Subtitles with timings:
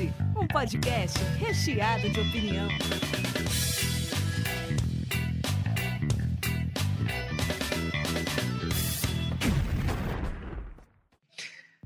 [0.00, 2.68] Cast, um podcast recheado de opinião.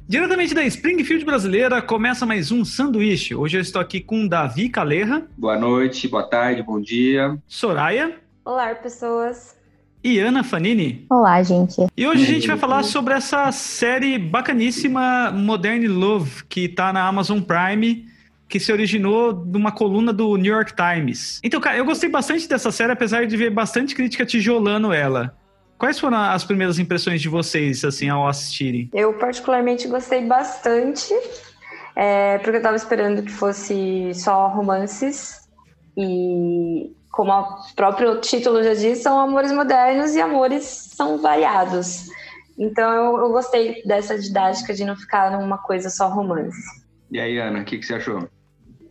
[0.06, 3.34] Diretamente da Springfield brasileira, começa mais um sanduíche.
[3.34, 5.26] Hoje eu estou aqui com Davi Calerra.
[5.36, 7.36] Boa noite, boa tarde, bom dia.
[7.48, 8.16] Soraya.
[8.44, 9.53] Olá, pessoas.
[10.04, 11.06] E Ana Fanini.
[11.08, 11.76] Olá, gente.
[11.96, 17.08] E hoje a gente vai falar sobre essa série bacaníssima Modern Love, que está na
[17.08, 18.04] Amazon Prime,
[18.46, 21.40] que se originou de uma coluna do New York Times.
[21.42, 25.34] Então, cara, eu gostei bastante dessa série, apesar de ver bastante crítica tijolando ela.
[25.78, 28.90] Quais foram as primeiras impressões de vocês, assim, ao assistirem?
[28.92, 31.14] Eu particularmente gostei bastante,
[31.96, 35.48] é, porque eu tava esperando que fosse só romances
[35.96, 42.08] e como o próprio título já diz, são amores modernos e amores são variados.
[42.58, 46.58] Então eu, eu gostei dessa didática de não ficar numa coisa só romance.
[47.10, 48.28] E aí, Ana, o que, que você achou?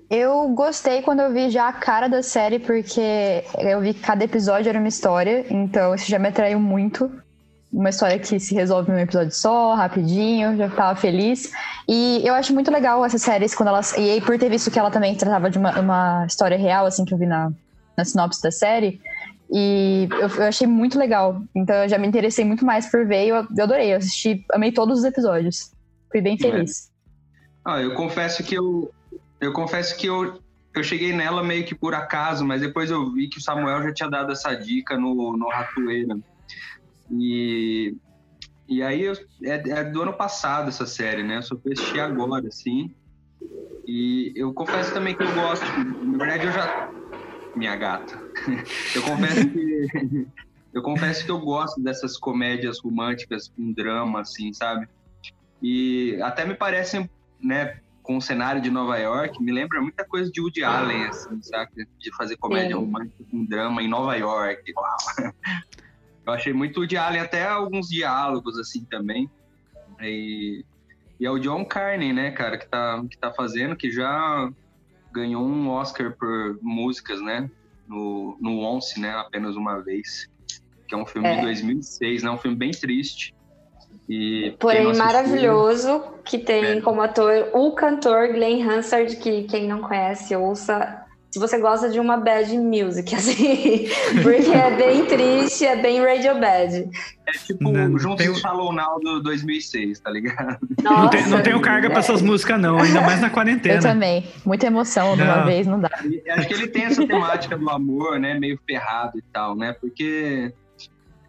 [0.10, 4.24] Eu gostei quando eu vi já a cara da série, porque eu vi que cada
[4.24, 7.12] episódio era uma história, então isso já me atraiu muito.
[7.72, 11.52] Uma história que se resolve num episódio só, rapidinho, já ficava feliz.
[11.90, 13.94] E eu acho muito legal essas séries quando elas.
[13.98, 17.04] E aí, por ter visto que ela também tratava de uma, uma história real, assim,
[17.04, 17.52] que eu vi na,
[17.98, 19.02] na sinopse da série.
[19.52, 21.42] E eu, eu, achei muito legal.
[21.56, 23.94] Então eu já me interessei muito mais por ver e eu, eu adorei.
[23.94, 25.72] Eu assisti, amei todos os episódios.
[26.12, 26.90] Fui bem feliz.
[26.90, 26.94] É.
[27.66, 28.92] Ah, eu confesso que eu,
[29.40, 30.40] eu confesso que eu,
[30.76, 33.94] eu cheguei nela meio que por acaso, mas depois eu vi que o Samuel já
[33.94, 36.18] tinha dado essa dica no, no Ratoeira.
[37.12, 37.96] E,
[38.68, 41.38] e aí eu, é, é, do ano passado essa série, né?
[41.38, 42.94] Eu só fui assistir agora, assim.
[43.86, 45.66] E eu confesso também que eu gosto.
[45.66, 46.90] Na verdade, eu já.
[47.56, 48.18] Minha gata.
[48.96, 50.28] Eu confesso que.
[50.74, 54.90] Eu confesso que eu gosto dessas comédias românticas com drama, assim, sabe?
[55.62, 57.08] E até me parecem,
[57.40, 61.42] né, com o cenário de Nova York, me lembra muita coisa de Woody Allen, assim,
[61.44, 61.88] sabe?
[62.00, 62.86] De fazer comédia Sim.
[62.86, 64.74] romântica com drama em Nova York.
[64.76, 64.98] Uau.
[66.26, 69.30] Eu achei muito Woody Allen, até alguns diálogos, assim, também.
[70.02, 70.66] E,
[71.20, 74.52] e é o John Carney, né, cara, que tá, que tá fazendo, que já
[75.14, 77.50] ganhou um Oscar por músicas, né?
[77.88, 79.12] No, no Once, né?
[79.12, 80.28] Apenas uma vez.
[80.88, 81.36] Que é um filme é.
[81.36, 82.32] de 2006, né?
[82.32, 83.34] Um filme bem triste.
[84.10, 86.82] E Porém, maravilhoso, que tem é.
[86.82, 91.02] como ator o cantor Glenn Hansard, que quem não conhece, ouça.
[91.32, 93.88] Se você gosta de uma bad music, assim,
[94.22, 96.90] porque é bem triste, é bem radio bad.
[97.34, 98.36] É tipo não, Juntos tem...
[98.36, 100.60] Shallow Now do 2006, tá ligado?
[100.84, 101.90] Nossa, não, tem, não tenho carga é.
[101.90, 103.76] pra essas músicas, não, ainda mais na quarentena.
[103.76, 104.28] Eu também.
[104.46, 105.90] Muita emoção de uma vez, não dá.
[106.32, 110.54] Acho que ele tem essa temática do amor, né, meio ferrado e tal, né, porque...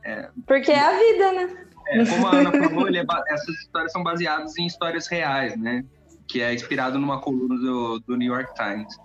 [0.04, 0.28] É...
[0.46, 1.64] Porque é a vida, né?
[1.86, 5.84] É, como a Ana falou, é essas histórias são baseadas em histórias reais, né?
[6.26, 8.96] Que é inspirado numa coluna do, do, New York Times.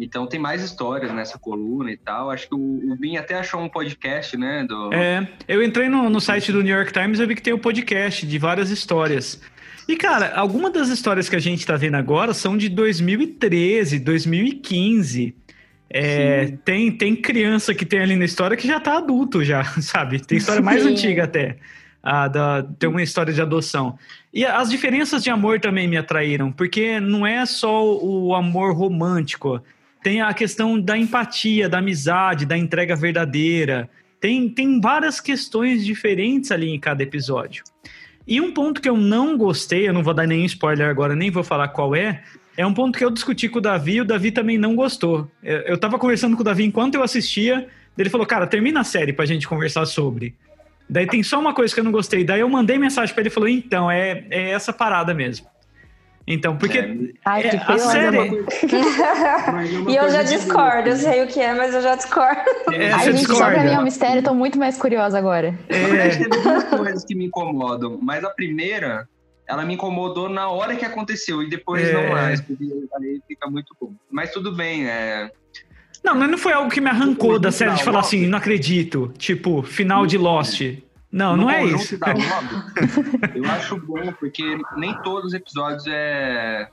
[0.00, 2.30] Então tem mais histórias nessa coluna e tal.
[2.30, 4.64] Acho que o, o Bin até achou um podcast, né?
[4.66, 4.92] Do...
[4.94, 7.58] É, eu entrei no, no site do New York Times e vi que tem um
[7.58, 9.40] podcast de várias histórias.
[9.86, 15.36] E, cara, algumas das histórias que a gente tá vendo agora são de 2013, 2015.
[15.92, 20.24] É, tem, tem criança que tem ali na história que já tá adulto, já, sabe?
[20.24, 20.90] Tem história mais Sim.
[20.90, 21.58] antiga até
[22.02, 23.98] ah, da, ter uma história de adoção.
[24.32, 29.60] E as diferenças de amor também me atraíram, porque não é só o amor romântico,
[30.02, 33.88] tem a questão da empatia, da amizade, da entrega verdadeira.
[34.20, 37.64] Tem, tem várias questões diferentes ali em cada episódio.
[38.26, 41.30] E um ponto que eu não gostei, eu não vou dar nenhum spoiler agora, nem
[41.30, 42.22] vou falar qual é,
[42.56, 45.30] é um ponto que eu discuti com o Davi e o Davi também não gostou.
[45.42, 49.12] Eu tava conversando com o Davi enquanto eu assistia, ele falou, cara, termina a série
[49.12, 50.34] pra gente conversar sobre.
[50.88, 52.24] Daí tem só uma coisa que eu não gostei.
[52.24, 55.46] Daí eu mandei mensagem para ele e falou: então, é, é essa parada mesmo.
[56.26, 56.96] Então, porque é.
[57.24, 58.44] Ai, é, a série.
[59.88, 62.40] e eu já discordo, eu sei o que é, mas eu já discordo.
[62.72, 65.58] É, Ai, gente, só pra mim é um mistério, eu tô muito mais curiosa agora.
[65.68, 66.08] É.
[66.16, 69.08] Tem duas coisas que me incomodam, mas a primeira,
[69.46, 71.92] ela me incomodou na hora que aconteceu, e depois é.
[71.92, 73.92] não mais, porque aí fica muito bom.
[74.10, 75.30] Mas tudo bem, é.
[76.04, 79.12] Não, mas não foi algo que me arrancou da série de falar assim, não acredito.
[79.18, 80.62] Tipo, final de Lost.
[81.10, 81.98] Não, não é isso.
[83.34, 86.68] eu acho bom, porque nem todos os episódios é,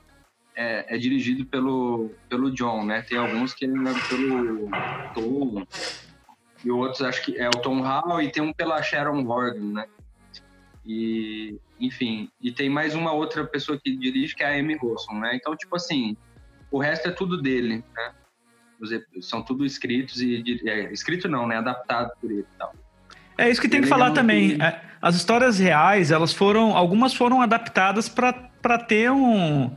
[0.54, 3.02] é, é, dirigido pelo, pelo John, né?
[3.02, 3.68] Tem alguns que é
[4.08, 4.68] pelo
[5.14, 5.66] Tom,
[6.64, 9.86] e outros acho que é o Tom Hall, e tem um pela Sharon Horgan, né?
[10.86, 15.14] E, enfim, e tem mais uma outra pessoa que dirige, que é a Amy Wilson,
[15.14, 15.34] né?
[15.34, 16.16] Então, tipo assim,
[16.70, 18.12] o resto é tudo dele, né?
[19.20, 22.72] são tudo escritos e é, escrito não, né, adaptado por ele e tal.
[23.38, 24.56] É isso que tem que falar também.
[24.56, 24.62] Que...
[24.62, 29.70] É, as histórias reais, elas foram, algumas foram adaptadas para ter um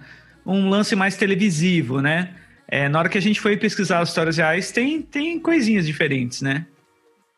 [0.46, 2.30] um lance mais televisivo, né?
[2.68, 6.42] É, na hora que a gente foi pesquisar as histórias reais, tem, tem coisinhas diferentes,
[6.42, 6.66] né?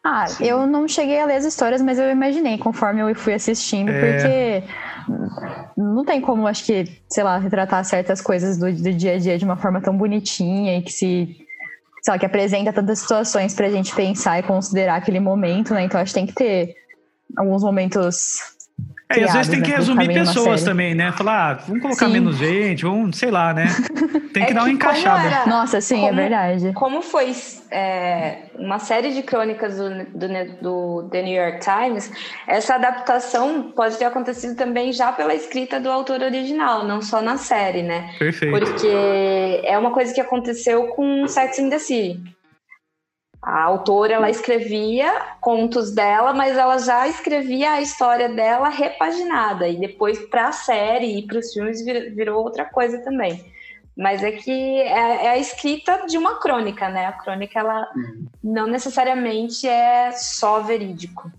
[0.03, 0.45] Ah, Sim.
[0.45, 3.99] eu não cheguei a ler as histórias, mas eu imaginei conforme eu fui assistindo, é...
[3.99, 4.63] porque
[5.77, 9.37] não tem como, acho que, sei lá, retratar certas coisas do, do dia a dia
[9.37, 11.42] de uma forma tão bonitinha e que se
[12.03, 15.83] sei lá, que apresenta tantas situações pra gente pensar e considerar aquele momento, né?
[15.83, 16.75] Então acho que tem que ter
[17.37, 18.52] alguns momentos
[19.13, 21.11] é, e às vezes tem que né, resumir pessoas também, né?
[21.11, 22.13] Falar, ah, vamos colocar sim.
[22.13, 23.65] menos gente, vamos, sei lá, né?
[24.33, 25.27] Tem que é dar uma que encaixada.
[25.27, 26.73] Era, Nossa, sim, é como, é verdade.
[26.73, 27.31] Como foi
[27.71, 30.27] é, uma série de crônicas do, do,
[30.61, 32.11] do, The New York Times,
[32.47, 37.37] essa adaptação pode ter acontecido também já pela escrita do autor original, não só na
[37.37, 38.09] série, né?
[38.17, 38.57] Perfeito.
[38.57, 42.21] Porque é uma coisa que aconteceu com Sex and the City.
[43.43, 45.11] A autora ela escrevia
[45.41, 51.19] contos dela, mas ela já escrevia a história dela repaginada e depois para a série
[51.19, 53.43] e para os filmes virou outra coisa também.
[53.97, 57.05] Mas é que é, é, a escrita de uma crônica, né?
[57.05, 58.25] A crônica ela uhum.
[58.41, 61.29] não necessariamente é só verídico.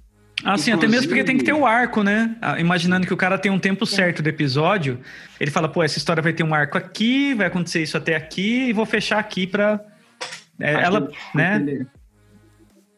[0.44, 2.36] Ah, sim, até mesmo porque tem que ter o um arco, né?
[2.42, 5.00] Ah, imaginando que o cara tem um tempo certo do episódio,
[5.40, 8.68] ele fala, pô, essa história vai ter um arco aqui, vai acontecer isso até aqui
[8.68, 9.80] e vou fechar aqui para
[10.60, 11.86] é, ela, né?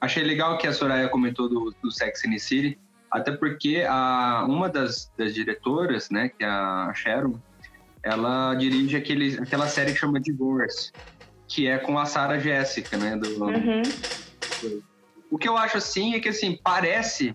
[0.00, 2.78] Achei legal que a Soraya comentou do, do Sex and the City,
[3.10, 7.40] até porque a, uma das, das diretoras, né, que é a Sharon,
[8.02, 10.92] ela dirige aquele, aquela série que chama Divorce,
[11.48, 13.16] que é com a Sarah Jessica, né?
[13.16, 13.82] Do, uhum.
[15.30, 17.34] O que eu acho assim é que assim, parece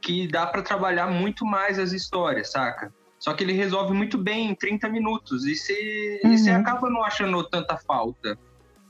[0.00, 2.92] que dá para trabalhar muito mais as histórias, saca?
[3.18, 5.46] Só que ele resolve muito bem em 30 minutos.
[5.46, 6.32] E você, uhum.
[6.32, 8.36] e você acaba não achando tanta falta.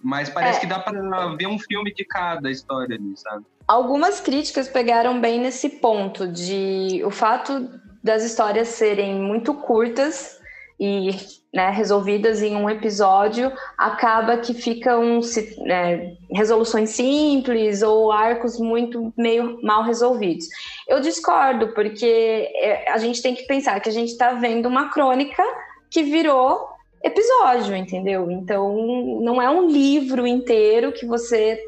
[0.03, 0.61] Mas parece é.
[0.61, 3.45] que dá para ver um filme de cada história ali, sabe?
[3.69, 7.71] Algumas críticas pegaram bem nesse ponto de o fato
[8.03, 10.41] das histórias serem muito curtas
[10.79, 11.11] e
[11.53, 15.21] né, resolvidas em um episódio, acaba que ficam
[15.59, 20.47] né, resoluções simples ou arcos muito meio mal resolvidos.
[20.89, 24.89] Eu discordo, porque é, a gente tem que pensar que a gente está vendo uma
[24.91, 25.43] crônica
[25.91, 26.69] que virou
[27.03, 28.31] episódio, entendeu?
[28.31, 31.59] Então, não é um livro inteiro que você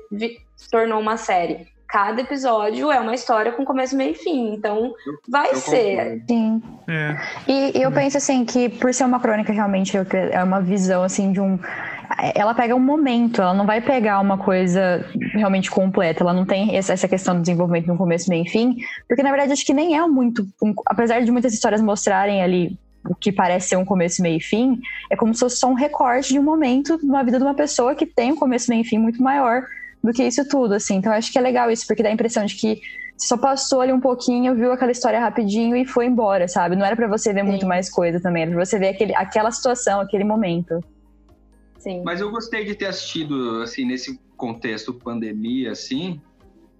[0.70, 1.66] tornou uma série.
[1.88, 4.54] Cada episódio é uma história com começo, meio e fim.
[4.54, 4.94] Então,
[5.28, 6.22] vai eu ser.
[6.26, 6.62] Sim.
[6.88, 7.16] É.
[7.46, 11.40] E, eu penso assim que por ser uma crônica realmente é uma visão assim de
[11.40, 11.58] um
[12.34, 16.76] ela pega um momento, ela não vai pegar uma coisa realmente completa, ela não tem
[16.76, 18.76] essa questão do desenvolvimento no começo, meio e fim,
[19.08, 20.46] porque na verdade acho que nem é muito,
[20.86, 24.80] apesar de muitas histórias mostrarem ali o que parece ser um começo, meio e fim,
[25.10, 27.94] é como se fosse só um recorte de um momento na vida de uma pessoa
[27.94, 29.64] que tem um começo, meio e fim muito maior
[30.02, 30.96] do que isso tudo, assim.
[30.96, 32.80] Então, eu acho que é legal isso, porque dá a impressão de que
[33.16, 36.74] só passou ali um pouquinho, viu aquela história rapidinho e foi embora, sabe?
[36.74, 37.48] Não era para você ver Sim.
[37.48, 40.80] muito mais coisa também, era pra você ver aquele, aquela situação, aquele momento.
[41.78, 42.02] Sim.
[42.04, 46.20] Mas eu gostei de ter assistido, assim, nesse contexto pandemia, assim,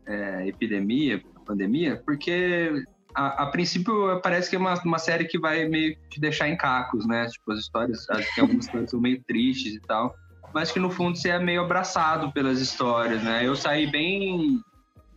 [0.07, 5.67] é, epidemia, pandemia, porque a, a, princípio parece que é uma, uma série que vai
[5.67, 7.27] meio te deixar em cacos, né?
[7.27, 10.15] Tipo, as histórias, acho que algumas histórias são meio tristes e tal,
[10.55, 13.47] mas que no fundo você é meio abraçado pelas histórias, né?
[13.47, 14.61] Eu saí bem,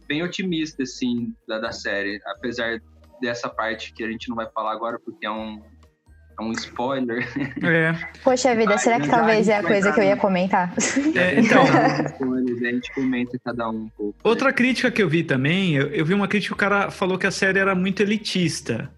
[0.07, 2.81] bem otimista, assim, da, da série, apesar
[3.21, 5.61] dessa parte que a gente não vai falar agora porque é um,
[6.39, 7.27] é um spoiler.
[7.63, 7.95] É.
[8.23, 10.73] Poxa vida, será que talvez é a coisa que eu ia comentar?
[11.15, 11.63] É, então.
[11.63, 14.15] a gente comenta cada um um pouco.
[14.23, 17.17] Outra crítica que eu vi também, eu, eu vi uma crítica que o cara falou
[17.17, 18.89] que a série era muito elitista.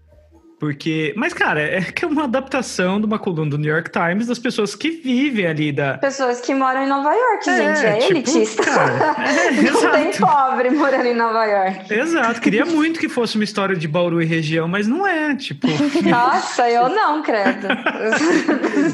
[0.58, 4.26] Porque, mas cara, é que é uma adaptação de uma coluna do New York Times
[4.26, 5.98] das pessoas que vivem ali da.
[5.98, 8.64] Pessoas que moram em Nova York, é, gente, é tipo, elitista.
[8.64, 9.96] Cara, é, Não exato.
[9.96, 11.94] tem pobre morando em Nova York.
[11.94, 15.68] Exato, queria muito que fosse uma história de Bauru e região, mas não é, tipo.
[16.08, 17.68] Nossa, eu não, credo.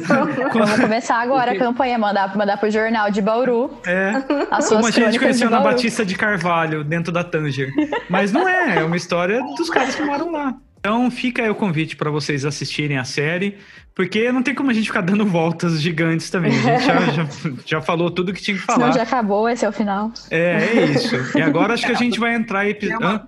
[0.53, 3.71] Vamos começar agora a campanha, mandar, mandar pro jornal de Bauru.
[3.87, 4.13] É.
[4.51, 7.71] As suas Como a gente conheceu na Batista de Carvalho, dentro da Tanger.
[8.11, 10.55] Mas não é, é uma história dos caras que moram lá.
[10.85, 13.57] Então fica aí o convite para vocês assistirem a série,
[13.95, 16.53] porque não tem como a gente ficar dando voltas gigantes também.
[16.53, 17.29] A gente já, já,
[17.65, 18.81] já falou tudo que tinha que falar.
[18.81, 20.13] Senão já acabou, esse é o final.
[20.31, 21.17] É, é isso.
[21.39, 23.27] E agora acho que a gente vai entrar em uma,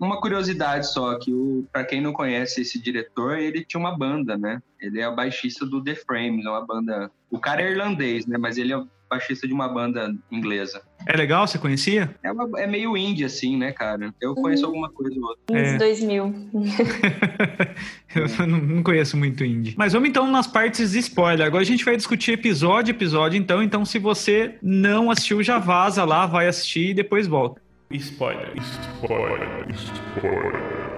[0.00, 1.30] uma curiosidade só, que
[1.70, 4.62] para quem não conhece esse diretor, ele tinha uma banda, né?
[4.80, 7.10] Ele é o baixista do The Frames, é uma banda...
[7.30, 8.38] O cara é irlandês, né?
[8.38, 10.82] Mas ele é baixista de uma banda inglesa.
[11.06, 11.46] É legal?
[11.46, 12.14] Você conhecia?
[12.22, 14.12] É, uma, é meio indie, assim, né, cara?
[14.20, 14.68] Eu conheço uhum.
[14.68, 15.58] alguma coisa ou outra.
[15.58, 15.78] É.
[15.78, 16.34] 2000.
[18.14, 19.74] eu não, não, conheço muito indie.
[19.76, 21.46] Mas vamos então nas partes de spoiler.
[21.46, 23.62] Agora a gente vai discutir episódio episódio, então.
[23.62, 27.60] Então, se você não assistiu, já vaza lá, vai assistir e depois volta.
[27.90, 30.97] Spoiler, spoiler, spoiler.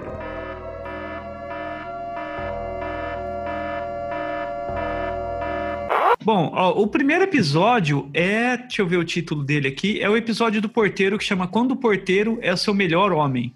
[6.23, 10.17] Bom, ó, o primeiro episódio é, deixa eu ver o título dele aqui, é o
[10.17, 13.55] episódio do porteiro que chama Quando o Porteiro é o seu melhor homem.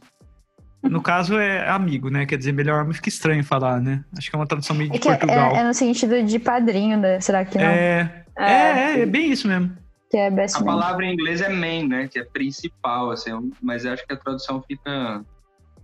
[0.83, 2.27] No caso é amigo, né?
[2.27, 4.05] Quer dizer, melhor homem fica estranho falar, né?
[4.17, 5.57] Acho que é uma tradução meio de É, que é, Portugal.
[5.57, 7.21] é no sentido de padrinho, né?
[7.21, 7.65] Será que não?
[7.65, 9.75] É, é, é, é bem isso mesmo.
[10.11, 10.67] Que é best A man.
[10.67, 12.07] palavra em inglês é main, né?
[12.09, 13.31] Que é principal, assim.
[13.63, 15.25] Mas eu acho que a tradução fica.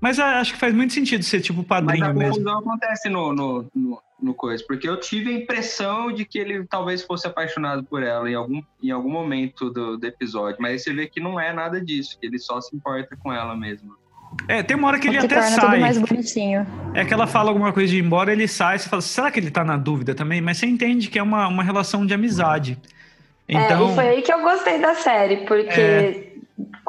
[0.00, 2.34] Mas ah, acho que faz muito sentido ser tipo Mas padrinho a mesmo.
[2.34, 4.64] confusão acontece no, no, no, no coisa.
[4.66, 8.62] Porque eu tive a impressão de que ele talvez fosse apaixonado por ela em algum,
[8.82, 10.56] em algum momento do, do episódio.
[10.60, 13.32] Mas aí você vê que não é nada disso, que ele só se importa com
[13.32, 13.94] ela mesmo.
[14.46, 15.80] É, tem uma hora que ele que até torna tudo sai.
[15.80, 16.66] mais bonitinho.
[16.94, 19.40] É que ela fala alguma coisa de ir embora, ele sai, você fala, será que
[19.40, 20.40] ele tá na dúvida também?
[20.40, 22.78] Mas você entende que é uma, uma relação de amizade.
[23.48, 26.29] Então, É, e foi aí que eu gostei da série, porque É.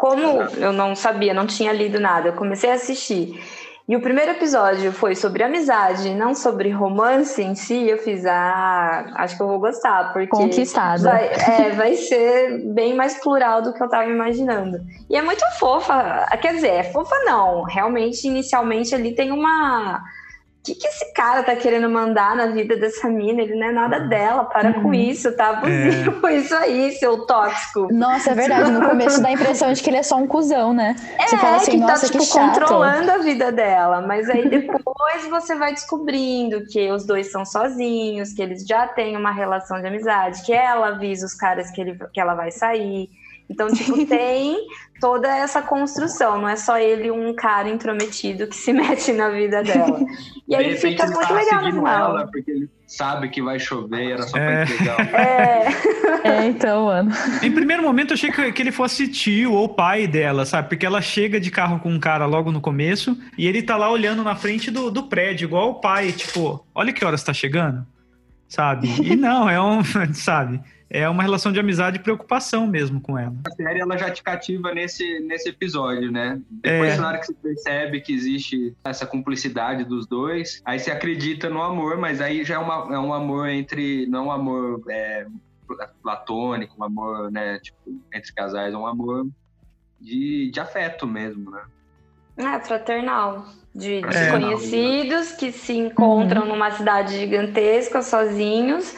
[0.01, 3.39] como eu não sabia, não tinha lido nada, eu comecei a assistir.
[3.88, 7.88] E o primeiro episódio foi sobre amizade, não sobre romance em si.
[7.88, 11.03] Eu fiz, ah, acho que eu vou gostar, porque Conquistada.
[11.03, 14.79] vai, é, vai ser bem mais plural do que eu tava imaginando.
[15.08, 17.62] E é muito fofa, quer dizer, é fofa não.
[17.62, 20.01] Realmente, inicialmente ali tem uma.
[20.62, 23.41] O que, que esse cara tá querendo mandar na vida dessa mina?
[23.41, 24.94] Ele não é nada dela, para com Uhum.
[24.94, 27.88] isso, tá abusivo com isso aí, seu tóxico.
[27.91, 28.70] Nossa, é verdade.
[28.70, 30.96] No começo dá a impressão de que ele é só um cuzão, né?
[31.27, 32.60] Você é, fala assim, que tá, nossa, tipo, que chato.
[32.60, 34.01] controlando a vida dela.
[34.01, 39.18] Mas aí depois você vai descobrindo que os dois são sozinhos, que eles já têm
[39.18, 43.10] uma relação de amizade, que ela avisa os caras que, ele, que ela vai sair.
[43.51, 44.58] Então, tipo, tem
[45.00, 46.39] toda essa construção.
[46.39, 50.00] Não é só ele um cara intrometido que se mete na vida dela.
[50.48, 52.17] E De aí fica ele muito tá legal no final.
[52.17, 54.65] ela porque ele sabe que vai chover, era só É.
[54.65, 54.98] pra entregar.
[55.15, 55.67] É,
[56.24, 57.12] É, então, mano.
[57.41, 60.70] em primeiro momento eu achei que, que ele fosse tio ou pai dela, sabe?
[60.70, 63.89] Porque ela chega de carro com um cara logo no começo e ele tá lá
[63.89, 67.86] olhando na frente do, do prédio, igual o pai, tipo, olha que horas tá chegando,
[68.48, 68.88] sabe?
[69.01, 69.81] E não, é um,
[70.13, 70.62] sabe?
[70.93, 73.33] É uma relação de amizade e preocupação mesmo com ela.
[73.48, 76.41] A série ela já te cativa nesse, nesse episódio, né?
[76.50, 76.98] Depois, É.
[76.98, 81.62] na hora que você percebe que existe essa cumplicidade dos dois, aí você acredita no
[81.62, 84.05] amor, mas aí já é, uma, é um amor entre.
[84.07, 85.25] Não um amor é,
[86.03, 87.60] platônico, um amor, né?
[87.60, 87.77] Tipo,
[88.13, 89.27] entre casais, é um amor
[90.00, 91.62] de, de afeto mesmo, né?
[92.38, 93.45] é fraternal.
[93.74, 94.01] De É.
[94.01, 98.93] desconhecidos que se encontram numa cidade gigantesca sozinhos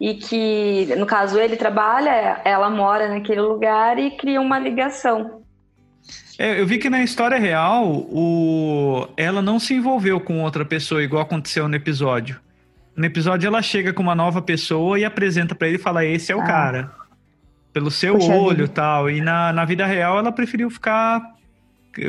[0.00, 5.42] e que, no caso, ele trabalha, ela mora naquele lugar e cria uma ligação.
[6.38, 9.08] É, eu vi que na história real, o...
[9.16, 12.40] ela não se envolveu com outra pessoa, igual aconteceu no episódio.
[12.94, 16.30] No episódio, ela chega com uma nova pessoa e apresenta pra ele e fala: Esse
[16.30, 16.44] é o Ah.
[16.44, 16.90] cara.
[17.72, 19.10] Pelo seu Puxa olho e tal.
[19.10, 21.22] E na, na vida real, ela preferiu ficar,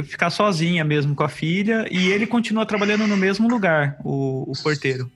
[0.03, 1.85] ficar sozinha mesmo com a filha.
[1.91, 5.11] E ele continua trabalhando no mesmo lugar, o, o porteiro.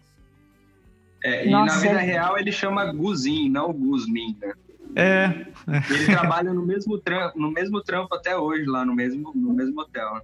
[1.23, 4.53] É, e Nossa, na vida é- real ele chama Guzin, não Guzmin, né?
[4.95, 5.45] É,
[5.89, 9.81] Ele trabalha no mesmo, trampo, no mesmo trampo até hoje, lá no mesmo, no mesmo
[9.81, 10.21] hotel.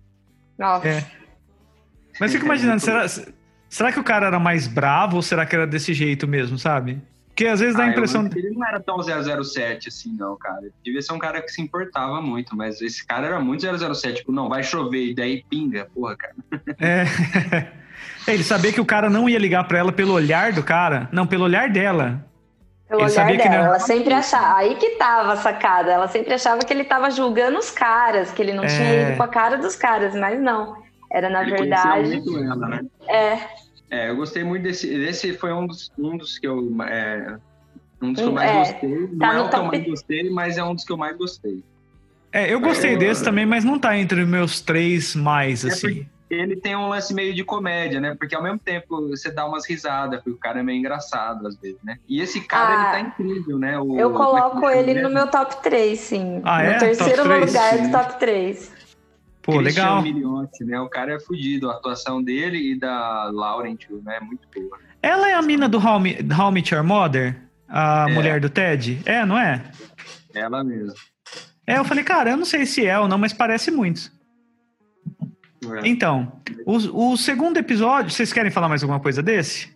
[0.57, 0.87] Nossa.
[0.87, 1.05] É.
[2.19, 3.05] Mas fico imaginando, será,
[3.67, 7.01] será que o cara era mais bravo ou será que era desse jeito mesmo, sabe?
[7.29, 8.27] Porque às vezes dá a Ah, eu impressão.
[8.29, 10.59] que ele não era tão 007 assim, não, cara.
[10.61, 13.61] Ele devia ser um cara que se importava muito, mas esse cara era muito
[13.95, 14.17] 007.
[14.19, 16.35] Tipo, não, vai chover e daí pinga, porra, cara.
[16.77, 17.05] É.
[18.29, 21.07] É, Ele sabia que o cara não ia ligar pra ela pelo olhar do cara.
[21.11, 22.25] Não, pelo olhar dela.
[22.87, 24.57] Pelo Ele olhar sabia que dela, não- ela sempre achava.
[24.57, 25.91] Aí que tava a sacada.
[25.91, 29.07] Ela sempre achava que ele tava julgando os caras, que ele não tinha É.
[29.09, 30.75] ido com a cara dos caras, mas não.
[31.11, 32.07] Era, na ele verdade.
[32.07, 32.81] muito ela, né?
[33.07, 33.37] É,
[33.91, 34.87] É, eu gostei muito desse.
[34.87, 36.59] Esse foi um dos, um dos que eu.
[36.83, 37.37] É,
[37.99, 38.89] um dos que eu mais é, gostei.
[39.11, 40.97] Não tá é no o que eu mais gostei, mas é um dos que eu
[40.97, 41.63] mais gostei.
[42.31, 45.69] É, eu gostei Eu- desse também, mas não tá entre os meus três mais, É
[45.69, 46.05] assim.
[46.29, 48.15] Ele tem um lance meio de comédia, né?
[48.15, 51.57] Porque ao mesmo tempo você dá umas risadas, porque o cara é meio engraçado às
[51.57, 51.97] vezes, né?
[52.07, 53.79] E esse cara, Ah, ele tá incrível, né?
[53.79, 55.09] O, eu coloco ele mesmo?
[55.09, 56.41] no meu top 3, sim.
[56.43, 56.77] Ah, no é?
[56.77, 57.83] terceiro Top lugar Sim.
[57.83, 58.71] do top 3.
[59.41, 60.01] Pô, Christian legal.
[60.03, 60.79] Milioti, né?
[60.79, 61.71] O cara é fudido.
[61.71, 64.17] A atuação dele e da Laurent, né?
[64.17, 64.77] É muito boa.
[65.01, 67.35] Ela é a mina do How, Me- How Your Mother?
[67.67, 68.13] A É.
[68.13, 69.01] mulher do Ted?
[69.05, 69.63] É, não é?
[70.35, 70.93] Ela mesmo.
[71.65, 74.11] É, eu falei, cara, eu não sei se é ou não, mas parece muito.
[75.77, 75.87] É.
[75.87, 76.31] Então,
[76.65, 79.69] o, o segundo episódio, vocês querem falar mais alguma coisa desse?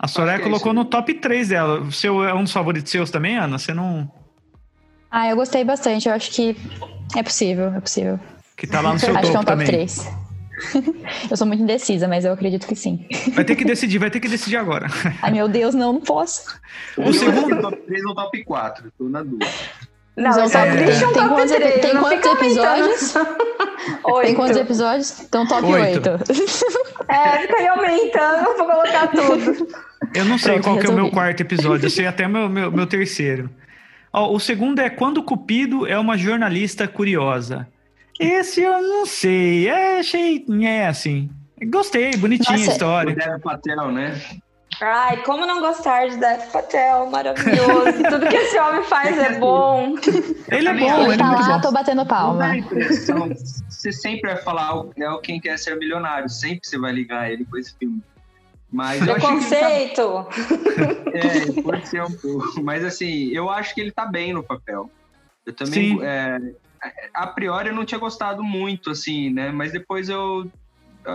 [0.00, 0.74] A Soraya é colocou isso.
[0.74, 1.80] no top 3 dela.
[1.80, 3.58] O seu é um dos favoritos seus também, Ana?
[3.58, 4.10] Você não.
[5.10, 6.08] Ah, eu gostei bastante.
[6.08, 6.56] Eu acho que
[7.16, 8.20] é possível, é possível.
[8.56, 9.66] Que tá lá no seu acho que é topo um top também.
[9.66, 10.08] 3.
[11.30, 13.06] eu sou muito indecisa, mas eu acredito que sim.
[13.34, 14.86] Vai ter que decidir, vai ter que decidir agora.
[15.22, 16.60] Ai, meu Deus, não, não posso.
[16.96, 17.60] O segundo.
[17.60, 18.92] top 3 ou top 4.
[18.96, 19.46] Tô na dúvida.
[20.18, 21.80] Não, Mas só é- deixa um tem top quantos- 3.
[21.80, 23.14] tem não quantos episódios?
[23.16, 24.20] Oito.
[24.26, 25.20] Tem quantos episódios?
[25.20, 26.10] Então, top Oito.
[26.10, 26.32] 8.
[27.08, 29.68] É, fica aí aumentando pra colocar tudo.
[30.14, 32.48] Eu não sei Pronto, qual que é o meu quarto episódio, eu sei até meu,
[32.48, 33.48] meu, meu terceiro.
[34.12, 37.68] Ó, o segundo é Quando Cupido é uma jornalista curiosa.
[38.18, 41.30] Esse eu não sei, é, achei, é assim.
[41.70, 43.14] Gostei, bonitinha Nossa, a história.
[43.14, 44.20] Dev Patel, né?
[44.80, 47.10] Ai, como não gostar de Dev Patel?
[47.10, 48.02] Maravilhoso.
[48.08, 49.94] Tudo que esse homem faz é bom.
[50.50, 51.60] Ele é bom, ele é tá lá, bom.
[51.60, 52.56] tô batendo palma.
[52.56, 53.28] impressão.
[53.68, 56.28] Você sempre vai falar é o quem quer ser milionário.
[56.28, 58.02] Sempre você vai ligar ele com esse filme.
[58.70, 60.26] Mas eu que ele tá Preconceito.
[61.12, 62.62] É, pode ser um pouco.
[62.62, 64.90] Mas assim, eu acho que ele tá bem no papel.
[65.44, 66.04] Eu também, Sim.
[66.04, 66.38] é,
[67.14, 69.50] a priori, eu não tinha gostado muito, assim, né?
[69.50, 70.46] Mas depois eu,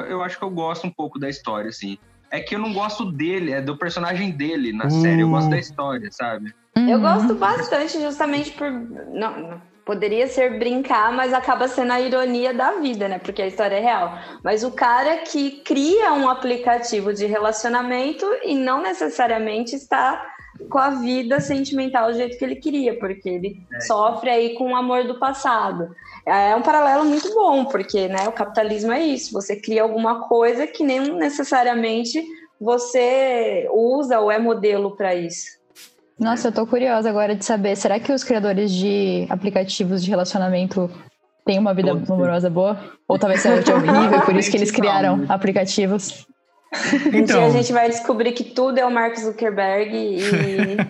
[0.10, 1.98] eu acho que eu gosto um pouco da história, assim.
[2.34, 4.90] É que eu não gosto dele, é do personagem dele na Uh.
[4.90, 5.22] série.
[5.22, 6.52] Eu gosto da história, sabe?
[6.76, 7.02] Eu Uhum.
[7.02, 8.72] gosto bastante justamente por.
[8.72, 13.20] Não, não- poderia ser brincar, mas acaba sendo a ironia da vida, né?
[13.20, 14.18] Porque a história é real.
[14.42, 20.26] Mas o cara que cria um aplicativo de relacionamento e não necessariamente está
[20.70, 24.76] com a vida sentimental do jeito que ele queria, porque ele sofre aí com o
[24.76, 25.94] amor do passado.
[26.26, 29.34] É um paralelo muito bom, porque né, o capitalismo é isso.
[29.34, 32.24] Você cria alguma coisa que nem necessariamente
[32.60, 35.62] você usa ou é modelo para isso.
[36.18, 40.90] Nossa, eu tô curiosa agora de saber, será que os criadores de aplicativos de relacionamento
[41.46, 42.10] têm uma vida Todos.
[42.10, 42.80] amorosa boa?
[43.08, 46.26] Ou talvez seja horrível, e por isso que eles criaram aplicativos?
[47.06, 50.18] Um dia Então, a gente vai descobrir que tudo é o Mark Zuckerberg e.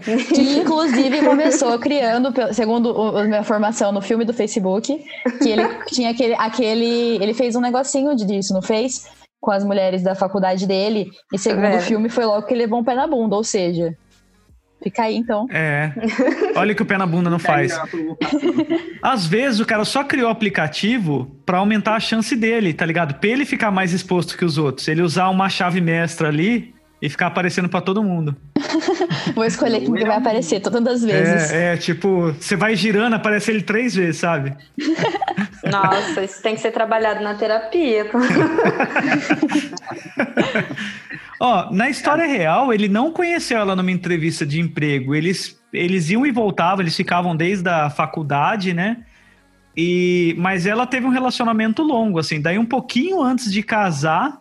[0.33, 5.03] Que inclusive começou criando, segundo a minha formação no filme do Facebook,
[5.41, 7.17] que ele tinha aquele, aquele.
[7.21, 9.07] Ele fez um negocinho disso, não fez?
[9.41, 11.11] Com as mulheres da faculdade dele.
[11.31, 11.77] E segundo vendo?
[11.79, 13.35] o filme, foi logo que ele levou um pé na bunda.
[13.35, 13.95] Ou seja,
[14.83, 15.47] fica aí então.
[15.49, 15.91] é.
[16.55, 17.79] Olha o que o pé na bunda não faz.
[19.01, 23.15] Às vezes o cara só criou o aplicativo pra aumentar a chance dele, tá ligado?
[23.15, 24.87] Pra ele ficar mais exposto que os outros.
[24.87, 28.35] Ele usar uma chave mestra ali e ficar aparecendo pra todo mundo.
[29.35, 31.51] Vou escolher quem que vai aparecer todas as vezes.
[31.51, 34.55] É, é, tipo, você vai girando, aparece ele três vezes, sabe?
[35.73, 38.09] Nossa, isso tem que ser trabalhado na terapia.
[41.39, 45.13] Ó, na história real, ele não conheceu ela numa entrevista de emprego.
[45.13, 49.03] Eles, eles iam e voltavam, eles ficavam desde a faculdade, né?
[49.75, 52.39] E, mas ela teve um relacionamento longo, assim.
[52.39, 54.39] Daí, um pouquinho antes de casar,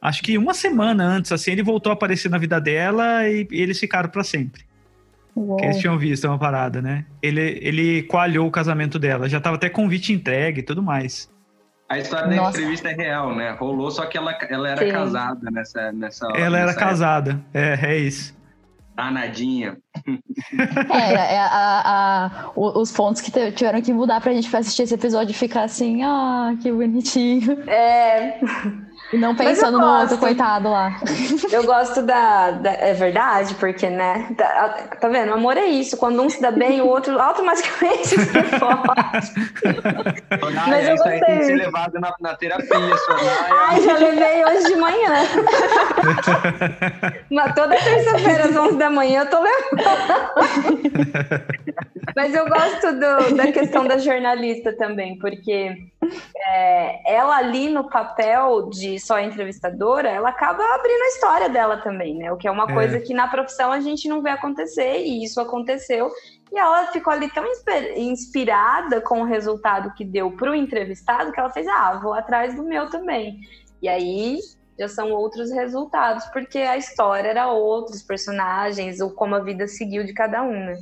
[0.00, 3.78] acho que uma semana antes, assim, ele voltou a aparecer na vida dela e, eles
[3.78, 4.67] ficaram pra sempre.
[5.38, 5.56] Uou.
[5.56, 7.04] Que eles tinham visto uma parada, né?
[7.22, 9.28] Ele, ele coalhou o casamento dela.
[9.28, 11.30] Já tava até convite entregue e tudo mais.
[11.88, 12.58] A história da Nossa.
[12.58, 13.52] entrevista é real, né?
[13.52, 14.90] Rolou, só que ela, ela era Sim.
[14.90, 17.40] casada nessa, nessa ela era nessa casada.
[17.54, 18.32] É, é isso.
[18.32, 18.38] época.
[18.96, 19.78] Danadinha.
[20.90, 25.32] É, é, a- a- os pontos que tiveram que mudar pra gente assistir esse episódio
[25.32, 27.62] e ficar assim, ah, que bonitinho.
[27.68, 28.38] É,
[29.12, 30.18] E não pensando no outro gosto.
[30.18, 30.96] coitado lá.
[31.50, 34.26] eu gosto da, da- É verdade, porque, né?
[34.36, 34.68] da-
[35.00, 35.30] tá vendo?
[35.30, 35.96] O amor é isso.
[35.96, 38.16] Quando um se dá bem, o outro automaticamente se.
[38.58, 39.22] Soraya,
[40.68, 41.42] Mas eu isso aí tem que gostei.
[41.44, 42.68] ser levado na, na terapia.
[43.68, 45.14] Ai, já levei hoje de manhã.
[47.30, 49.77] Mas toda terça-feira, às 11 da manhã, eu tô levando.
[52.16, 55.76] Mas eu gosto do- da questão da jornalista também, porque
[56.36, 62.16] é, ela ali no papel de só entrevistadora, ela acaba abrindo a história dela também,
[62.16, 62.32] né?
[62.32, 62.74] O que é uma É.
[62.74, 66.10] coisa que na profissão a gente não vê acontecer, e isso aconteceu.
[66.52, 71.38] E ela ficou ali tão inspi- inspirada com o resultado que deu pro entrevistado que
[71.38, 73.38] ela fez, ah, vou atrás do meu também.
[73.82, 74.38] E aí
[74.78, 80.04] já são outros resultados, porque a história era outros personagens, ou como a vida seguiu
[80.04, 80.76] de cada um, né?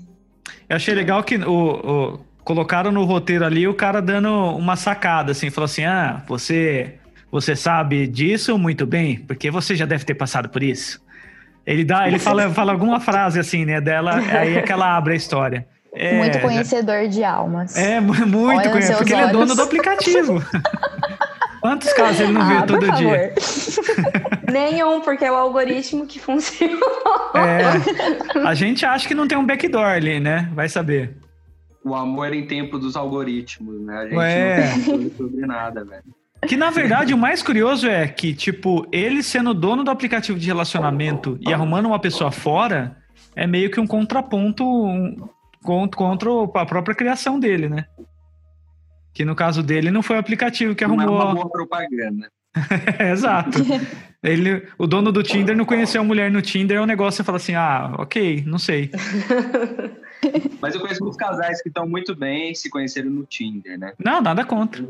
[0.68, 5.32] Eu achei legal que o, o- colocaram no roteiro ali o cara dando uma sacada,
[5.32, 6.94] assim, falou assim: ah, você,
[7.32, 11.00] você sabe disso muito bem, porque você já deve ter passado por isso.
[11.66, 15.14] Ele dá, ele fala, fala alguma frase assim, né, dela, aí é que ela abre
[15.14, 15.66] a história.
[15.98, 17.74] É, Muito conhecedor de almas.
[17.74, 19.56] É, mu- muito Olha seus porque ele é dono olhos.
[19.56, 20.42] do aplicativo.
[21.68, 23.32] Quantos casos ele não vê ah, por todo dia?
[23.34, 24.32] favor.
[24.52, 26.78] Nenhum, porque é o algoritmo que funciona.
[27.34, 30.48] É, a gente acha que não tem um backdoor ali, né?
[30.54, 31.16] Vai saber.
[31.84, 33.96] O amor em tempo dos algoritmos, né?
[33.96, 34.76] A gente Ué.
[34.76, 36.02] não tem sobre nada, velho.
[36.46, 40.46] Que na verdade o mais curioso é que, tipo, ele sendo dono do aplicativo de
[40.46, 42.96] relacionamento e arrumando uma pessoa fora
[43.34, 45.28] é meio que um contraponto um,
[45.62, 47.86] con- contra a própria criação dele, né?
[49.16, 51.22] Que no caso dele não foi o aplicativo que Não é arrumou.
[51.24, 52.30] uma boa propaganda.
[52.98, 53.58] É, exato.
[54.22, 57.24] Ele, o dono do Tinder não conheceu a mulher no Tinder, é um negócio você
[57.24, 58.90] fala assim: ah, ok, não sei.
[60.60, 63.94] Mas eu conheço muitos casais que estão muito bem se conheceram no Tinder, né?
[63.98, 64.84] Não, nada contra.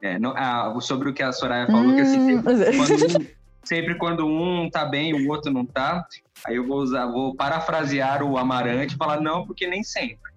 [0.00, 2.42] É, não- ah, sobre o que a Soraya falou, que assim, Hum.
[2.42, 3.26] quando um,
[3.62, 6.06] sempre quando um tá bem e o outro não tá,
[6.46, 10.30] aí eu vou usar, vou parafrasear o Amarante e falar não, porque nem sempre.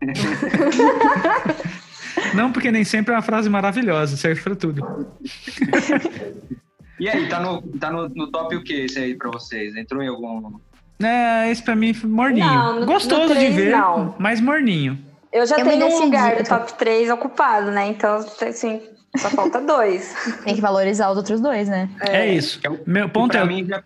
[2.34, 4.82] Não, porque nem sempre é uma frase maravilhosa, serve pra tudo.
[6.98, 9.74] E aí, tá no, tá no, no top o que esse aí pra vocês?
[9.74, 10.58] Entrou em algum.
[11.02, 12.44] É, esse pra mim foi morninho.
[12.44, 14.14] Não, no- Gostoso no três, de ver, não.
[14.18, 14.98] mas morninho.
[15.32, 17.88] Eu já Eu tenho um decidi, lugar do tô- top 3 ocupado, né?
[17.88, 18.82] Então, assim,
[19.16, 20.14] só falta dois.
[20.44, 21.88] Tem que valorizar os outros dois, né?
[22.02, 22.60] É, isso.
[22.62, 23.46] É o- Meu ponto é.
[23.46, 23.82] mim, já-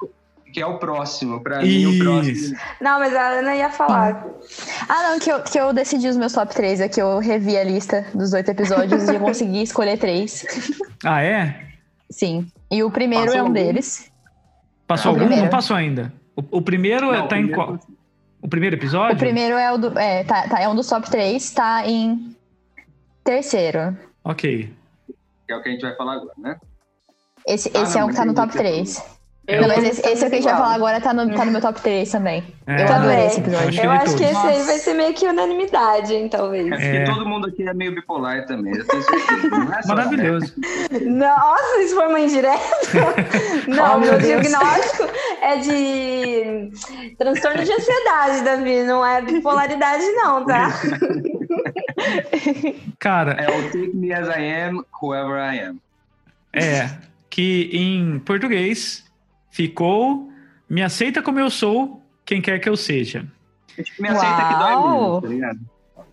[0.54, 1.40] que é o próximo.
[1.42, 2.56] Pra mim, o próximo.
[2.80, 4.24] Não, mas a Ana ia falar.
[4.88, 7.58] Ah, não, que eu, que eu decidi os meus top 3, é que eu revi
[7.58, 10.46] a lista dos oito episódios e eu consegui escolher três.
[11.06, 11.66] Ah, é?
[12.08, 12.46] Sim.
[12.70, 13.52] E o primeiro Passou é um algum?
[13.52, 14.10] deles.
[14.86, 15.20] Passou O algum?
[15.26, 15.42] primeiro.
[15.44, 16.10] Não passou ainda.
[16.34, 17.78] O, o primeiro Não, tá em primeiro- qual?
[18.40, 19.16] O primeiro episódio?
[19.16, 19.98] O primeiro é o do.
[19.98, 22.34] É, tá, tá- é um dos top 3, tá em
[23.22, 23.96] terceiro.
[24.24, 24.72] Ok.
[25.46, 26.56] Que é o que a gente vai falar agora, né?
[27.46, 29.02] Esse, Ah, esse é não, um que tá no top esse é 3.
[29.46, 31.12] É, não, eu- mas esse, esse é o que a gente vai falar agora, tá
[31.12, 32.42] no, tá no meu top 3 também.
[32.66, 32.94] É, Eu Também.
[32.94, 33.68] adorei esse Eu episódio.
[33.68, 36.66] acho Eu ele acho que esse aí vai ser meio que unanimidade, hein, talvez.
[36.66, 37.04] É porque É.
[37.04, 39.48] todo mundo aqui é meio bipolar também, eu tenho certeza.
[39.50, 39.80] Não é?
[39.86, 40.54] Maravilhoso.
[41.04, 42.58] Nossa, isso foi uma indireta?
[43.68, 45.04] Não, Oh, meu meu diagnóstico
[45.42, 46.70] é de
[47.18, 48.82] transtorno de ansiedade, Davi.
[48.84, 50.70] Não é bipolaridade, não, tá?
[52.98, 55.76] Cara, É o Take Me As I Am, Whoever I Am.
[56.52, 56.88] é
[57.30, 59.03] que em português
[59.54, 60.28] ficou
[60.68, 63.24] Me aceita como eu sou, quem quer que eu seja.
[63.78, 65.00] É tipo, me aceita que dói Uau.
[65.00, 65.60] menos, tá ligado?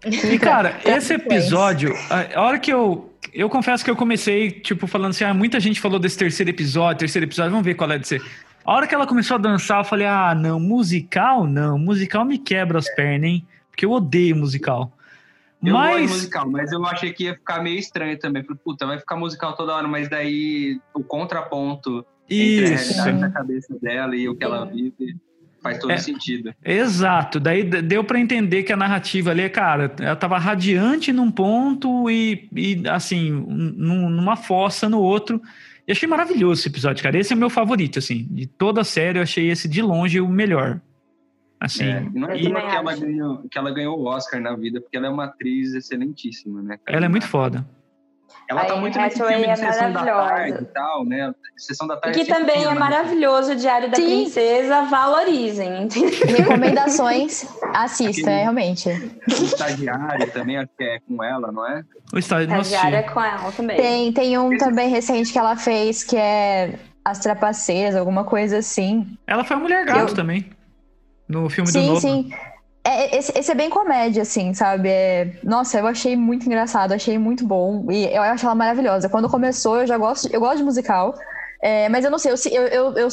[0.05, 1.15] E, cara, esse Consequência.
[1.15, 1.93] episódio,
[2.35, 3.09] a hora que eu.
[3.33, 6.99] Eu confesso que eu comecei, tipo, falando assim: ah, muita gente falou desse terceiro episódio,
[6.99, 8.21] terceiro episódio, vamos ver qual é de ser.
[8.65, 12.37] A hora que ela começou a dançar, eu falei: ah, não, musical não, musical me
[12.37, 13.47] quebra as pernas, hein?
[13.69, 14.91] Porque eu odeio musical.
[15.63, 16.09] Eu Mas.
[16.09, 18.43] musical, mas eu achei que ia ficar meio estranho também.
[18.43, 22.93] Falei, puta, vai ficar musical toda hora, mas daí o contraponto entre a Isso.
[22.93, 25.15] realidade da cabeça dela e o que ela vive
[25.61, 25.97] faz todo É.
[25.97, 26.53] sentido.
[26.65, 32.09] Exato, daí deu pra entender que a narrativa ali, cara, ela tava radiante num ponto
[32.09, 35.39] e, e assim, num- numa fossa no outro.
[35.87, 37.17] E achei maravilhoso esse episódio, cara.
[37.19, 40.27] Esse é meu favorito, assim, de toda a série, eu achei esse de longe o
[40.27, 40.79] melhor.
[41.59, 44.55] Assim, É, e não é também que ela, ganhou, que ela ganhou o Oscar na
[44.55, 46.77] vida, porque ela é uma atriz excelentíssima, né?
[46.83, 46.97] cara?
[46.97, 47.67] ela é muito foda.
[48.49, 50.03] Ela tá A muito Anne nesse filme de é Sessão da.
[50.03, 51.33] Tarde e tal, né?
[51.57, 54.05] Sessão da E Tarde que sempre também é maravilhoso, o Diário da Sim.
[54.23, 55.87] Princesa, valorizem.
[56.27, 58.89] Recomendações, assista, Aquele- é, realmente.
[58.89, 61.83] O estagiário também, acho que é com ela, não é?
[62.13, 62.19] O A
[62.61, 63.13] Diária assisti.
[63.13, 63.77] com ela também.
[63.77, 69.17] Tem, tem um também recente que ela fez que é As Trapaceiras, alguma coisa assim.
[69.25, 70.49] Ela foi a mulher gato Eu- também.
[71.29, 72.01] No filme do Sim, Novo.
[72.01, 72.29] sim.
[72.83, 74.89] É, esse, esse é bem comédia, assim, sabe?
[74.89, 77.85] É- nossa, eu achei muito engraçado, achei muito bom.
[77.91, 79.07] E eu acho ela maravilhosa.
[79.07, 81.13] Quando começou, eu já gosto, eu gosto de musical.
[81.63, 83.07] É, mas eu não sei, eu, eu, eu, eu,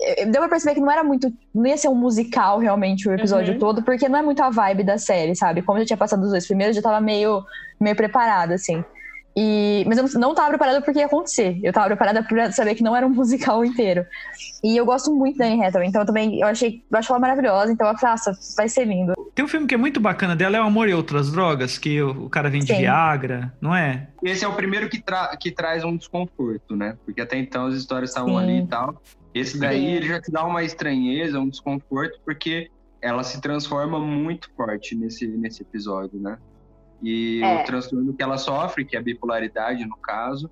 [0.00, 1.32] eu- deu pra perceber que não era muito.
[1.54, 3.60] Não ia ser um musical realmente o episódio Uhum.
[3.60, 5.62] todo, porque não é muito a vibe da série, sabe?
[5.62, 7.40] Como eu já tinha passado os dois primeiros, eu já tava meio,
[7.80, 8.82] meio preparada, assim.
[9.40, 11.60] E, mas eu não, não tava preparada porque ia acontecer.
[11.62, 14.04] Eu tava preparada pra saber que não era um musical inteiro.
[14.64, 17.20] E eu gosto muito da Anne Hathaway, então eu também eu achei, eu acho ela
[17.20, 19.12] maravilhosa, então eu falei, nossa, vai ser lindo.
[19.36, 22.02] Tem um filme que é muito bacana dela, é o Amor e Outras Drogas, que
[22.02, 22.78] o, o cara vende Sim.
[22.78, 24.08] Viagra, não é?
[24.24, 26.98] Esse é o primeiro que, tra que traz um desconforto, né?
[27.04, 28.42] Porque até então as histórias estavam Sim.
[28.42, 29.00] ali e tal.
[29.32, 29.92] Esse daí Sim.
[29.92, 35.28] ele já te dá uma estranheza, um desconforto, porque ela se transforma muito forte nesse,
[35.28, 36.38] nesse episódio, né?
[37.02, 37.62] E É.
[37.62, 40.50] o transtorno que ela sofre, que é a bipolaridade no caso,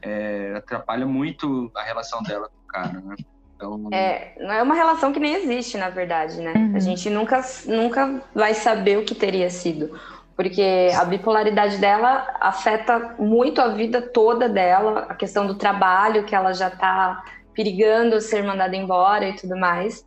[0.00, 3.14] é, atrapalha muito a relação dela com o cara, né?
[3.54, 6.52] Então, É, não é uma relação que nem existe, na verdade, né?
[6.56, 6.76] Uhum.
[6.76, 9.98] A gente nunca, nunca vai saber o que teria sido.
[10.34, 16.34] Porque a bipolaridade dela afeta muito a vida toda dela, a questão do trabalho, que
[16.34, 17.22] ela já tá
[17.54, 20.04] perigando ser mandada embora e tudo mais.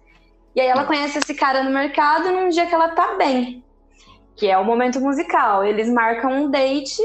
[0.56, 3.64] E aí ela conhece esse cara no mercado num dia que ela tá bem,
[4.36, 5.64] que é o momento musical.
[5.64, 7.02] Eles marcam um date,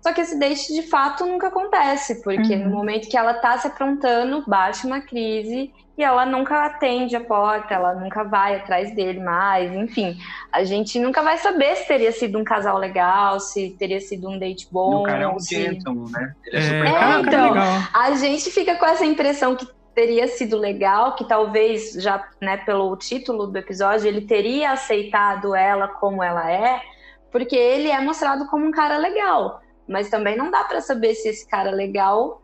[0.00, 2.64] só que esse date de fato nunca acontece, porque Uhum.
[2.64, 7.20] no momento que ela tá se aprontando, bate uma crise e ela nunca atende a
[7.24, 10.16] porta, ela nunca vai atrás dele mais, enfim.
[10.52, 14.38] A gente nunca vai saber se teria sido um casal legal, se teria sido um
[14.38, 15.00] date bom.
[15.00, 16.32] o cara é um se- gentleman, né?
[16.46, 17.48] Ele é, É, super cara então.
[17.48, 17.66] legal.
[17.92, 19.66] A gente fica com essa impressão que
[19.98, 25.88] teria sido legal, que talvez já, né, pelo título do episódio, ele teria aceitado ela
[25.88, 26.80] como ela é,
[27.32, 29.60] porque ele é mostrado como um cara legal.
[29.88, 32.40] Mas também não dá pra saber se esse cara legal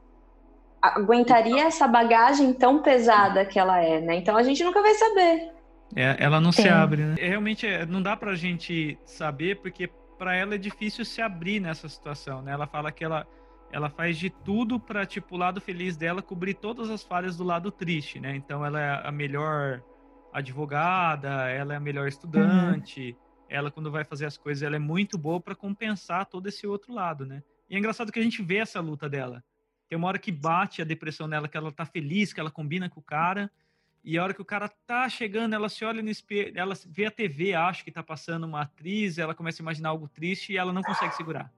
[0.82, 4.16] aguentaria essa bagagem tão pesada que ela é, né?
[4.16, 5.52] Então a gente nunca vai saber.
[5.94, 7.14] É, ela não se abre, né?
[7.20, 9.88] É, Realmente é, não dá pra gente saber, porque
[10.18, 12.50] pra ela é difícil se abrir nessa situação, né?
[12.50, 13.24] Ela fala que ela,
[13.74, 17.42] ela faz de tudo para tipo o lado feliz dela cobrir todas as falhas do
[17.42, 18.37] lado triste, né?
[18.37, 19.82] Então ela é a melhor
[20.32, 23.44] advogada, ela é a melhor estudante, uhum.
[23.48, 26.94] ela quando vai fazer as coisas ela é muito boa para compensar todo esse outro
[26.94, 27.42] lado, né?
[27.68, 29.42] E é engraçado que a gente vê essa luta dela.
[29.88, 32.88] Tem uma hora que bate a depressão nela, que ela tá feliz, que ela combina
[32.88, 33.50] com o cara,
[34.04, 37.06] e a hora que o cara tá chegando, ela se olha no espelho, ela vê
[37.06, 40.56] a TV, acha que tá passando uma atriz, ela começa a imaginar algo triste e
[40.56, 41.50] ela não consegue segurar.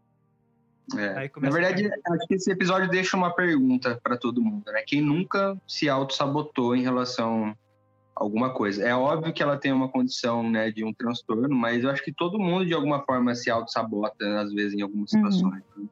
[0.94, 1.30] É.
[1.40, 4.82] Na verdade, acho que esse episódio deixa uma pergunta para todo mundo, né?
[4.86, 7.56] Quem nunca se auto-sabotou em relação a
[8.14, 8.86] alguma coisa?
[8.86, 12.12] É óbvio que ela tem uma condição, né, de um transtorno, mas eu acho que
[12.12, 15.30] todo mundo, de alguma forma, se auto-sabota, né, às vezes, em algumas uhum.
[15.30, 15.62] situações.
[15.76, 15.88] Uhum.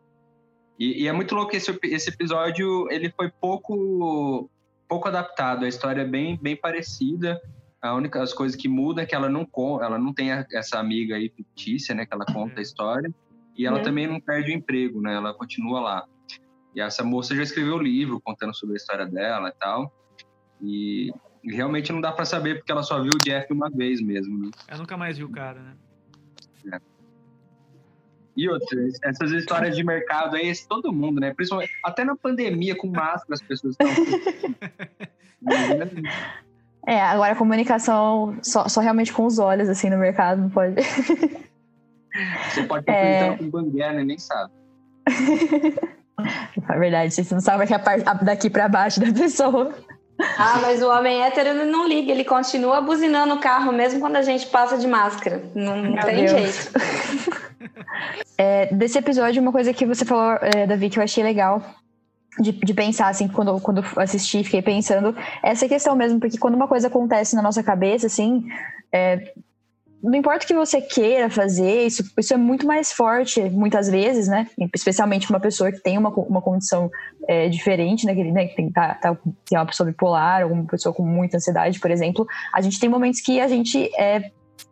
[0.78, 4.48] E, e, é muito louco que esse, esse episódio, ele foi pouco
[4.88, 7.40] pouco adaptado, a história é bem, bem parecida,
[7.80, 9.46] a única as coisas que mudam é que ela não
[9.82, 13.12] ela não tem essa amiga aí fictícia, né, que ela conta a história,
[13.56, 13.84] e ela uhum.
[13.84, 15.14] também não perde o emprego, né?
[15.14, 16.04] Ela continua lá.
[16.74, 19.92] E essa moça já escreveu um livro contando sobre a história dela e tal.
[20.60, 21.12] E,
[21.42, 24.36] e realmente não dá para saber porque ela só viu o Jeff uma vez mesmo,
[24.38, 24.50] né?
[24.66, 25.74] Ela nunca mais viu o cara, né?
[26.72, 26.80] É.
[28.36, 31.32] E outras, essas histórias de mercado aí, todo mundo, né?
[31.32, 33.86] Principalmente, até na pandemia, com máscara, as pessoas estão.
[36.88, 40.74] é, agora a comunicação só, só realmente com os olhos, assim, no mercado, não pode.
[42.50, 43.36] Você pode estar é...
[43.36, 44.52] com banguela e nem sabe.
[46.70, 49.74] É verdade, você não sabe que a parte daqui para baixo da pessoa.
[50.38, 54.16] Ah, mas o homem hétero ele não liga, ele continua buzinando o carro mesmo quando
[54.16, 55.42] a gente passa de máscara.
[55.54, 56.30] Não, não tem Deus.
[56.30, 56.72] jeito.
[58.36, 61.62] É, desse episódio, uma coisa que você falou, é, Davi, que eu achei legal
[62.40, 66.66] de, de, pensar, assim, quando, quando assisti, fiquei pensando, essa questão mesmo, porque quando uma
[66.66, 68.44] coisa acontece na nossa cabeça, assim,
[68.92, 69.32] é,
[70.04, 74.28] não importa o que você queira fazer, isso, isso é muito mais forte, muitas vezes,
[74.28, 74.46] né?
[74.74, 76.90] Especialmente uma pessoa que tem uma, uma condição
[77.26, 78.14] é, diferente, né?
[78.14, 78.46] Que, né?
[78.46, 79.16] que tem, tá, tá,
[79.48, 82.26] tem uma pessoa bipolar, ou uma pessoa com muita ansiedade, por exemplo.
[82.52, 84.30] A gente tem momentos que a gente é,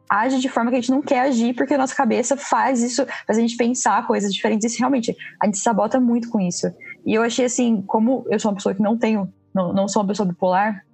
[0.08, 3.06] age de forma que a gente não quer agir, porque a nossa cabeça faz isso,
[3.26, 4.74] faz a gente pensar coisas diferentes.
[4.74, 6.70] E realmente, a gente sabota muito com isso.
[7.06, 10.02] E eu achei assim, como eu sou uma pessoa que não tenho, não, não sou
[10.02, 10.84] uma pessoa bipolar,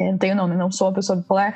[0.00, 0.56] é, não tenho não, né?
[0.56, 1.54] não sou uma pessoa bipolar,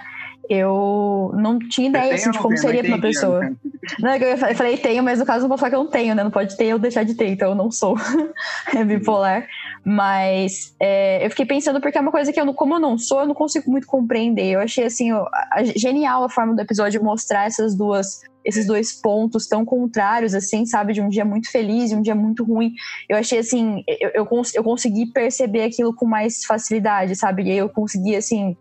[0.49, 3.41] eu não tinha ideia assim, de como seria para uma pessoa.
[3.41, 3.57] Né?
[3.99, 6.23] Não, eu falei tenho, mas no caso não vou falar que eu não tenho, né?
[6.23, 7.97] Não pode ter ou deixar de ter, então eu não sou
[8.75, 9.47] é bipolar.
[9.85, 13.21] Mas é, eu fiquei pensando porque é uma coisa que eu, como eu não sou,
[13.21, 14.53] eu não consigo muito compreender.
[14.53, 18.93] Eu achei assim a, a, genial a forma do episódio mostrar essas duas esses dois
[18.93, 20.93] pontos tão contrários, assim, sabe?
[20.93, 22.73] De um dia muito feliz e um dia muito ruim.
[23.09, 27.45] Eu achei, assim, eu, eu, eu consegui perceber aquilo com mais facilidade, sabe?
[27.45, 28.57] E aí eu consegui, assim,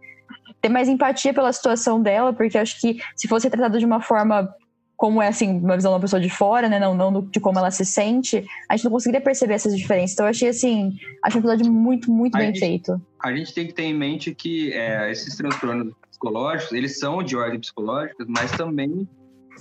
[0.62, 4.54] ter mais empatia pela situação dela, porque acho que se fosse tratado de uma forma
[5.02, 7.58] como é assim, uma visão de uma pessoa de fora, né, não, não de como
[7.58, 10.14] ela se sente, a gente não conseguiria perceber essas diferenças.
[10.14, 13.02] Então eu achei assim, acho um episódio muito, muito a bem gente, feito.
[13.20, 17.36] A gente tem que ter em mente que é, esses transtornos psicológicos, eles são de
[17.36, 19.10] ordem psicológica, mas também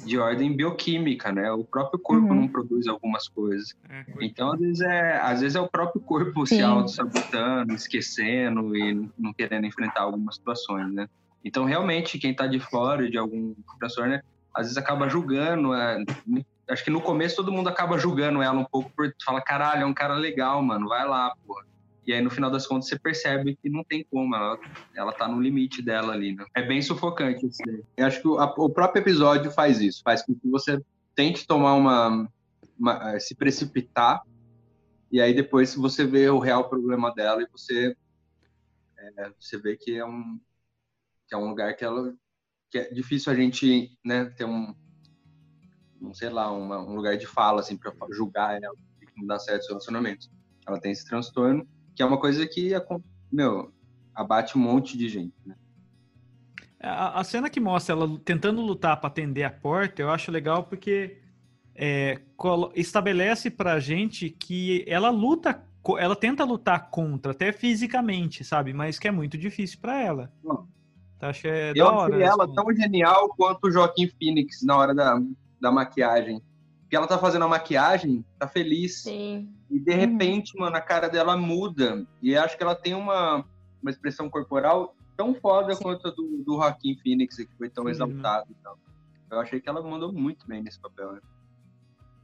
[0.02, 1.50] de ordem bioquímica, né?
[1.52, 2.34] O próprio corpo uhum.
[2.34, 3.74] não produz algumas coisas.
[3.88, 6.56] É, então, às vezes, é, às vezes é o próprio corpo Sim.
[6.56, 11.08] se auto-sabotando, esquecendo e não querendo enfrentar algumas situações, né?
[11.44, 14.22] Então, realmente, quem está de fora de algum transtorno, né,
[14.54, 15.74] às vezes acaba julgando.
[15.74, 16.02] É,
[16.68, 19.86] acho que no começo todo mundo acaba julgando ela um pouco por falar, caralho, é
[19.86, 21.69] um cara legal, mano, vai lá, porra.
[22.10, 24.58] E aí, no final das contas, você percebe que não tem como, ela,
[24.96, 26.44] ela tá no limite dela ali, né?
[26.56, 27.84] É bem sufocante isso daí.
[27.96, 31.46] Eu acho que o, a, o próprio episódio faz isso, faz com que você tente
[31.46, 32.28] tomar uma,
[32.76, 34.24] uma, eh, se precipitar,
[35.12, 37.96] e aí depois você vê o real problema dela e você,
[38.98, 40.40] é, você vê que é um,
[41.28, 42.12] que é um lugar que ela
[42.72, 44.74] que é difícil a gente né, ter um,
[46.02, 49.38] um sei lá, uma, um lugar de fala assim para julgar ela, que não dá
[49.38, 50.28] certo relacionamentos.
[50.66, 51.68] Ela tem esse transtorno
[52.00, 52.72] que é uma coisa que,
[53.30, 53.70] meu,
[54.14, 55.54] abate um monte de gente, né?
[56.80, 60.64] A, a cena que mostra ela tentando lutar para atender a porta, eu acho legal
[60.64, 61.18] porque
[61.74, 62.18] é,
[62.74, 65.62] estabelece pra gente que ela luta,
[65.98, 68.72] ela tenta lutar contra, até fisicamente, sabe?
[68.72, 70.32] Mas que é muito difícil para ela.
[70.42, 70.66] Bom,
[71.18, 72.54] então, acho que é eu achei ela assim.
[72.54, 75.20] tão genial quanto o Joaquim Phoenix na hora da,
[75.60, 76.40] da maquiagem.
[76.80, 79.02] Porque ela tá fazendo a maquiagem, tá feliz.
[79.02, 79.52] Sim.
[79.70, 82.04] E de repente, mano, a cara dela muda.
[82.20, 83.44] E acho que ela tem uma,
[83.80, 85.82] uma expressão corporal tão foda Sim.
[85.82, 87.90] quanto a do, do Joaquim Phoenix, que foi tão Sim.
[87.90, 88.48] exaltado.
[88.58, 88.74] Então.
[89.30, 91.12] Eu achei que ela mandou muito bem nesse papel.
[91.12, 91.20] Né?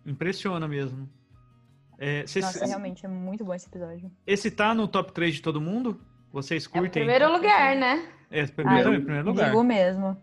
[0.05, 1.09] Impressiona mesmo.
[1.99, 4.11] É, Nossa, realmente é muito bom esse episódio.
[4.27, 6.01] Esse tá no top 3 de todo mundo?
[6.33, 7.03] Vocês curtem?
[7.03, 8.13] É o primeiro lugar, né?
[8.31, 9.47] É, primeiro, ah, primeiro lugar.
[9.47, 10.21] Digo mesmo.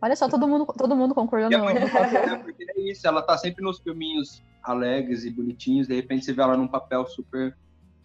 [0.00, 2.08] Olha só, todo mundo, todo mundo concordou E é muito papel.
[2.10, 2.36] foda, né?
[2.44, 6.42] Porque é isso, ela tá sempre nos filminhos alegres e bonitinhos, de repente você vê
[6.42, 7.56] ela num papel super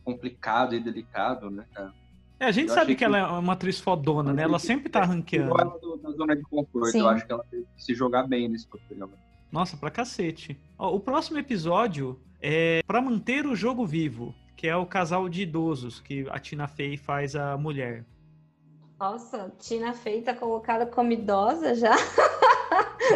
[0.04, 1.94] complicado e delicado, né, cara?
[2.40, 4.44] É, a gente Eu sabe que que- ela é uma atriz fodona, né?
[4.44, 5.52] Ela sempre tá ranqueando.
[5.60, 7.00] ela da zona de conforto, Sim.
[7.02, 9.14] eu acho que ela teve que se jogar bem nesse programa.
[9.52, 10.58] Nossa, pra cacete.
[10.78, 15.44] Ó, o próximo episódio é pra manter o jogo vivo, que é o casal de
[15.44, 18.06] idosos que a Tina Fey faz a mulher.
[19.06, 21.96] Nossa, Tina Fey tá colocada como idosa já?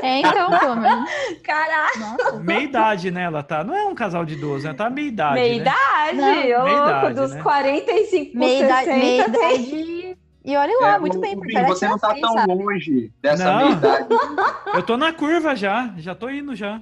[0.02, 1.10] É, então, menos.
[1.43, 2.39] Caraca.
[2.41, 3.21] Meia idade, né?
[3.21, 3.63] Ela tá.
[3.63, 4.74] Não é um casal de idosos, né?
[4.74, 5.36] Tá meia idade.
[5.36, 5.62] meia né?
[5.62, 7.43] idade, Não, ô meia louco, idade, dos né?
[7.43, 10.17] 45 por Meia idade, 60 meia idade.
[10.43, 12.54] E olha lá, É, muito o- bem, porque ela você não tá tão sabe?
[12.54, 13.58] longe dessa Não.
[13.60, 14.08] meia idade.
[14.74, 16.82] Eu tô na curva já, já tô indo já.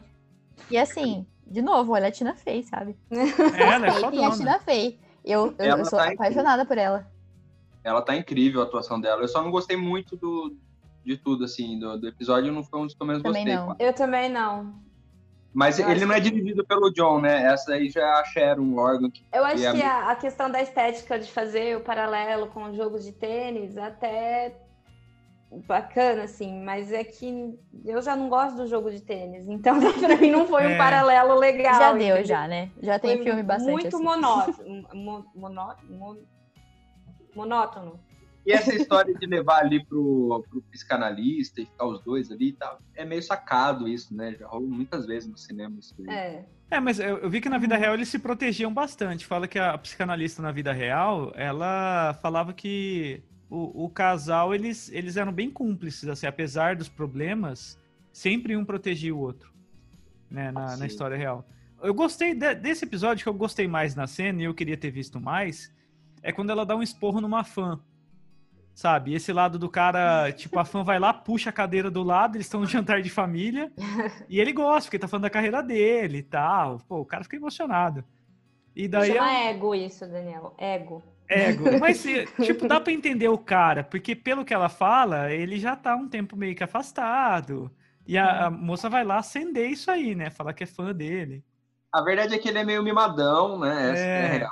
[0.71, 2.95] E assim, de novo, olha a Tina Fey, sabe?
[3.11, 4.31] É, ela é Fey tem a fodona.
[4.37, 4.97] Tina Fey.
[5.25, 6.25] Eu, eu, Ela eu sou tá incrível.
[6.25, 7.05] apaixonada por ela.
[7.83, 9.21] Ela tá incrível a atuação dela.
[9.21, 10.55] Eu só não gostei muito do,
[11.05, 13.55] de tudo, assim, do, do episódio, não foi um dos que eu menos Também gostei.
[13.65, 13.75] não.
[13.79, 14.73] Eu também não.
[15.53, 17.43] Mas Eu ele não é dirigido pelo John, né?
[17.43, 20.09] Essa aí já é a Sharon, o órgão que Eu acho E a que a,
[20.11, 24.57] a questão da estética de fazer o paralelo com o jogo de tênis até
[25.67, 27.53] bacana, assim, mas é que
[27.85, 30.73] eu já não gosto do jogo de tênis, então pra mim não foi É.
[30.73, 31.75] um paralelo legal.
[31.75, 32.25] já deu, entendeu?
[32.25, 32.71] já, né?
[32.81, 34.03] Já tem Foi filme bastante Muito assim.
[34.03, 34.87] monótono.
[34.95, 36.17] mo- monó- mo-
[37.35, 37.99] monótono.
[38.45, 42.53] E essa história de levar ali pro, pro psicanalista e ficar os dois ali e
[42.53, 44.35] tal, é meio sacado isso, né?
[44.37, 46.13] Já rolou muitas vezes no cinema isso aí.
[46.13, 46.45] É.
[46.69, 49.25] É, mas eu, eu vi que na vida real eles se protegiam bastante.
[49.25, 55.15] Fala que a psicanalista na vida real, ela falava que o, o casal, eles, eles
[55.15, 57.79] eram bem cúmplices, assim, apesar dos problemas,
[58.11, 59.53] sempre um protegia o outro,
[60.29, 61.45] né, na, na história real.
[61.81, 64.89] Eu gostei de- desse episódio, que eu gostei mais na cena e eu queria ter
[64.89, 65.71] visto mais,
[66.23, 67.79] é quando ela dá um esporro numa fã.
[68.73, 69.13] Sabe?
[69.13, 72.47] Esse lado do cara, tipo, a fã vai lá, puxa a cadeira do lado, eles
[72.47, 73.71] estão no jantar de família,
[74.27, 76.79] e ele gosta, porque tá falando da carreira dele e tal.
[76.87, 78.03] Pô, o cara fica emocionado.
[78.75, 80.55] E daí Chama é ego isso, Daniel.
[80.57, 81.03] Ego.
[81.29, 81.65] ego.
[81.79, 82.03] Mas,
[82.43, 86.09] tipo, dá pra entender o cara, porque pelo que ela fala, ele já tá um
[86.09, 87.69] tempo meio que afastado.
[88.07, 90.31] E a, a moça vai lá acender isso aí, né?
[90.31, 91.43] Falar que é fã dele.
[91.93, 93.93] A verdade é que ele é meio mimadão, né?
[93.95, 94.35] É.
[94.37, 94.47] é.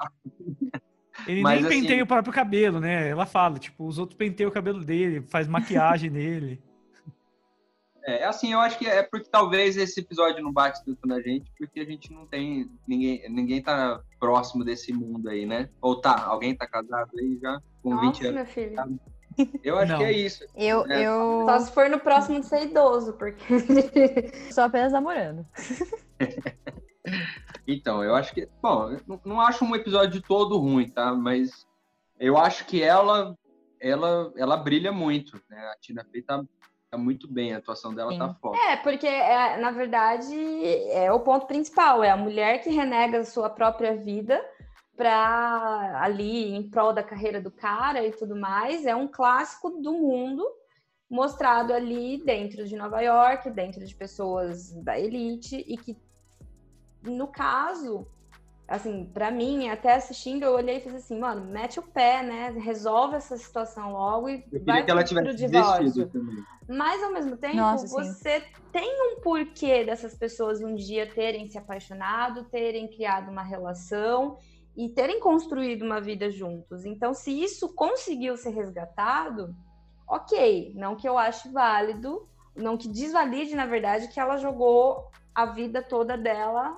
[1.28, 3.10] Ele Mas, nem assim- penteia o próprio cabelo, né?
[3.10, 6.62] Ela fala, tipo, os outros penteiam o cabelo dele, faz maquiagem nele.
[8.04, 11.52] É, assim, eu acho que é porque talvez esse episódio não bate tanto na gente,
[11.56, 12.68] porque a gente não tem.
[12.88, 15.70] Ninguém, ninguém tá próximo desse mundo aí, né?
[15.80, 18.36] Ou tá, alguém tá casado aí já com 20 Nossa, anos.
[18.36, 19.00] meu filho.
[19.64, 20.00] Eu acho Não.
[20.00, 20.44] que é isso.
[20.56, 21.04] Eu, É.
[21.08, 23.46] eu Só se for no próximo de ser idoso, porque.
[24.52, 25.46] sou apenas namorando.
[27.68, 28.48] Então, eu acho que.
[28.62, 31.14] Bom, não, acho um episódio todo ruim, tá?
[31.14, 31.68] Mas
[32.20, 33.38] eu acho que ela
[33.82, 35.58] ela, ela brilha muito, né?
[35.74, 36.44] A Tina Fey tá,
[36.90, 38.20] tá muito bem, a atuação dela Sim.
[38.20, 38.58] tá foda.
[38.58, 40.36] É, porque, é, na verdade,
[40.92, 42.04] é o ponto principal.
[42.04, 44.40] É a mulher que renega a sua própria vida
[44.96, 48.86] para ali em prol da carreira do cara e tudo mais.
[48.86, 50.46] É um clássico do mundo
[51.10, 55.98] mostrado ali dentro de Nova York, dentro de pessoas da elite e que,
[57.04, 58.08] no caso,
[58.68, 62.50] assim, para mim, até assistindo, eu olhei e fiz assim, mano, mete o pé, né?
[62.52, 66.08] Resolve essa situação logo e Eu vai que ela pro tivesse divórcio.
[66.10, 66.44] também.
[66.68, 67.94] Mas ao mesmo tempo, Nossa, sim.
[67.94, 74.38] você tem um porquê dessas pessoas um dia terem se apaixonado, terem criado uma relação
[74.78, 76.86] e terem construído uma vida juntos.
[76.86, 79.54] Então, se isso conseguiu ser resgatado,
[80.08, 80.74] ok.
[80.76, 85.82] Não que eu ache válido, não que desvalide, na verdade, que ela jogou a vida
[85.82, 86.78] toda dela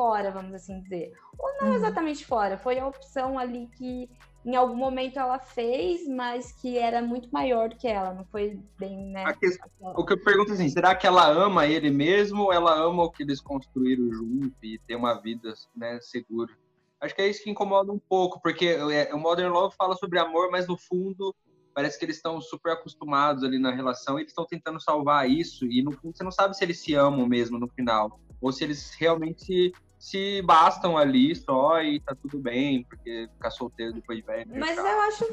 [0.00, 1.12] fora, vamos assim dizer.
[1.38, 1.74] Ou não Uhum.
[1.74, 4.08] exatamente fora, foi a opção ali que
[4.46, 8.58] em algum momento ela fez, mas que era muito maior do que ela, não foi
[8.78, 9.30] bem, né?
[9.34, 12.72] Questão- O que eu pergunto é assim, será que ela ama ele mesmo ou ela
[12.74, 16.50] ama o que eles construíram junto e ter uma vida né, segura?
[16.98, 20.18] Acho que é isso que incomoda um pouco, porque é, o Modern Love fala sobre
[20.18, 21.34] amor, mas no fundo
[21.74, 25.66] parece que eles estão super acostumados ali na relação e eles estão tentando salvar isso
[25.66, 28.64] e no fundo você não sabe se eles se amam mesmo no final ou se
[28.64, 29.70] eles realmente
[30.00, 34.50] se, bastam ali só e tá tudo bem, porque ficar solteiro depois de velho.
[34.50, 35.24] é Mas eu acho,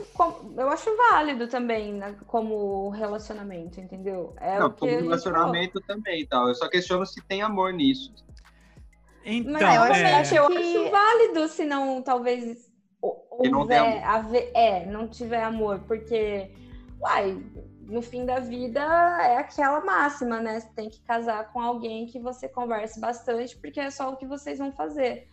[0.58, 4.36] eu acho válido também, né, como relacionamento, entendeu?
[4.42, 6.50] É não, o que como a gente relacionamento também e tal.
[6.50, 8.14] Eu só questiono se tem amor nisso.
[9.24, 10.46] Então, Mas eu acho é, realmente eu
[10.84, 12.70] acho válido se não, talvez,
[13.02, 16.52] hou- Que não houver, haver- é, não tiver amor, porque,
[17.00, 17.42] uai,
[17.88, 20.60] no fim da vida é aquela máxima, né?
[20.60, 24.26] Você tem que casar com alguém que você converse bastante, porque é só o que
[24.28, 25.28] vocês vão fazer.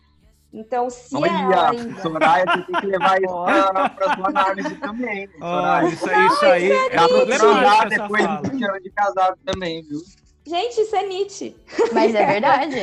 [0.53, 2.01] Então, se Olha, ela ainda...
[2.01, 5.27] Soraya, você tem que levar isso pra, pra sua análise também.
[5.27, 5.87] né, Soraya?
[5.89, 8.41] isso, aí- isso aí é Dá pra problemático chorar essa depois fala.
[8.41, 9.99] de 20 anos de casado também, viu?
[10.45, 11.55] Gente, isso é Nietzsche.
[11.91, 12.77] Mas é verdade.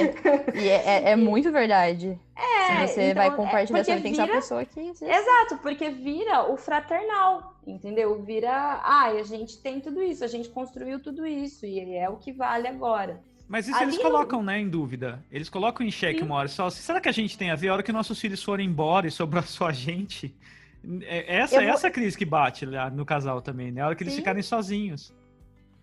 [0.54, 2.18] E é, é- é muito verdade.
[2.36, 4.80] É, Se você então, vai é compartilhar, você tem que ser vira- pessoa que.
[4.80, 8.20] Exato, porque vira o fraternal, entendeu?
[8.22, 12.16] Vira, ai, a gente tem tudo isso, a gente construiu tudo isso e é o
[12.16, 13.20] que vale agora.
[13.48, 15.22] Mas isso Ali eles colocam, né, em dúvida.
[15.30, 16.24] Eles colocam em xeque Sim.
[16.24, 16.68] uma hora só.
[16.70, 17.68] Será que a gente tem a ver?
[17.68, 20.34] A hora que nossos filhos forem embora e sobrar só a gente?
[21.02, 23.82] É essa, Eu vou- essa crise que bate lá no casal também, né?
[23.82, 24.20] A hora que eles Sim.
[24.20, 25.12] ficarem sozinhos.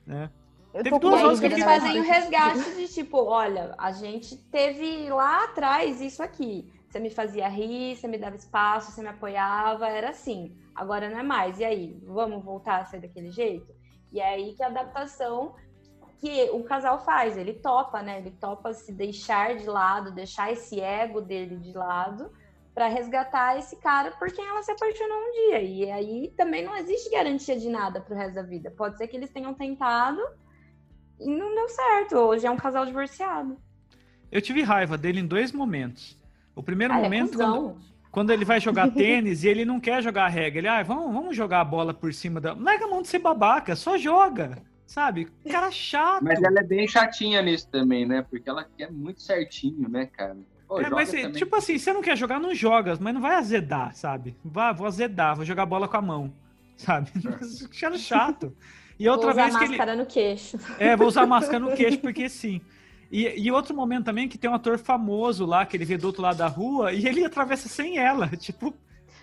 [0.06, 0.30] Né?
[0.74, 5.10] Eu Teve duas horas que Eles fazem o resgate de tipo, olha, a gente teve
[5.10, 6.72] lá atrás isso aqui.
[6.88, 10.56] Você me fazia rir, você me dava espaço, você me apoiava, era assim.
[10.76, 11.60] Agora não é mais.
[11.60, 13.74] E aí, vamos voltar a ser daquele jeito?
[14.12, 15.56] E é aí que a adaptação
[16.20, 18.20] que o casal faz, ele topa, né?
[18.20, 22.32] Ele topa se deixar de lado, deixar esse ego dele de lado
[22.74, 25.62] para resgatar esse cara por quem ela se apaixonou um dia.
[25.62, 28.72] E aí também não existe garantia de nada pro resto da vida.
[28.72, 30.22] Pode ser que eles tenham tentado
[31.20, 32.16] e não deu certo.
[32.18, 33.58] Hoje é um casal divorciado.
[34.32, 36.18] Eu tive raiva dele em dois momentos.
[36.56, 37.78] O primeiro Ah, é momento, quando, cuzão.
[38.12, 40.60] quando ele vai jogar tênis e ele não quer jogar a regra.
[40.60, 42.54] Ele, ah, vamos, vamos jogar a bola por cima da.
[42.54, 44.62] Larga a mão de ser babaca, só joga.
[44.86, 45.28] Sabe?
[45.50, 46.24] Cara chato.
[46.24, 48.24] Mas ela é bem chatinha nisso também, né?
[48.28, 50.36] Porque ela quer muito certinho, né, cara?
[50.68, 51.32] Pô, É, mas, também.
[51.32, 54.36] tipo assim, você não quer jogar, não joga, mas não vai azedar, sabe?
[54.44, 56.34] Vá, vou azedar, vou jogar bola com a mão,
[56.76, 57.12] sabe?
[57.72, 58.56] Achando chato.
[59.00, 59.72] E outra Vou usar vez que ele.
[59.72, 60.58] máscara no queixo.
[60.78, 62.62] É, vou usar máscara no queixo, porque sim.
[63.12, 66.06] E, e outro momento também que tem um ator famoso lá, que ele vê do
[66.08, 68.28] outro lado da rua, e ele atravessa sem ela.
[68.38, 68.74] Tipo,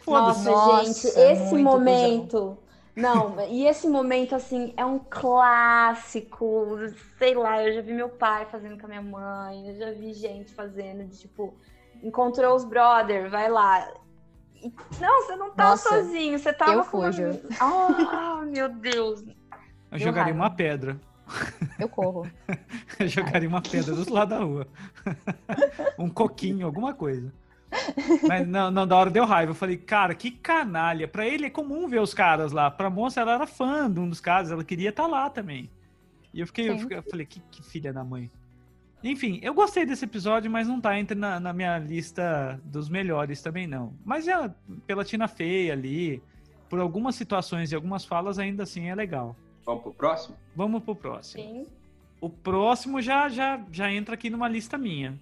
[0.01, 0.45] foda-se.
[0.49, 2.59] Nossa, Nossa, gente, esse muito momento.
[2.97, 6.77] Não, e esse momento, assim, é um clássico.
[7.19, 10.15] Sei lá, eu já vi meu pai fazendo com a minha mãe, eu já vi
[10.15, 11.55] gente fazendo de tipo,
[12.03, 13.87] encontrou os brother, vai lá.
[14.55, 17.03] E- não, você não tá Nossa, sozinho, você tava eu com.
[17.03, 17.23] fujo.
[17.61, 19.23] Ah, meu Deus.
[19.97, 20.39] Eu jogaria raiva.
[20.39, 21.01] uma pedra.
[21.79, 22.27] Eu corro.
[23.01, 24.67] Eu jogaria uma pedra do outro lado da rua.
[25.99, 27.33] um coquinho, alguma coisa.
[28.29, 29.51] Mas não, não, da hora deu raiva.
[29.51, 31.09] Eu falei, cara, que canalha.
[31.09, 32.71] Pra ele é comum ver os caras lá.
[32.71, 35.69] Pra moça, ela era fã de um dos caras, ela queria estar lá também.
[36.33, 38.31] E eu fiquei, eu fiquei- eu falei, que, que filha da mãe.
[39.03, 43.43] Enfim, eu gostei desse episódio, mas não tá entre na, na minha lista dos melhores
[43.43, 43.93] também, não.
[44.05, 44.51] Mas é
[44.87, 46.23] pela Tina Fey ali,
[46.69, 49.37] por algumas situações e algumas falas, ainda assim é legal.
[49.67, 50.37] Vamos pro próximo?
[50.55, 51.43] Vamos pro próximo.
[51.43, 51.67] Sim.
[52.21, 55.19] O próximo já, já, já entra aqui numa lista minha.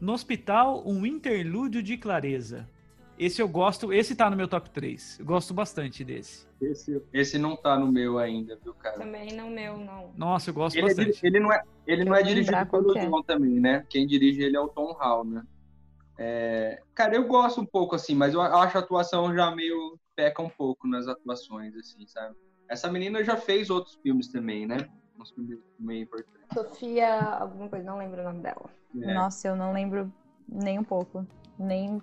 [0.00, 2.68] No hospital, um interlúdio de clareza.
[3.16, 5.20] Esse eu gosto, esse tá no meu top 3.
[5.20, 6.46] Eu gosto bastante desse.
[6.60, 8.98] Esse, esse não tá no meu ainda, viu, cara?
[8.98, 10.10] Também não meu, não.
[10.16, 11.12] Nossa, eu gosto Ele, é, bastante.
[11.12, 13.06] diri- ele não é, ele não é dirigido pelo é.
[13.06, 13.86] John também, né?
[13.88, 15.44] Quem dirige ele é o Tom Hall, né?
[16.18, 20.42] É, cara, eu gosto um pouco assim, mas eu acho a atuação já meio peca
[20.42, 22.34] um pouco nas atuações, assim, sabe?
[22.68, 24.88] Essa menina já fez outros filmes também, né?
[25.18, 26.40] Uns filmes meio importantes.
[26.52, 28.70] Sofia, alguma coisa, não lembro o nome dela.
[29.00, 29.14] É.
[29.14, 30.12] Nossa, eu não lembro
[30.48, 31.26] nem um pouco.
[31.58, 32.00] Nem.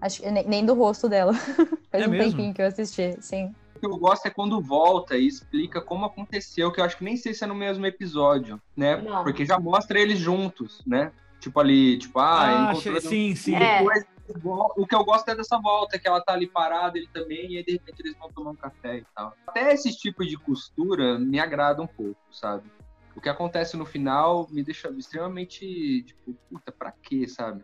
[0.00, 1.32] Acho nem, nem do rosto dela.
[1.90, 2.30] Faz É um mesmo?
[2.32, 3.54] tempinho que eu assisti, sim.
[3.76, 7.04] O que eu gosto é quando volta e explica como aconteceu, que eu acho que
[7.04, 8.96] nem sei se é no mesmo episódio, né?
[8.96, 9.24] Não.
[9.24, 11.12] Porque já mostra eles juntos, né?
[11.40, 13.54] Tipo ali, tipo, ah, Ah, encontrou sim, sim.
[13.54, 13.78] É.
[13.78, 14.04] Depois,
[14.44, 17.58] o que eu gosto é dessa volta, que ela tá ali parada, ele também, e
[17.58, 19.34] aí de repente eles vão tomar um café e tal.
[19.46, 22.70] Até esse tipo de costura me agrada um pouco, sabe?
[23.14, 27.62] O que acontece no final me deixa extremamente, tipo, puta, pra quê, sabe?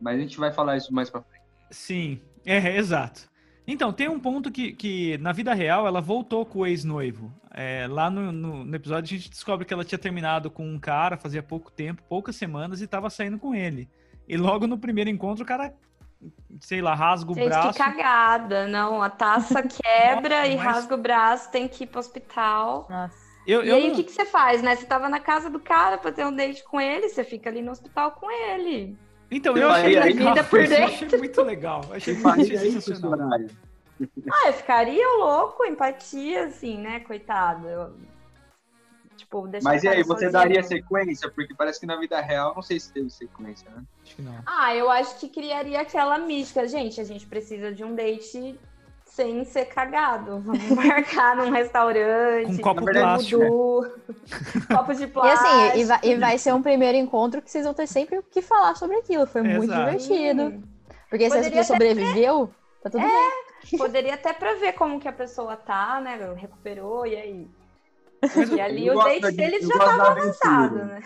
[0.00, 1.44] Mas a gente vai falar isso mais pra frente.
[1.70, 3.30] Sim, é, exato.
[3.66, 7.32] Então, tem um ponto que, que na vida real ela voltou com o ex-noivo.
[7.52, 10.78] É, lá no, no, no episódio a gente descobre que ela tinha terminado com um
[10.78, 13.88] cara fazia pouco tempo, poucas semanas, e tava saindo com ele.
[14.30, 15.74] E logo no primeiro encontro o cara,
[16.60, 17.72] sei lá, rasga o Gente, braço.
[17.72, 18.68] que cagada.
[18.68, 22.86] Não, a taça quebra Nossa, e mas- rasga o braço, tem que ir pro hospital.
[22.88, 23.14] Nossa.
[23.44, 24.76] Eu, E eu aí, não- o que, que você faz, né?
[24.76, 27.60] Você tava na casa do cara pra ter um date com ele, você fica ali
[27.60, 28.96] no hospital com ele.
[29.32, 30.28] Então, eu achei legal.
[30.28, 30.84] vida por dentro.
[31.06, 31.80] achei muito legal.
[31.92, 33.30] Achei muito sensacional.
[34.32, 37.00] Ah, eu ficaria louco, empatia, assim, né?
[37.00, 37.66] Coitado.
[37.68, 37.94] Eu-
[39.30, 40.32] Tipo, deixa Mas e aí, você sozinho.
[40.32, 41.30] daria sequência?
[41.30, 43.84] Porque parece que na vida real, não sei se teve sequência, né?
[44.04, 44.34] Acho que não.
[44.44, 46.66] Ah, eu acho que criaria aquela mística.
[46.66, 48.58] Gente, a gente precisa de um date
[49.04, 50.40] sem ser cagado.
[50.40, 52.56] Vamos marcar num restaurante.
[52.56, 53.86] Com copo plástico.
[54.68, 55.46] copo de E plástico.
[55.46, 58.24] assim, e vai, e vai ser um primeiro encontro que vocês vão ter sempre o
[58.24, 59.28] que falar sobre aquilo.
[59.28, 59.96] Foi muito Exato.
[59.96, 60.68] divertido.
[61.08, 62.52] Porque se Poderia você sobreviveu,
[62.82, 63.78] tá tudo bem.
[63.78, 66.18] Poderia até pra ver como que a pessoa tá, né?
[66.36, 67.59] Recuperou, e aí?
[68.22, 70.54] Mas E ali eu o gosto date da- deles eu já gosto da tava aventura.
[70.54, 71.02] avançado, né?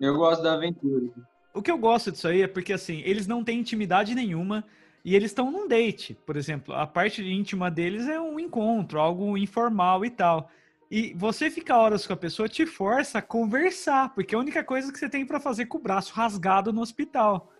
[0.00, 1.06] Eu gosto da aventura.
[1.54, 4.64] O que eu gosto disso aí é porque, assim, eles não têm intimidade nenhuma
[5.04, 6.74] e eles estão num date, por exemplo.
[6.74, 10.50] A parte íntima deles é um encontro, algo informal e tal.
[10.90, 14.62] E você ficar horas com a pessoa te força a conversar, porque é a única
[14.64, 17.50] coisa que você tem para fazer com o braço rasgado no hospital.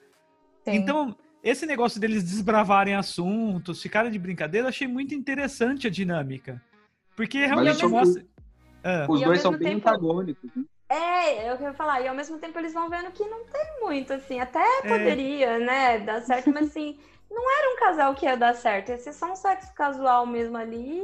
[0.64, 0.72] Sim.
[0.74, 6.60] Então, esse negócio deles desbravarem assuntos, ficarem de brincadeira, eu achei muito interessante a dinâmica.
[7.16, 8.24] Porque realmente são- mostra.
[8.82, 10.50] Ah, Os E dois são bem tempo- antagônicos.
[10.54, 10.64] né?
[10.88, 12.00] É, é o que eu ia falar.
[12.02, 14.40] E ao mesmo tempo eles vão vendo que não tem muito, assim.
[14.40, 16.98] Até poderia, né, dar certo, mas assim,
[17.30, 18.90] não era um casal que ia dar certo.
[18.90, 21.02] Ia ser só um sexo casual mesmo ali.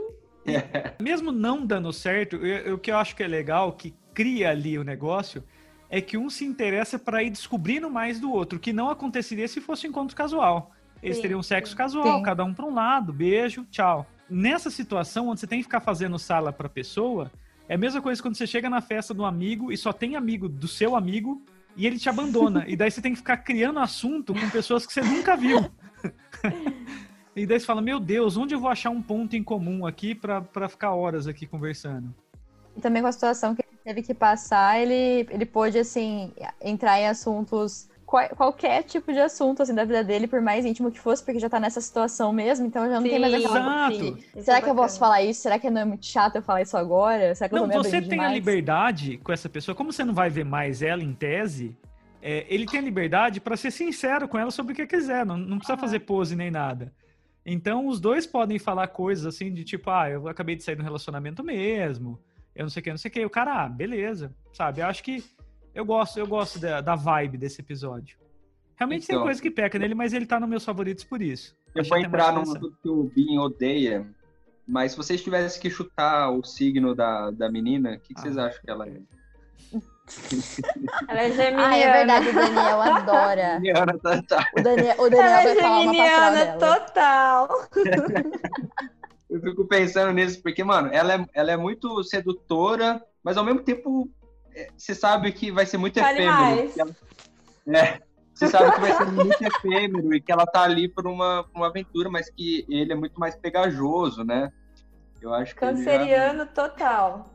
[1.00, 4.78] mesmo não dando certo, eu- o que eu acho que é legal, que cria ali
[4.78, 5.42] o negócio,
[5.90, 9.60] é que um se interessa para ir descobrindo mais do outro, que não aconteceria se
[9.60, 10.72] fosse um encontro casual.
[11.02, 12.22] Eles Sim, teriam sexo casual, Sim.
[12.24, 14.06] cada um para um lado, beijo, tchau.
[14.28, 17.30] Nessa situação, onde você tem que ficar fazendo sala para pessoa,
[17.68, 20.48] é a mesma coisa quando você chega na festa do amigo e só tem amigo
[20.48, 21.42] do seu amigo
[21.76, 22.64] e ele te abandona.
[22.66, 25.70] e daí você tem que ficar criando assunto com pessoas que você nunca viu.
[27.36, 30.14] e daí você fala, meu Deus, onde eu vou achar um ponto em comum aqui
[30.14, 32.14] pra ficar horas aqui conversando?
[32.74, 36.98] E também com a situação que ele teve que passar, ele, ele pôde, assim, entrar
[36.98, 40.98] em assuntos, qual- qualquer tipo de assunto, assim, da vida dele, por mais íntimo que
[40.98, 43.90] fosse, porque já tá nessa situação mesmo, então já não tem mais Sim, aquela...
[43.92, 44.18] Exato.
[44.34, 45.42] Isso Será é que eu posso falar isso?
[45.42, 47.34] Será que não é muito chato eu falar isso agora?
[47.34, 48.32] Será que eu Não, me você tem a demais?
[48.32, 51.76] liberdade com essa pessoa, como você não vai ver mais ela em tese,
[52.22, 55.36] é, ele tem a liberdade pra ser sincero com ela sobre o que quiser, não,
[55.36, 55.78] não precisa Ah.
[55.80, 56.90] fazer pose nem nada.
[57.44, 60.82] Então os dois podem falar coisas assim de tipo, ah, eu acabei de sair do
[60.82, 62.18] relacionamento mesmo,
[62.54, 63.24] eu não sei o que, não sei o que.
[63.24, 64.80] O cara, ah, beleza, sabe?
[64.80, 65.22] Eu acho que
[65.78, 68.18] eu gosto, eu gosto da, da vibe desse episódio.
[68.76, 69.24] Realmente tem Então.
[69.24, 71.56] coisa que peca nele, mas ele tá nos meus favoritos por isso.
[71.74, 74.06] Eu Achei vou entrar num assunto que o Bin odeia,
[74.66, 78.36] mas se vocês tivessem que chutar o signo da, da menina, o que, que vocês
[78.38, 78.46] Ah.
[78.46, 79.00] acham que ela é?
[81.08, 81.68] Ela é geminiana.
[81.68, 83.52] Ah, é verdade, o Daniel adora.
[83.60, 84.46] Geminiana, tá, tá.
[84.58, 85.54] O Daniel, o Daniel Ela é vai
[85.84, 86.58] geminiana dela.
[86.78, 87.48] total.
[89.28, 93.60] Eu fico pensando nisso, porque, mano, ela é, ela é muito sedutora, mas ao mesmo
[93.60, 94.08] tempo
[94.76, 96.72] você sabe que vai ser muito Vale efêmero.
[96.78, 96.96] ela-
[97.84, 98.00] é,
[98.34, 101.58] você sabe que vai ser muito efêmero e que ela tá ali por uma, por
[101.60, 104.50] uma aventura, mas que ele é muito mais pegajoso, né?
[105.20, 107.34] Eu acho que ele, já- Canceriano total.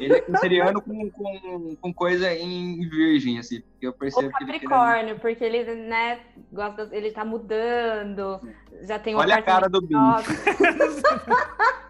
[0.00, 3.60] ele é canceriano com, com, com coisa em virgem, assim.
[3.60, 6.20] porque Eu percebo Ou que ele Capricórnio, porque ele, né,
[6.52, 8.40] gosta, ele tá mudando,
[8.82, 10.34] já tem Olha a cara do próprio.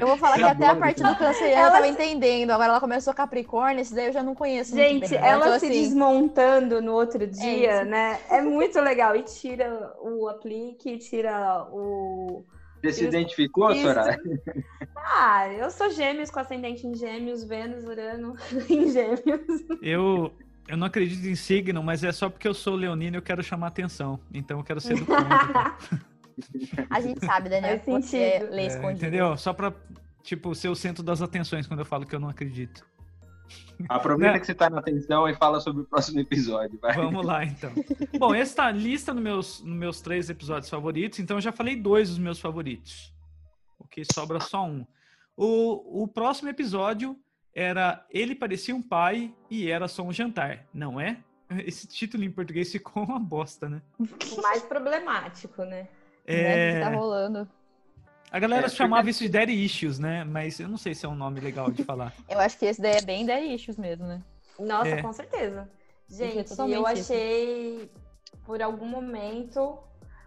[0.00, 1.10] Eu vou falar que até a parte isso.
[1.12, 2.50] do canceriano Ela- eu tava entendendo.
[2.50, 5.20] Agora ela começou Capricórnio, esse daí eu já não conheço muito Gente, bem.
[5.20, 5.28] né?
[5.28, 7.84] ela Então, se assim, desmontando no outro dia, isso.
[7.90, 8.18] né?
[8.30, 9.14] É muito legal.
[9.16, 12.44] E tira o aplique, tira o.
[12.82, 13.82] Você se identificou, Isso.
[13.82, 14.20] Soraya?
[14.96, 18.34] Ah, eu sou gêmeos com ascendente em gêmeos, Vênus, Urano
[18.68, 19.62] em gêmeos.
[19.80, 20.30] Eu,
[20.68, 23.42] eu não acredito em signo, mas é só porque eu sou leonino e eu quero
[23.42, 24.20] chamar atenção.
[24.34, 25.74] Então eu quero ser do contra.
[26.90, 28.50] A gente sabe, Daniel, Faz que você sentido.
[28.54, 28.96] lê É, escondido.
[28.96, 29.36] entendeu?
[29.36, 29.72] Só pra,
[30.22, 32.84] tipo, ser o centro das atenções quando eu falo que eu não acredito.
[33.88, 34.40] Aproveita Né?
[34.40, 36.94] que você tá na atenção e fala sobre o próximo episódio, vai.
[36.94, 37.72] Vamos lá, então.
[38.18, 41.76] Bom, essa tá lista nos meus, nos meus três episódios favoritos, então eu já falei
[41.76, 43.12] dois dos meus favoritos.
[43.78, 44.86] Ok, sobra só um.
[45.36, 47.18] O, o próximo episódio
[47.54, 51.18] era Ele Parecia um Pai e Era Só um Jantar, não é?
[51.66, 53.82] Esse título em português ficou uma bosta, né?
[53.98, 55.88] O mais problemático, né?
[56.26, 57.48] Né, que tá É, rolando.
[58.30, 60.24] a galera É, chamava isso de Daddy Issues, né?
[60.24, 62.12] Mas eu não sei se é um nome legal de falar.
[62.28, 64.22] Eu acho que esse daí é bem da issues mesmo, né?
[64.58, 65.02] Nossa, É.
[65.02, 65.68] com certeza.
[66.08, 66.86] Gente, é eu isso.
[66.86, 67.90] achei
[68.44, 69.78] por algum momento.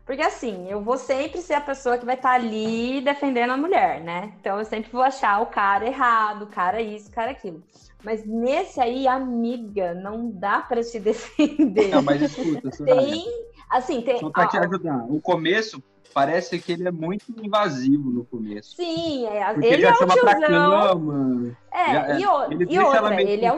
[0.05, 4.01] Porque assim, eu vou sempre ser a pessoa que vai estar ali defendendo a mulher,
[4.01, 4.33] né?
[4.39, 7.61] Então eu sempre vou achar o cara errado, o cara isso, o cara aquilo.
[8.03, 11.89] Mas nesse aí, amiga, não dá pra te defender.
[11.89, 12.69] Não, mas escuta.
[12.85, 13.25] Tem,
[13.70, 14.20] assim, tem.
[14.20, 15.05] Só pra te ajudar.
[15.09, 15.82] O começo
[16.13, 18.76] parece que ele é muito invasivo no começo.
[18.76, 20.82] sim, é, Porque ele, já é o chama pra tiozão.
[20.82, 21.57] cama.
[21.72, 23.57] É, já- e, o- Ele e outra, ele é o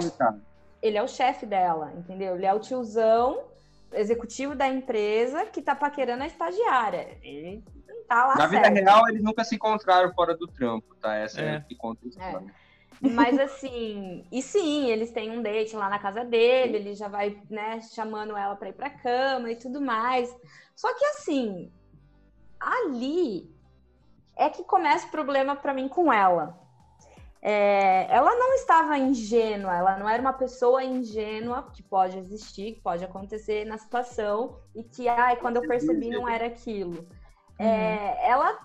[0.81, 2.35] ele é o chefe dela, entendeu?
[2.35, 3.41] Ele é o tiozão
[3.93, 7.17] executivo da empresa que tá paquerando a estagiária.
[7.23, 7.63] Ele
[8.07, 8.75] tá lá Na vida certo.
[8.83, 11.15] real, eles nunca se encontraram fora do trampo, tá?
[11.15, 11.57] Essa é, É.
[11.57, 12.47] o que conta a história.
[13.01, 17.41] Mas assim, e sim, eles têm um date lá na casa dele, ele já vai,
[17.49, 20.35] né, chamando ela pra ir pra cama e tudo mais.
[20.75, 21.71] Só que assim,
[22.59, 23.49] ali
[24.35, 26.57] é que começa o problema pra mim com ela.
[27.41, 32.81] É, ela não estava ingênua, ela não era uma pessoa ingênua que pode existir, que
[32.81, 37.07] pode acontecer na situação e que, ai, quando eu percebi não era aquilo.
[37.57, 38.57] É, ela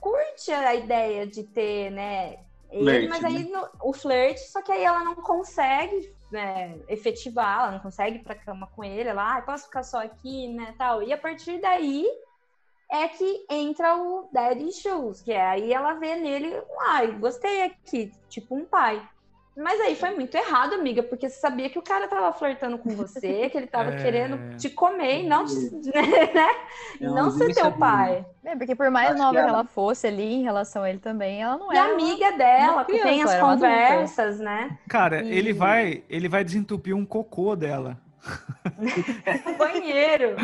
[0.00, 2.40] curte a ideia de ter, né,
[2.72, 3.28] Ele, Flerte, mas né?
[3.28, 8.16] aí no- o flerte, só que aí ela não consegue né, efetivar, ela não consegue
[8.16, 11.02] ir pra cama com ele, ela, ah, posso ficar só aqui, né, tal.
[11.02, 12.06] E a partir daí
[12.90, 16.50] é que entra o Daddy Issues, que é aí ela vê nele,
[16.88, 19.06] ai, gostei aqui, tipo um pai.
[19.54, 22.88] Mas aí foi muito errado, amiga, porque você sabia que o cara tava flertando com
[22.90, 24.02] você, que ele tava É.
[24.02, 25.44] querendo te comer e não,
[25.92, 26.48] né,
[26.98, 28.24] É não uma ser teu de- pai.
[28.42, 30.88] É, porque por mais Acho nova que que ela- ela fosse ali em relação a
[30.90, 31.84] ele também, ela não E era.
[31.84, 34.78] a uma- amiga dela, que tem as conversas, né?
[34.88, 37.98] Cara, E- ele vai ele vai desentupir um cocô dela.
[39.46, 40.36] No banheiro.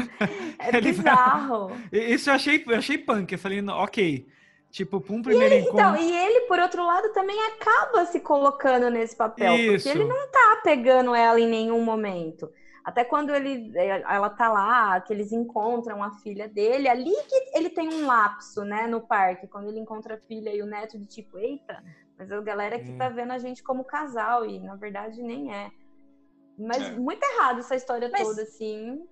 [0.58, 1.72] É Ele vai- bizarro.
[1.92, 3.32] E- Isso eu achei, eu achei punk.
[3.32, 4.26] Eu falei, "Não, ok.
[4.70, 6.02] Tipo, pra um primeiro Então, encontro.
[6.02, 9.54] e ele, por outro lado, também acaba se colocando nesse papel.
[9.54, 9.84] Isso.
[9.88, 12.52] Porque ele não tá pegando ela em nenhum momento.
[12.84, 17.70] Até quando ele, ela tá lá, que eles encontram a filha dele, ali que ele
[17.70, 21.04] tem um lapso, né, no parque, quando ele encontra a filha e o neto de
[21.06, 21.82] tipo, eita,
[22.18, 22.96] mas a galera que É.
[22.96, 25.70] tá vendo a gente como casal, e na verdade nem é.
[26.58, 26.90] Mas É.
[26.92, 29.02] muito errado essa história Mas- toda, assim.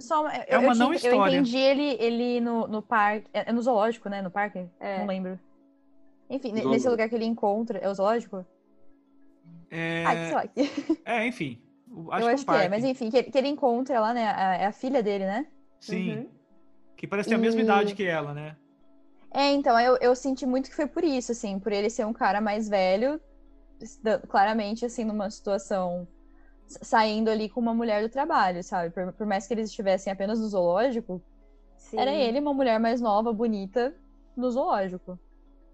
[0.00, 1.34] Só, eu, É uma eu, não tinha- eu história.
[1.36, 3.28] entendi ele, ele no, no parque.
[3.32, 4.20] É, é no zoológico, né?
[4.22, 4.66] No parque?
[4.78, 4.98] É.
[4.98, 5.38] Não lembro.
[6.28, 7.78] Enfim, nesse lugar que ele encontra.
[7.78, 8.44] É o zoológico?
[9.70, 10.44] É, Ah, sei lá.
[11.04, 11.60] é, enfim.
[11.90, 14.12] o- Acho eu que, acho que é, mas enfim, que, ele- que ele encontra lá,
[14.14, 14.26] né?
[14.28, 15.46] A, é a filha dele, né?
[15.80, 16.10] Sim.
[16.18, 16.28] Uhum.
[16.96, 18.56] Que parece ter a mesma E- idade que ela, né?
[19.32, 22.12] É, então, eu, eu senti muito que foi por isso, assim, por ele ser um
[22.12, 23.20] cara mais velho,
[24.28, 26.06] claramente, assim, numa situação
[26.80, 28.90] saindo ali com uma mulher do trabalho, sabe?
[28.90, 31.20] Por, por mais que eles estivessem apenas no zoológico,
[31.76, 31.98] Sim.
[31.98, 33.94] era ele, uma mulher mais nova, bonita,
[34.36, 35.18] no zoológico.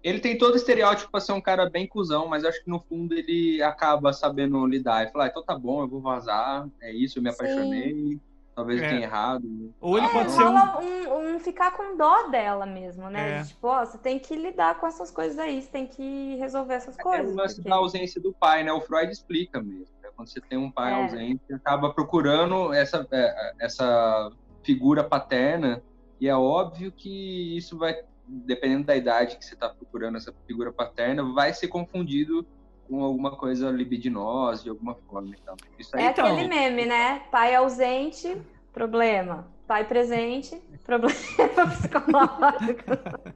[0.03, 2.79] Ele tem todo o estereótipo pra ser um cara bem cuzão, mas acho que no
[2.79, 6.91] fundo ele acaba sabendo lidar e falar, ah, então tá bom, eu vou vazar, é
[6.93, 7.35] isso, eu me Sim.
[7.35, 8.19] apaixonei,
[8.55, 8.89] talvez eu É.
[8.89, 9.73] tenha errado.
[9.81, 10.55] Ou ele É, pode ser um.
[10.55, 13.41] um, um ficar com dó dela mesmo, né?
[13.41, 13.43] É.
[13.43, 16.97] Tipo, ó, você tem que lidar com essas coisas aí, você tem que resolver essas
[16.97, 17.33] É coisas.
[17.33, 18.71] o lance porque- da ausência do pai, né?
[18.71, 19.96] O Freud explica mesmo.
[20.17, 21.03] Quando você tem um pai É.
[21.03, 24.31] ausente, acaba procurando essa, é, essa
[24.63, 25.81] figura paterna,
[26.19, 27.95] e é óbvio que isso vai,
[28.27, 32.43] dependendo da idade que você está procurando essa figura paterna, vai ser confundido
[32.89, 35.35] com alguma coisa libidinosa de alguma forma.
[35.39, 35.55] Então,
[35.93, 37.21] É Então- aquele meme, né?
[37.31, 38.41] Pai ausente,
[38.73, 39.47] problema.
[39.67, 41.13] Pai presente, problema
[41.75, 42.91] psicológico.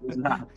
[0.07, 0.47] Exato.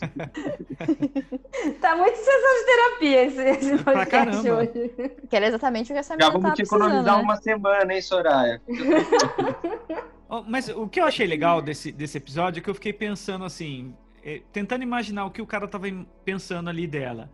[1.80, 4.55] tá muito sessão de terapia esse, esse Pra podcast caramba.
[4.62, 4.92] hoje.
[5.28, 7.22] Que era exatamente o que essa Já menina vamos tava te economizar né?
[7.22, 8.62] uma semana, hein, Soraya?
[10.26, 13.45] Oh, Mas o que eu achei legal desse, desse episódio é que eu fiquei pensando
[13.45, 17.30] assim, é, tentando imaginar o que o cara tava im- pensando ali dela.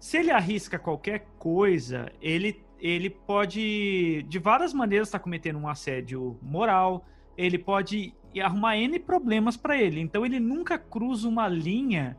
[0.00, 6.36] Se ele arrisca qualquer coisa, ele, ele pode, de várias maneiras, estar cometendo um assédio
[6.42, 7.04] moral,
[7.36, 10.00] ele pode arrumar N problemas pra ele.
[10.00, 12.16] Então ele nunca cruza uma linha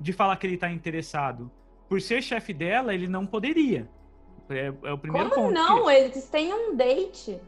[0.00, 1.50] de falar que ele tá interessado.
[1.88, 3.88] Por ser chefe dela, ele não poderia.
[4.48, 5.54] É, é o primeiro Como ponto.
[5.54, 5.90] não?
[5.90, 7.40] Eles têm um date.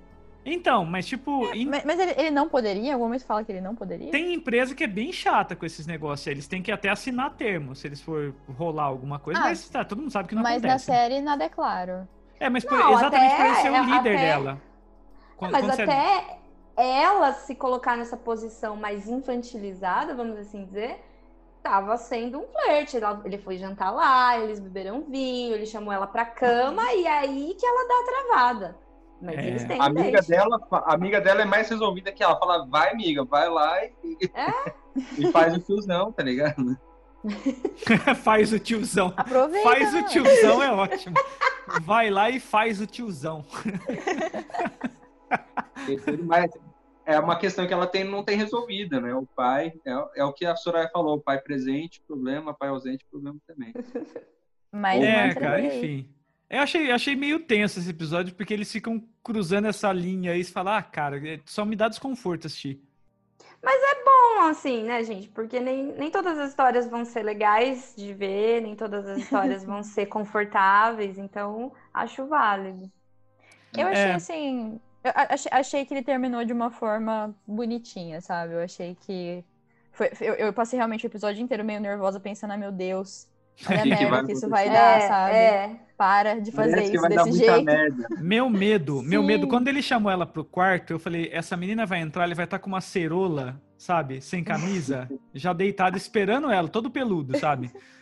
[0.44, 2.82] Então, mas tipo, em- Mas, mas ele, ele não poderia?
[2.90, 4.10] Em algum momento fala que ele não poderia?
[4.10, 6.26] Tem empresa que é bem chata com esses negócios.
[6.26, 9.40] Eles têm que até assinar termo se eles for rolar alguma coisa.
[9.40, 10.86] Ah, mas tá, todo mundo sabe que não mas na acontece.
[10.86, 12.08] série nada é claro.
[12.40, 14.62] É, mas por- Não, exatamente por até- ele ser o é, líder até- dela.
[15.36, 16.38] Quando- Mas quando você- até
[16.78, 21.02] ela se colocar nessa posição mais infantilizada, vamos assim dizer,
[21.62, 22.96] tava sendo um flerte.
[23.24, 27.66] Ele foi jantar lá, eles beberam vinho, ele chamou ela pra cama e aí que
[27.66, 28.76] ela dá a travada.
[29.20, 29.46] Mas É.
[29.48, 30.28] eles têm A amiga date.
[30.28, 32.38] dela, a amiga dela é mais resolvida que ela.
[32.38, 34.72] Fala, vai, amiga, vai lá e, É?
[35.18, 36.78] e faz o tiozão, tá ligado?
[38.22, 39.12] faz o tiozão.
[39.16, 39.68] Aproveita.
[39.68, 40.00] Faz né?
[40.00, 41.16] o tiozão é ótimo.
[41.82, 43.44] Vai lá e faz o tiozão.
[46.24, 46.50] Mas
[47.08, 49.14] é uma questão que ela tem, não tem resolvida, né?
[49.14, 53.04] O pai, é, é o que a Soraya falou, o pai presente, problema, pai ausente,
[53.10, 53.72] problema também.
[54.70, 56.06] Mas É, cara, enfim.
[56.50, 60.44] Eu achei, achei meio tenso esse episódio, porque eles ficam cruzando essa linha aí e
[60.44, 62.80] você fala, ah, cara, é- só me dá desconforto assistir.
[64.38, 65.28] Bom, assim, né, gente?
[65.28, 69.64] Porque nem, nem todas as histórias vão ser legais de ver, nem todas as histórias
[69.64, 72.90] vão ser confortáveis, então acho válido.
[73.76, 74.14] Eu achei É.
[74.14, 74.80] assim.
[75.02, 78.54] Eu achei, achei que ele terminou de uma forma bonitinha, sabe?
[78.54, 79.44] Eu achei que.
[79.92, 83.26] Foi, eu, eu passei realmente o episódio inteiro meio nervosa, pensando, ah, meu Deus,
[83.68, 85.34] olha a Que merda vai que isso vai dar, é, sabe?
[85.34, 85.76] é.
[85.96, 87.64] Para de fazer Parece isso vai dar desse jeito.
[88.22, 89.26] Meu medo, meu Sim.
[89.26, 92.44] medo, quando ele chamou ela pro quarto, eu falei, essa menina vai entrar, ele vai
[92.44, 97.72] estar com uma cerola, sabe, sem camisa, já deitado, esperando ela, todo peludo, sabe?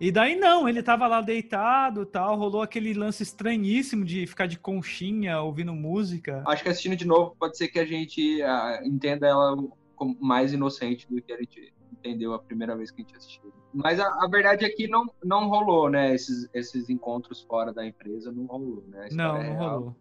[0.00, 4.58] E daí não, ele tava lá deitado tal, rolou aquele lance estranhíssimo de ficar de
[4.58, 6.42] conchinha ouvindo música.
[6.46, 9.56] Acho que assistindo de novo pode ser que a gente ah, entenda ela
[9.96, 13.52] como mais inocente do que a gente entendeu a primeira vez que a gente assistiu.
[13.74, 16.14] Mas a, a verdade é que não, não rolou, né?
[16.14, 19.08] Esses, esses encontros fora da empresa não rolou, né?
[19.10, 19.96] Não, é não rolou.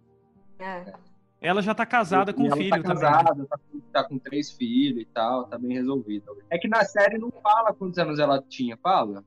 [0.59, 0.93] É.
[1.41, 3.01] Ela já tá casada com E um ela filho tá também.
[3.01, 6.31] casada, tá com, tá com três filhos e tal, tá bem resolvida.
[6.49, 9.23] É que na série não fala quantos anos ela tinha, fala?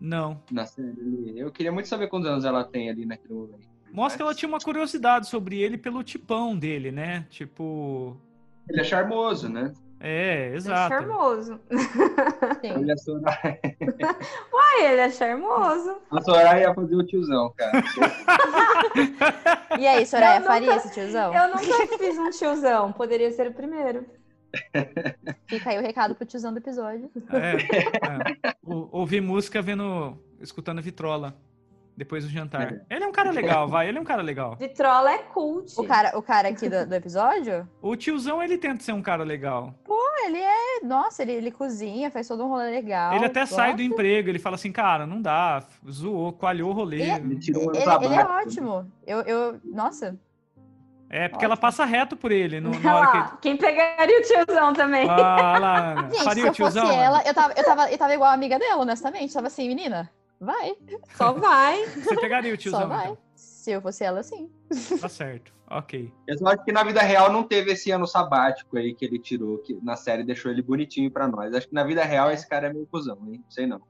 [0.00, 0.40] Não.
[0.50, 1.38] Na série ali.
[1.38, 3.68] Eu queria muito saber quantos anos ela tem ali naquele momento.
[3.92, 7.26] Mostra que ela tinha uma curiosidade sobre ele pelo tipão dele, né?
[7.30, 8.16] Tipo.
[8.68, 9.72] Ele é charmoso, né?
[10.00, 10.94] É, Ele é exato.
[10.94, 11.58] charmoso.
[12.60, 12.70] Sim.
[12.80, 13.60] Ele é Soraya.
[14.54, 15.96] Ai, ele é charmoso.
[16.12, 17.82] A Soraya ia fazer o tiozão, cara.
[19.78, 21.34] E aí, Soraya, Eu nunca- faria esse tiozão?
[21.34, 22.92] Eu nunca fiz um tiozão.
[22.92, 24.04] Poderia ser o primeiro.
[25.46, 27.10] Fica aí o recado pro tiozão do episódio.
[27.32, 28.54] É, é.
[28.62, 30.18] O- Ouvir música vendo.
[30.40, 31.34] escutando vitrola.
[31.96, 32.80] Depois do jantar.
[32.88, 33.88] Ele é um cara legal, vai.
[33.88, 34.54] Ele é um cara legal.
[34.54, 35.74] Vitrola é cult.
[35.76, 39.24] O cara, o cara aqui do, do episódio, O tiozão, ele tenta ser um cara
[39.24, 39.74] legal.
[39.84, 40.80] pô, ele é.
[40.84, 43.14] Nossa, ele, ele cozinha, faz todo um rolê legal.
[43.16, 43.82] Ele até sai do gosta.
[43.82, 47.02] emprego, ele fala assim, cara, não dá, zoou, coalhou o rolê.
[47.02, 48.92] Ele Ele tirou um ano Ele, sabático, ele é ótimo.
[49.04, 50.16] Eu, eu, nossa,
[51.10, 53.16] É, porque ela passa reto por ele no, na hora que.
[53.16, 55.08] lá, quem pegaria o tiozão também?
[55.08, 56.08] Ah, lá.
[56.12, 56.86] Gente, Faria se o eu fosse tiozão?
[56.86, 57.02] Ana?
[57.02, 59.32] ela, eu tava, eu, tava, eu tava igual a amiga dela, honestamente.
[59.32, 60.76] Tava assim, menina, vai.
[61.16, 61.86] Só vai.
[61.86, 63.04] Você pegaria o Só tiozão, vai.
[63.04, 63.18] então.
[63.34, 64.50] Se eu fosse ela, sim.
[65.00, 65.52] Tá certo.
[65.70, 66.12] Ok.
[66.26, 69.18] Eu só acho que na vida real não teve esse ano sabático aí que ele
[69.18, 71.54] tirou, que na série deixou ele bonitinho pra nós.
[71.54, 73.40] Acho que na vida real esse cara é meio cuzão, hein?
[73.44, 73.80] Não sei não.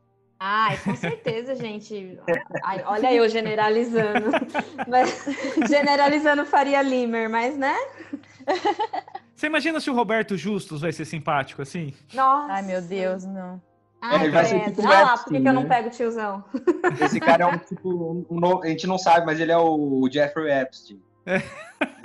[0.40, 2.18] Ai, com certeza, gente.
[2.62, 4.30] Ai, olha eu generalizando.
[4.86, 5.24] Mas,
[5.68, 7.74] generalizando Faria Limer, mas né?
[9.34, 11.92] Você imagina se o Roberto Justus vai ser simpático assim?
[12.14, 12.52] Nossa.
[12.52, 13.60] Ai, meu Deus, não.
[14.00, 15.68] Ai, ele vai ser tipo Olha lá, Epstein, por que, que eu não né?
[15.68, 16.44] pego o tiozão?
[17.00, 17.88] Esse cara é um tipo.
[17.90, 21.02] um- um a gente não sabe, mas ele é o Jeffrey Epstein.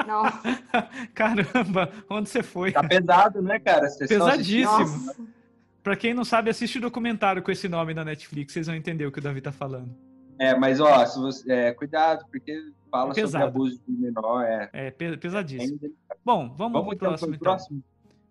[0.07, 0.41] Nossa.
[1.13, 2.71] Caramba, onde você foi?
[2.71, 3.87] Tá pesado, né, cara?
[3.89, 4.67] Vocês estão assistindo?
[4.69, 5.27] Pesadíssimo.
[5.83, 9.05] Pra quem não sabe, assiste o documentário com esse nome na Netflix, vocês vão entender
[9.05, 9.93] o que o Davi tá falando.
[10.39, 12.57] É, mas ó, se você, é, cuidado, porque
[12.89, 14.43] fala É sobre abuso de menor.
[14.43, 15.77] É, É pe- pesadíssimo.
[15.83, 17.39] é Bom, vamos, Vamos pro então próximo, então.
[17.39, 17.83] próximo.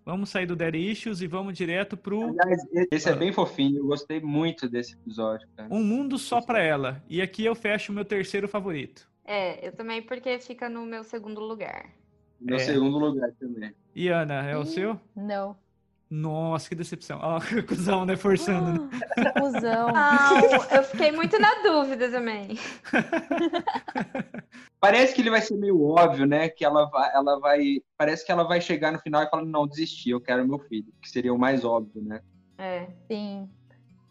[0.04, 3.16] Vamos sair do Daddy Issues e vamos direto pro Aliás, esse é Ah.
[3.16, 3.78] bem fofinho.
[3.78, 5.68] Eu gostei muito desse episódio, cara.
[5.70, 7.00] Um Mundo Só Pra Ela.
[7.08, 9.08] E aqui eu fecho o meu terceiro favorito.
[9.24, 11.90] É, eu também, porque fica no meu segundo lugar.
[12.40, 12.58] Meu É.
[12.58, 13.72] segundo lugar também.
[13.94, 14.98] E Ana, é o seu?
[15.14, 15.56] Não.
[16.14, 17.18] Nossa, que decepção.
[17.22, 18.16] Ó, cuzão, né?
[18.16, 18.82] Forçando.
[18.82, 19.32] né?
[19.32, 19.90] Cuzão.
[19.90, 22.58] Não, eu fiquei muito na dúvida também.
[24.78, 26.50] Parece que ele vai ser meio óbvio, né?
[26.50, 27.80] Que ela vai, ela vai.
[27.96, 30.92] Parece que ela vai chegar no final e falar, não, desisti, eu quero meu filho.
[31.00, 32.20] Que seria o mais óbvio, né?
[32.58, 32.88] É.
[33.10, 33.48] Sim.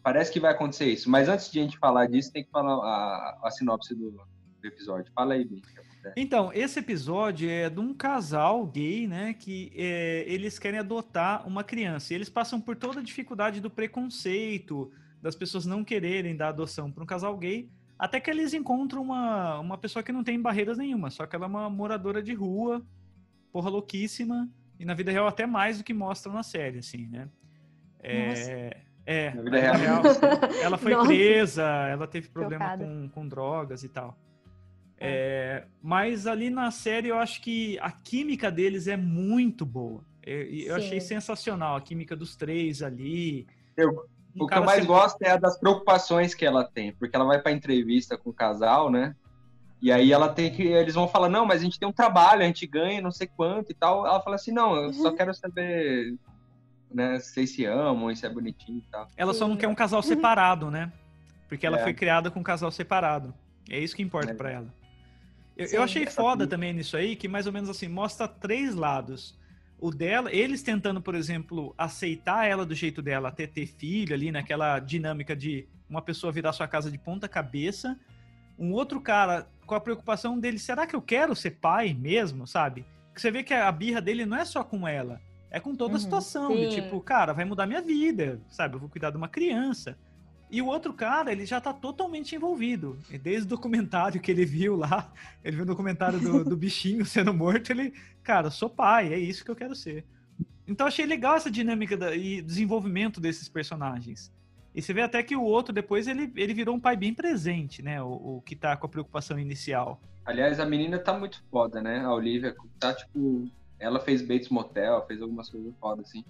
[0.02, 1.08] Parece que vai acontecer isso.
[1.08, 4.66] Mas antes de a gente falar disso, tem que falar a, a sinopse do, do
[4.66, 5.12] episódio.
[5.14, 5.62] Fala aí, Vini.
[6.02, 6.14] Acontece.
[6.16, 9.34] Então, esse episódio é de um casal gay, né?
[9.34, 12.12] Que é, eles querem adotar uma criança.
[12.12, 14.90] E eles passam por toda a dificuldade do preconceito,
[15.20, 19.60] das pessoas não quererem dar adoção para um casal gay, até que eles encontram uma,
[19.60, 22.84] uma pessoa que não tem barreiras nenhuma, só que ela é uma moradora de rua,
[23.52, 24.50] porra louquíssima,
[24.80, 27.28] e na vida real até mais do que mostram na série, assim, né?
[28.00, 28.76] É,
[29.06, 29.76] é, Na vida real.
[29.76, 30.02] real,
[30.60, 31.06] ela foi Nossa.
[31.06, 32.84] presa, ela teve problema Chocada.
[32.84, 34.18] com, com drogas e tal.
[35.04, 40.04] É, mas ali na série eu acho que a química deles é muito boa.
[40.22, 43.46] Eu, eu achei sensacional a química dos três ali.
[43.76, 46.90] Eu- Um O que eu mais se- gosto é a das preocupações que ela tem,
[46.94, 49.14] porque ela vai pra entrevista com o casal, né?
[49.82, 50.62] E aí ela tem que.
[50.62, 53.26] Eles vão falar, não, mas a gente tem um trabalho, a gente ganha não sei
[53.26, 54.06] quanto e tal.
[54.06, 54.92] Ela fala assim, não, eu Uhum.
[54.94, 56.14] só quero saber
[56.90, 59.06] né, se vocês se amam, se é bonitinho e tal.
[59.18, 60.90] Ela só não quer um casal separado, né?
[61.48, 61.82] Porque ela É.
[61.82, 63.34] foi criada com um casal separado.
[63.68, 64.34] É isso que importa É.
[64.34, 64.72] pra ela.
[65.56, 65.76] Eu, Sim.
[65.76, 66.50] eu achei foda Sim.
[66.50, 69.38] também nisso aí, que mais ou menos assim, mostra três lados.
[69.78, 74.30] O dela, eles tentando, por exemplo, aceitar ela do jeito dela, até ter filho ali,
[74.30, 77.98] naquela dinâmica de uma pessoa virar sua casa de ponta cabeça.
[78.58, 82.86] Um outro cara com a preocupação dele, será que eu quero ser pai mesmo, sabe?
[83.14, 85.94] Que você vê que a birra dele não é só com ela, é com toda
[85.94, 86.00] a Uhum.
[86.00, 86.56] situação.
[86.56, 88.76] De tipo, cara, vai mudar minha vida, sabe?
[88.76, 89.98] Eu vou cuidar de uma criança.
[90.52, 92.98] E o outro cara, ele já tá totalmente envolvido.
[93.22, 95.10] Desde o documentário que ele viu lá,
[95.42, 99.42] ele viu o documentário do, do bichinho sendo morto, ele, cara, sou pai, é isso
[99.44, 100.04] que eu quero ser.
[100.68, 104.30] Então achei legal essa dinâmica da- e desenvolvimento desses personagens.
[104.74, 107.82] E você vê até que o outro, depois, ele, ele virou um pai bem presente,
[107.82, 108.02] né?
[108.02, 110.00] O, o que tá com a preocupação inicial.
[110.24, 112.00] Aliás, a menina tá muito foda, né?
[112.00, 113.48] A Olivia tá tipo.
[113.78, 116.24] Ela fez Bates Motel, fez algumas coisas foda, assim.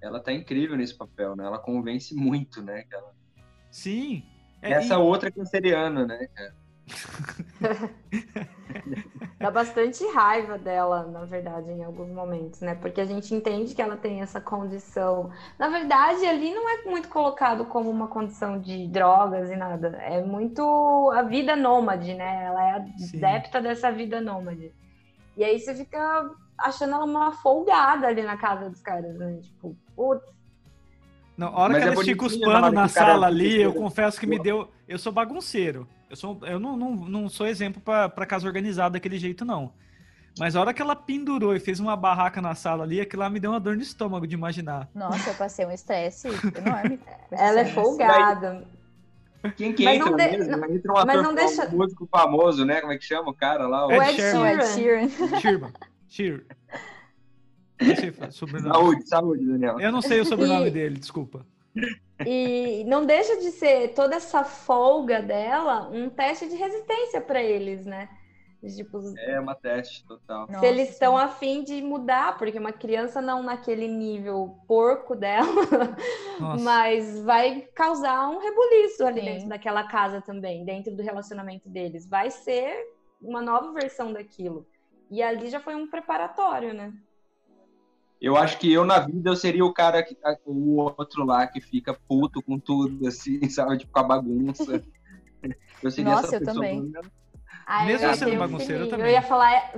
[0.00, 1.44] Ela tá incrível nesse papel, né?
[1.44, 2.84] Ela convence muito, né?
[2.84, 3.12] que ela-
[3.74, 4.22] Sim.
[4.62, 6.28] É, Essa e- outra canceriana, né?
[6.32, 6.54] cara?
[9.40, 12.76] Dá bastante raiva dela, na verdade, em alguns momentos, né?
[12.76, 15.32] Porque a gente entende que ela tem essa condição.
[15.58, 19.88] Na verdade, ali não é muito colocado como uma condição de drogas e nada.
[20.02, 22.44] É muito a vida nômade, né?
[22.44, 23.18] Ela é Sim.
[23.18, 24.72] adepta dessa vida nômade.
[25.36, 29.40] E aí você fica achando ela uma folgada ali na casa dos caras, né?
[29.42, 30.33] Tipo, putz,
[31.36, 33.72] Não, a hora Mas que é ela estica os na panos na sala ali, eu
[33.72, 34.70] confesso que me deu.
[34.86, 35.88] Eu sou bagunceiro.
[36.08, 39.72] Eu, sou, eu não, não, não sou exemplo pra pra casa organizada daquele jeito, não.
[40.38, 43.30] Mas a hora que ela pendurou e fez uma barraca na sala ali, aquilo lá
[43.30, 44.88] me deu uma dor no estômago de imaginar.
[44.94, 46.98] Nossa, eu passei um estresse enorme.
[47.30, 48.66] ela é folgada.
[49.56, 50.56] Quem que Mas entra não de- mesmo?
[50.56, 52.80] não- entra um ator, mas não deixa- um músico famoso, né?
[52.80, 53.86] Como é que chama o cara lá?
[53.86, 53.92] O...
[53.92, 55.02] Ed Ed Sheeran.
[55.02, 55.72] Ed Sheeran.
[56.08, 56.40] Sheeran.
[57.80, 58.74] Não sei o sobrenome.
[58.74, 59.80] Saúde, saúde, Daniel.
[59.80, 61.44] Eu não sei o sobrenome E- dele, desculpa.
[62.24, 67.84] E não deixa de ser toda essa folga dela um teste de resistência para eles,
[67.84, 68.08] né?
[68.76, 70.46] Tipo, É uma teste total.
[70.48, 75.46] se eles Nossa, estão afim de mudar, porque uma criança não naquele nível porco dela,
[76.40, 76.64] Nossa.
[76.64, 79.26] mas vai causar um rebuliço ali Sim.
[79.26, 82.08] dentro daquela casa também, dentro do relacionamento deles.
[82.08, 82.74] Vai ser
[83.20, 84.66] uma nova versão daquilo.
[85.10, 86.90] E ali já foi um preparatório, né?
[88.24, 90.16] Eu acho que eu, na vida, eu seria o cara, que,
[90.46, 93.76] o outro lá que fica puto com tudo, assim, sabe?
[93.76, 94.82] Tipo, com a bagunça.
[95.82, 96.54] Eu seria Nossa, essa eu pessoa.
[96.54, 96.90] também.
[97.66, 99.12] Aí Mesmo eu ia sendo ter um bagunceiro, eu também.
[99.12, 99.74] ia falar,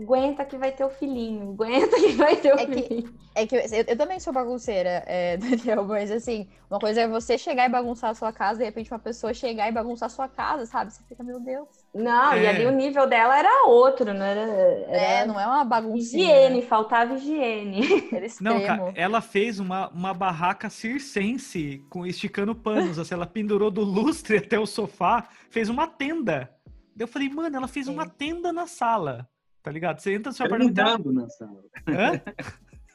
[0.00, 3.14] aguenta que vai ter o filhinho, aguenta que vai ter o É que- filhinho.
[3.34, 5.36] É que eu, eu- também sou bagunceira, é,
[5.76, 8.90] Daniel, mas assim, uma coisa é você chegar e bagunçar a sua casa, de repente
[8.92, 10.92] uma pessoa chegar e bagunçar a sua casa, sabe?
[10.92, 11.68] Você fica, meu Deus.
[11.94, 12.48] Não, e É.
[12.48, 14.40] ali o nível dela era outro, não era?
[14.40, 16.24] É, era não é uma baguncinha.
[16.24, 17.80] higiene, faltava higiene.
[18.12, 22.98] Era Não, cara, ela fez uma, uma barraca circense com esticando panos.
[22.98, 26.50] assim, ela pendurou do lustre até o sofá, fez uma tenda.
[26.98, 27.92] Eu falei, mano, ela fez Sim.
[27.94, 29.28] uma tenda na sala.
[29.68, 30.00] Tá ligado?
[30.00, 31.12] Você entra no seu apartamento.
[31.12, 31.62] Na sala.
[31.86, 32.22] Hã?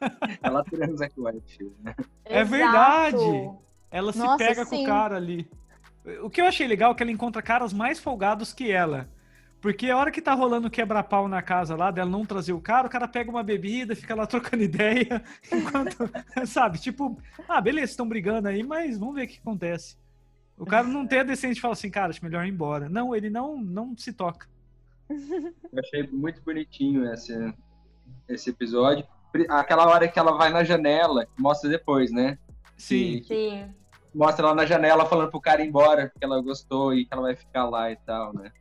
[0.42, 1.96] Ela transa com o Sheeran, né?
[2.26, 3.52] É verdade.
[3.92, 4.84] Ela se Nossa, pega com o sim.
[4.84, 5.48] cara ali.
[6.24, 9.08] O que eu achei legal é que ela encontra caras mais folgados que ela.
[9.62, 12.88] Porque a hora que tá rolando quebra-pau na casa lá, dela não trazer o cara,
[12.88, 16.10] o cara pega uma bebida, fica lá trocando ideia, enquanto,
[16.48, 19.96] sabe, tipo, ah, beleza, estão brigando aí, mas vamos ver o que acontece.
[20.58, 22.90] O cara não tem a decência de falar assim, cara, acho melhor ir embora.
[22.90, 24.52] Não, ele não, não se toca.
[25.10, 27.54] Eu achei muito bonitinho esse,
[28.28, 29.06] esse episódio.
[29.50, 32.38] Aquela hora que ela vai na janela, que mostra depois, né?
[32.78, 33.22] Sim.
[33.22, 33.74] Que- Sim.
[34.14, 37.24] mostra ela na janela falando pro cara ir embora, porque ela gostou e que ela
[37.24, 38.52] vai ficar lá e tal, né?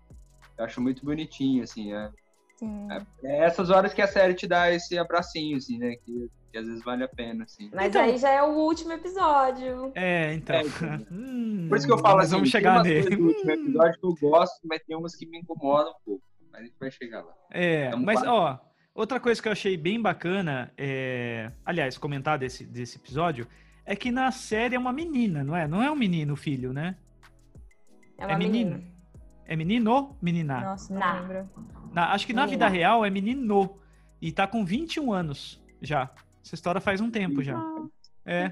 [0.59, 1.93] Eu acho muito bonitinho, assim.
[1.93, 2.11] É,
[2.57, 2.89] Sim.
[3.25, 5.97] é essas horas que a série te dá esse abracinho, assim, né?
[6.05, 7.71] Que, que às vezes vale a pena, assim.
[7.75, 9.93] Mas Então- aí já é o último episódio.
[9.95, 10.57] É, então.
[10.57, 11.07] É, então.
[11.11, 13.03] Hum, Por isso que eu falo assim, vamos tem chegar umas nele.
[13.03, 16.23] coisas do último episódio que eu gosto, mas tem umas que me incomodam um pouco.
[16.53, 17.35] Mas a gente vai chegar lá.
[17.51, 18.29] É, Tamo mas quase.
[18.31, 18.59] ó,
[18.95, 23.47] outra coisa que eu achei bem bacana, é, aliás, comentar desse, desse episódio,
[23.85, 25.67] é que na série é uma menina, não é?
[25.67, 26.97] Não é um menino, filho, né?
[28.19, 28.71] É uma É menino.
[28.77, 28.93] menina.
[29.47, 30.17] É menino?
[30.23, 30.61] Menina?
[30.61, 31.21] Nossa, não Na.
[31.21, 31.51] lembro.
[31.93, 32.67] Na- acho que na Menina.
[32.69, 33.79] vida real é menino.
[34.21, 36.11] E tá com 21 anos já.
[36.45, 37.59] Essa história faz um tempo já.
[37.59, 37.85] Ah,
[38.25, 38.49] É.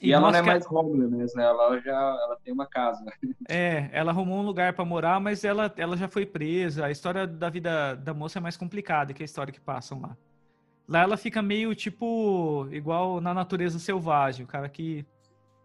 [0.00, 0.10] que bonitinho.
[0.10, 1.44] E, ela não é que mais homeless, né?
[1.44, 3.04] Ela já ela tem uma casa.
[3.48, 6.86] É, ela arrumou um lugar pra morar, mas ela, ela já foi presa.
[6.86, 10.16] A história da vida da moça é mais complicada que a história que passam lá.
[10.88, 15.06] Lá ela fica meio tipo igual na natureza selvagem, o cara que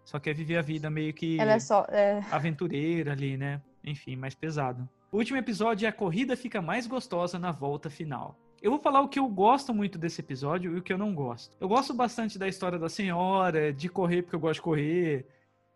[0.03, 1.83] só quer viver a vida meio que Ela é só.
[1.89, 3.59] é, aventureira ali, né?
[3.83, 4.87] Enfim, mais pesado.
[5.11, 8.37] O último episódio é a corrida fica mais gostosa na volta final.
[8.61, 11.13] Eu vou falar o que eu gosto muito desse episódio e o que eu não
[11.13, 11.55] gosto.
[11.59, 15.25] Eu gosto bastante da história da senhora, de correr porque eu gosto de correr,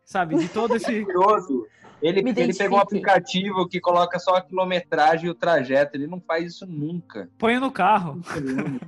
[0.03, 0.35] sabe?
[0.37, 1.67] De todo esse Curioso.
[2.01, 5.97] Ele, ele pegou um aplicativo que coloca só a quilometragem e o trajeto.
[5.97, 7.29] Ele não faz isso nunca.
[7.37, 8.21] põe no carro.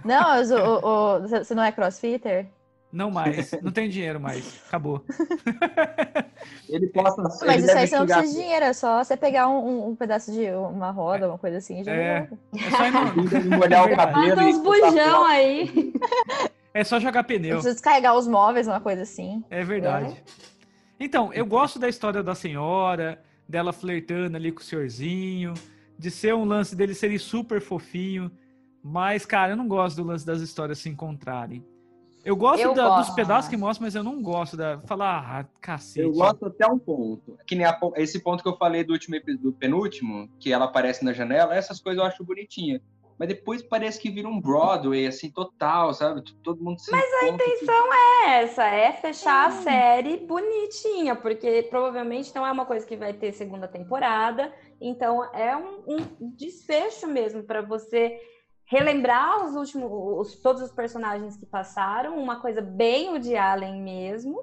[0.06, 2.48] Não, mas o, o- o- você não é crossfitter?
[2.92, 3.52] Não mais.
[3.62, 4.62] Não tem dinheiro mais.
[4.68, 5.04] Acabou.
[6.68, 7.22] Ele posta.
[7.22, 9.96] Mas ele isso aí você não precisa de dinheiro, é só você pegar um, um-
[9.96, 12.30] pedaço de uma roda, uma coisa assim, e já É.
[12.58, 14.28] É só, ir no- molhar o cabelo.
[14.36, 15.94] Manda uns bujão aí.
[16.74, 17.56] é só jogar Não pneu.
[17.58, 19.44] precisa descarregar os móveis, uma coisa assim.
[19.50, 20.22] É verdade.
[21.00, 25.54] Então, eu gosto da história da senhora, dela flertando ali com o senhorzinho,
[25.98, 28.32] de ser um lance deles serem super fofinho.
[28.84, 31.64] Mas, cara, eu não gosto do lance das histórias se encontrarem.
[32.24, 33.16] Eu gosto Eu da- dos gosto.
[33.16, 34.80] pedaços que mostram, mas eu não gosto da.
[34.82, 36.02] Falar, ah, cacete.
[36.06, 37.38] Eu gosto até um ponto.
[37.48, 41.04] Que nem a esse ponto que eu falei do último do penúltimo, que ela aparece
[41.04, 42.82] na janela, essas coisas eu acho bonitinha.
[43.20, 46.24] mas depois parece que vira um Broadway, assim, total, sabe?
[46.42, 52.34] Todo mundo se Mas a intenção é essa, é fechar a série bonitinha, porque provavelmente
[52.34, 55.98] não é uma coisa que vai ter segunda temporada, então é um, um
[56.36, 58.20] desfecho mesmo para você
[58.72, 63.82] relembrar os últimos, os, todos os personagens que passaram, uma coisa bem o de Allen
[63.82, 64.42] mesmo,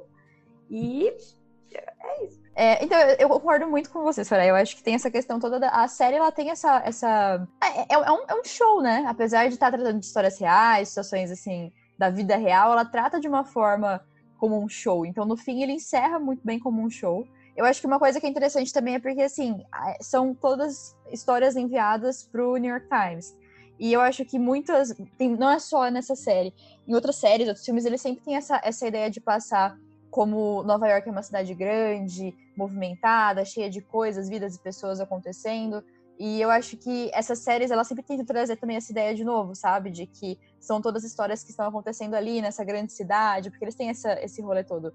[0.69, 2.39] e é isso.
[2.55, 4.51] É, então, eu concordo muito com você, Soraya.
[4.51, 5.71] Eu acho que tem essa questão toda da.
[5.71, 6.83] A série, ela tem essa.
[6.85, 7.47] essa...
[7.63, 9.05] É, é, é um, é um show, né?
[9.09, 13.29] Apesar de estar tratando de histórias reais, situações, assim, da vida real, ela trata de
[13.29, 14.05] uma forma
[14.39, 15.07] como um show.
[15.07, 17.27] Então, no fim, ele encerra muito bem como um show.
[17.57, 19.65] Eu acho que uma coisa que é interessante também é porque, assim,
[20.01, 23.38] são todas histórias enviadas para o New York Times.
[23.79, 24.95] E eu acho que muitas.
[25.17, 26.53] Tem, não é só nessa série.
[26.87, 29.79] Em outras séries, outros filmes, eles sempre têm essa, essa ideia de passar
[30.11, 35.85] como Nova York é uma cidade grande, movimentada, cheia de coisas, vidas e pessoas acontecendo.
[36.19, 39.55] E eu acho que essas séries, elas sempre tentam trazer também essa ideia de novo,
[39.55, 39.91] sabe?
[39.91, 43.91] De que são todas histórias que estão acontecendo ali nessa grande cidade, porque eles têm
[43.91, 44.93] essa, esse rolê todo,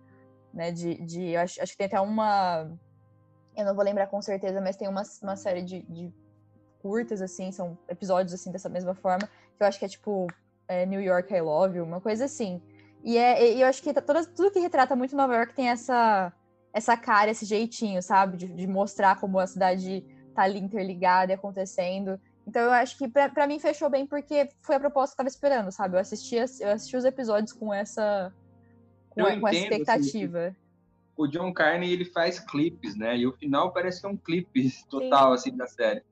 [0.53, 0.71] né?
[0.71, 2.69] De, de acho, acho que tem até uma.
[3.55, 6.11] Eu não vou lembrar com certeza, mas tem uma, uma série de, de
[6.83, 9.27] curtas, assim, são episódios, assim, dessa mesma forma,
[9.57, 10.27] que eu acho que é tipo
[10.67, 12.61] é, New York I Love You, uma coisa assim.
[13.03, 16.31] E, é, e eu acho que toda, tudo que retrata muito Nova York tem essa,
[16.73, 18.37] essa cara, esse jeitinho, sabe?
[18.37, 20.05] De, de mostrar como a cidade
[20.35, 22.19] tá ali interligada e acontecendo.
[22.45, 25.29] Então eu acho que para mim fechou bem porque foi a proposta que eu tava
[25.29, 25.95] esperando, sabe?
[25.95, 28.33] Eu assisti, eu assisti os episódios com essa
[29.09, 30.47] com, com essa assim, expectativa.
[30.47, 30.55] Assim,
[31.15, 33.17] o John Carney ele faz clipes, né?
[33.17, 35.49] E o final parece que é um clipe total Sim.
[35.49, 36.03] assim da série.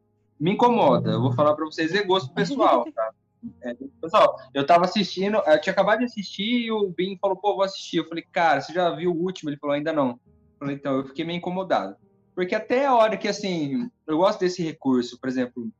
[0.41, 3.13] Me incomoda, eu vou falar para vocês, é gosto pessoal, tá?
[3.61, 7.55] É, pessoal, eu tava assistindo, eu tinha acabado de assistir e o Bin falou, pô,
[7.55, 7.97] vou assistir.
[7.97, 9.51] Eu falei, cara, você já viu o último?
[9.51, 10.09] Ele falou, ainda não.
[10.09, 11.95] Eu falei, então, eu fiquei meio incomodado.
[12.33, 15.71] Porque até a hora que, assim, eu gosto desse recurso, por exemplo,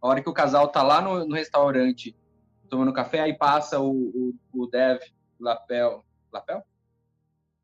[0.00, 2.16] a hora que o casal tá lá no, no restaurante
[2.70, 4.98] tomando café, aí passa o, o, o Dev
[5.38, 6.04] Lapel.
[6.32, 6.62] Lapel?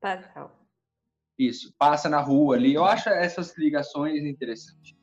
[0.02, 0.50] Lapel.
[1.38, 2.74] Isso, passa na rua ali.
[2.74, 5.01] Eu acho essas ligações interessantes.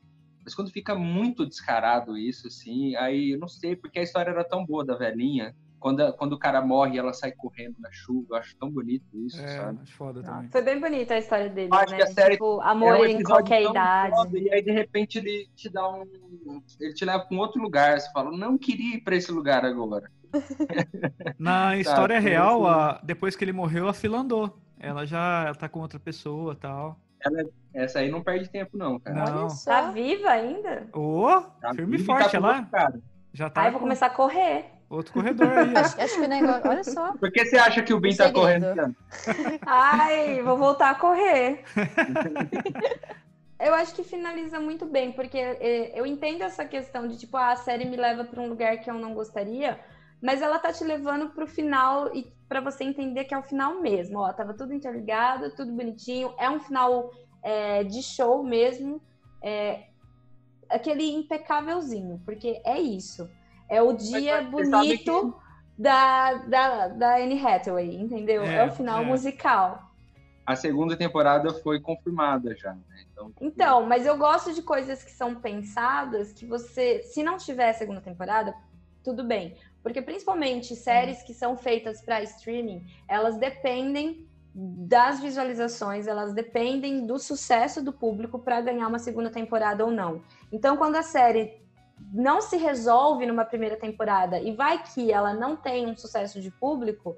[0.50, 4.42] Mas quando fica muito descarado isso, assim, aí eu não sei, porque a história era
[4.42, 5.54] tão boa da velhinha.
[5.78, 8.26] Quando, quando o cara morre, ela sai correndo na chuva.
[8.30, 9.88] Eu acho tão bonito isso, é, sabe?
[9.92, 10.50] Foda também.
[10.50, 11.96] Foi bem bonita a história dele, acho né?
[11.98, 14.16] Que a série tipo, amor é um em qualquer idade.
[14.16, 16.04] Foda, e aí, de repente, ele te dá um.
[16.80, 17.98] Ele te leva para um outro lugar.
[18.00, 20.10] Você fala, não queria ir para esse lugar agora.
[21.38, 24.58] Na história tá, real, a, depois que ele morreu, a fila andou.
[24.80, 26.98] Ela já tá com outra pessoa tal.
[27.24, 27.44] Ela,
[27.74, 29.30] essa aí não perde tempo, não, cara.
[29.30, 29.48] Não.
[29.64, 30.88] Tá viva ainda?
[30.92, 32.66] Ô, oh, tá firme e forte, ela.
[33.32, 33.62] Já tá.
[33.62, 34.66] Aí eu vou começar a correr.
[34.88, 35.76] Outro corredor aí.
[35.76, 36.68] acho, acho, que o negócio.
[36.68, 37.12] Olha só.
[37.18, 38.66] Por que você acha que o Bin tá correndo?
[39.64, 41.62] Ai, vou voltar a correr.
[43.60, 47.52] eu acho que finaliza muito bem, porque é, eu entendo essa questão de tipo, ah,
[47.52, 49.78] a série me leva para um lugar que eu não gostaria,
[50.20, 53.80] mas ela tá te levando pro final e para você entender que é o final
[53.80, 54.18] mesmo.
[54.18, 56.34] Ó, tava tudo interligado, tudo bonitinho.
[56.36, 57.12] É um final
[57.44, 59.00] é, de show mesmo.
[59.40, 59.84] É,
[60.68, 63.30] aquele impecávelzinho, porque é isso.
[63.68, 65.80] É o dia bonito que...
[65.80, 68.42] da, da, da Anne Hathaway, entendeu?
[68.42, 69.04] É, é o final é.
[69.06, 69.88] musical.
[70.44, 72.82] A segunda temporada foi confirmada já, né?
[73.12, 77.72] Então, então, mas eu gosto de coisas que são pensadas que você, se não tiver
[77.74, 78.52] segunda temporada,
[79.04, 79.56] tudo bem.
[79.82, 87.18] Porque principalmente séries que são feitas para streaming, elas dependem das visualizações, elas dependem do
[87.18, 90.22] sucesso do público para ganhar uma segunda temporada ou não.
[90.50, 91.60] Então, quando a série
[92.12, 96.50] não se resolve numa primeira temporada e vai que ela não tem um sucesso de
[96.50, 97.16] público,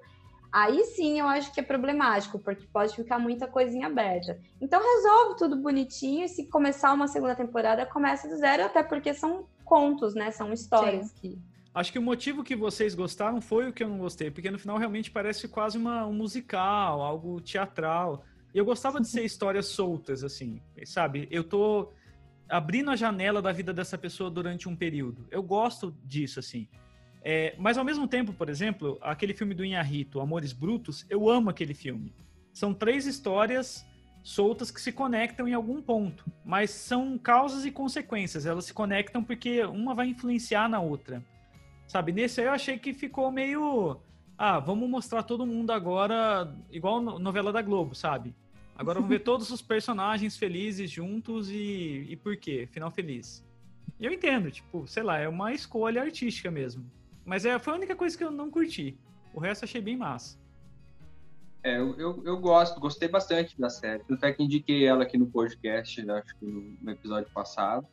[0.51, 4.39] aí sim eu acho que é problemático, porque pode ficar muita coisinha aberta.
[4.61, 9.15] Então resolve tudo bonitinho e se começar uma segunda temporada, começa do zero, até porque
[9.15, 10.31] são contos, né?
[10.31, 11.15] São histórias sim.
[11.21, 14.51] que Acho que o motivo que vocês gostaram foi o que eu não gostei, porque
[14.51, 18.25] no final realmente parece quase uma, um musical, algo teatral.
[18.55, 21.27] E eu gostava de ser histórias soltas, assim, sabe?
[21.31, 21.91] Eu tô
[22.49, 25.27] abrindo a janela da vida dessa pessoa durante um período.
[25.31, 26.69] Eu gosto disso, assim.
[27.25, 31.49] É, mas ao mesmo tempo, por exemplo, aquele filme do Inharito, Amores Brutos, eu amo
[31.49, 32.13] aquele filme.
[32.53, 33.87] São três histórias
[34.23, 38.45] soltas que se conectam em algum ponto, mas são causas e consequências.
[38.45, 41.25] Elas se conectam porque uma vai influenciar na outra.
[41.93, 44.01] Sabe, nesse aí eu achei que ficou meio.
[44.39, 48.35] Ah, vamos mostrar todo mundo agora, igual novela da Globo, sabe?
[48.75, 52.67] Agora vamos ver todos os personagens felizes juntos e, e por quê?
[52.73, 53.45] Final feliz.
[54.01, 56.83] E eu entendo, tipo, sei lá, é uma escolha artística mesmo.
[57.27, 58.97] Mas é, foi a única coisa que eu não curti.
[59.35, 60.39] O resto achei bem massa.
[61.63, 64.03] É, eu, eu, eu, gosto, gostei bastante da série.
[64.05, 67.87] Tanto é que indiquei ela aqui no podcast, acho que no, no episódio passado.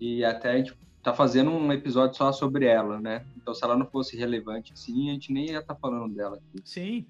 [0.00, 0.74] E até a gente
[1.04, 3.26] tá fazendo um episódio só sobre ela, né?
[3.36, 6.36] Então, se ela não fosse relevante assim, a gente nem ia estar tá falando dela
[6.36, 6.62] aqui.
[6.64, 7.06] Sim.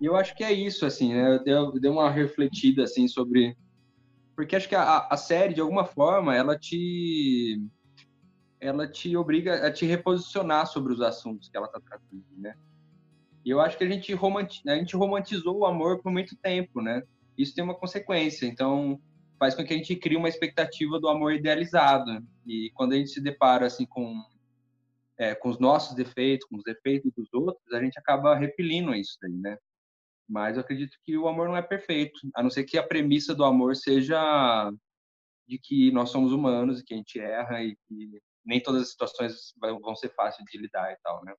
[0.00, 1.42] E eu acho que é isso, assim, né?
[1.44, 3.56] Eu dei uma refletida, assim, sobre...
[4.36, 7.60] Porque acho que a, a série, de alguma forma, ela te...
[8.60, 12.54] Ela te obriga a te reposicionar sobre os assuntos que ela tá tratando, né?
[13.44, 14.62] E eu acho que a gente, romanti...
[14.68, 17.02] a gente romantizou o amor por muito tempo, né?
[17.36, 18.46] Isso tem uma consequência.
[18.46, 19.00] Então,
[19.38, 22.24] faz com que a gente crie uma expectativa do amor idealizado.
[22.46, 24.14] E quando a gente se depara assim com
[25.18, 29.16] é, com os nossos defeitos, com os defeitos dos outros, a gente acaba repelindo isso
[29.20, 29.56] daí, né?
[30.28, 33.34] Mas eu acredito que o amor não é perfeito, a não ser que a premissa
[33.34, 34.70] do amor seja
[35.48, 38.90] de que nós somos humanos e que a gente erra e que nem todas as
[38.90, 41.34] situações vão ser fáceis de lidar e tal, né?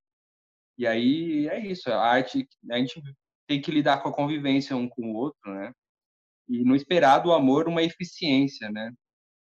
[0.77, 3.01] E aí é isso, a arte, a gente
[3.47, 5.73] tem que lidar com a convivência um com o outro, né?
[6.47, 8.93] E não esperar do amor uma eficiência, né?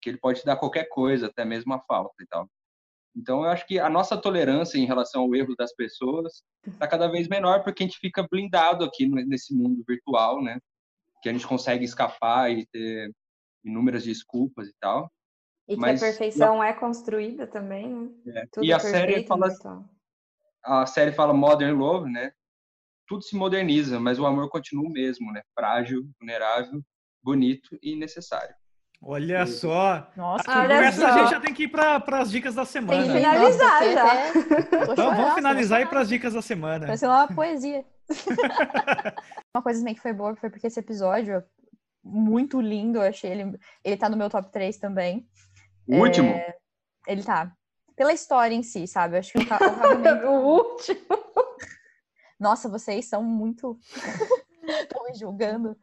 [0.00, 2.48] Que ele pode dar qualquer coisa, até mesmo a falta e tal.
[3.16, 7.08] Então, eu acho que a nossa tolerância em relação ao erro das pessoas está cada
[7.08, 10.58] vez menor, porque a gente fica blindado aqui nesse mundo virtual, né?
[11.22, 13.10] Que a gente consegue escapar e ter
[13.64, 15.10] inúmeras desculpas e tal.
[15.66, 17.92] E que Mas, a perfeição é construída também,
[18.24, 18.44] né?
[18.56, 18.64] É.
[18.64, 19.88] E a série fala, então.
[20.64, 22.32] a série fala modern love, né?
[23.08, 25.42] Tudo se moderniza, mas o amor continua o mesmo, né?
[25.54, 26.82] Frágil, vulnerável,
[27.22, 28.54] bonito e necessário.
[29.00, 30.10] Olha só.
[30.16, 31.06] Nossa, olha só.
[31.06, 33.02] a gente já tem que ir para as dicas da semana.
[33.02, 34.92] Tem que finalizar Nossa, já.
[34.92, 36.86] Então vamos finalizar e ir para as dicas da semana.
[36.86, 37.84] Vai ser uma poesia.
[39.54, 41.42] uma coisa também que foi boa foi porque esse episódio
[42.02, 43.58] muito lindo, eu achei ele.
[43.84, 45.28] Ele tá no meu top 3 também.
[45.86, 46.34] O é, último?
[47.06, 47.52] Ele tá.
[47.94, 49.14] Pela história em si, sabe?
[49.14, 49.38] Eu acho que
[50.26, 51.27] o, o, o último.
[52.38, 53.78] Nossa, vocês são muito.
[54.62, 55.76] Estão me julgando.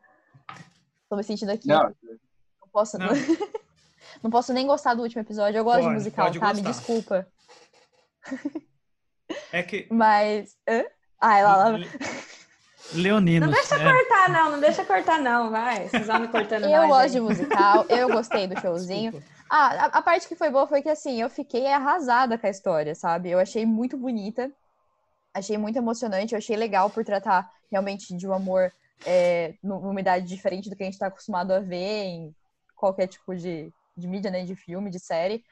[1.09, 1.67] Tô me sentindo aqui.
[1.67, 2.97] Não, não posso.
[2.97, 3.07] Não.
[4.23, 4.31] não.
[4.31, 5.57] posso nem gostar do último episódio.
[5.57, 6.39] Eu gosto pode, de musical, tá?
[6.39, 6.53] Gostar.
[6.53, 7.27] Me desculpa.
[9.51, 9.87] É que.
[9.91, 10.55] Mas.
[10.67, 10.85] Hã?
[11.19, 11.67] Ah, ela.
[11.69, 11.79] ela...
[12.93, 13.47] Leonino.
[13.47, 13.83] Não deixa é.
[13.83, 14.51] cortar, não.
[14.51, 15.49] Não deixa cortar, não.
[15.49, 15.89] Vai.
[15.89, 17.09] Vocês vão me cortando Eu gosto aí.
[17.09, 17.85] de musical.
[17.89, 19.23] Eu gostei do showzinho.
[19.49, 22.49] Ah, a, a, parte que foi boa foi que, assim, eu fiquei arrasada com a
[22.49, 23.29] história, sabe?
[23.29, 24.51] Eu achei muito bonita
[25.35, 28.71] achei muito emocionante, eu achei legal por tratar realmente de um amor
[29.05, 32.35] é, numa idade diferente do que a gente está acostumado a ver em
[32.75, 35.43] qualquer tipo de, de mídia, né, de filme, de série.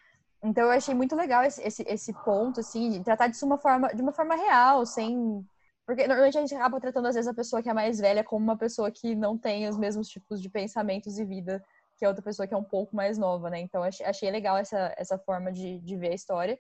[0.42, 3.94] Então eu achei muito legal esse, esse, esse ponto, assim, de tratar disso uma forma,
[3.94, 5.46] de uma forma real, sem...
[5.86, 8.44] Porque normalmente a gente acaba tratando, às vezes, a pessoa que é mais velha como
[8.44, 11.62] uma pessoa que não tem os mesmos tipos de pensamentos e vida
[11.98, 13.60] que a outra pessoa que é um pouco mais nova, né?
[13.60, 16.58] Então achei, achei legal essa, essa forma de, de ver a história.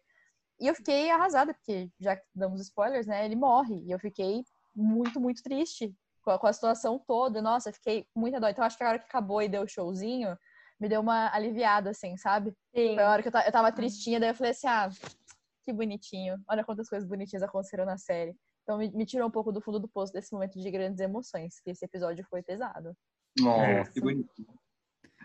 [0.63, 3.25] E eu fiquei arrasada, porque já que damos spoilers, né?
[3.25, 3.83] Ele morre.
[3.83, 7.41] E eu fiquei muito, muito triste com a, com a situação toda.
[7.41, 8.47] Nossa, fiquei muito dó.
[8.47, 10.37] Então acho que a hora que acabou e deu o showzinho,
[10.79, 12.55] me deu uma aliviada, assim, sabe?
[12.73, 12.95] Sim.
[12.95, 14.87] Foi a hora que eu, eu tava tristinha, daí eu falei assim, ah,
[15.65, 16.41] que bonitinho.
[16.49, 18.33] Olha quantas coisas bonitinhas aconteceram na série.
[18.63, 21.59] Então me, me tirou um pouco do fundo do poço desse momento de grandes emoções,
[21.59, 22.95] que esse episódio foi pesado.
[23.37, 24.47] Nossa, que bonitinho.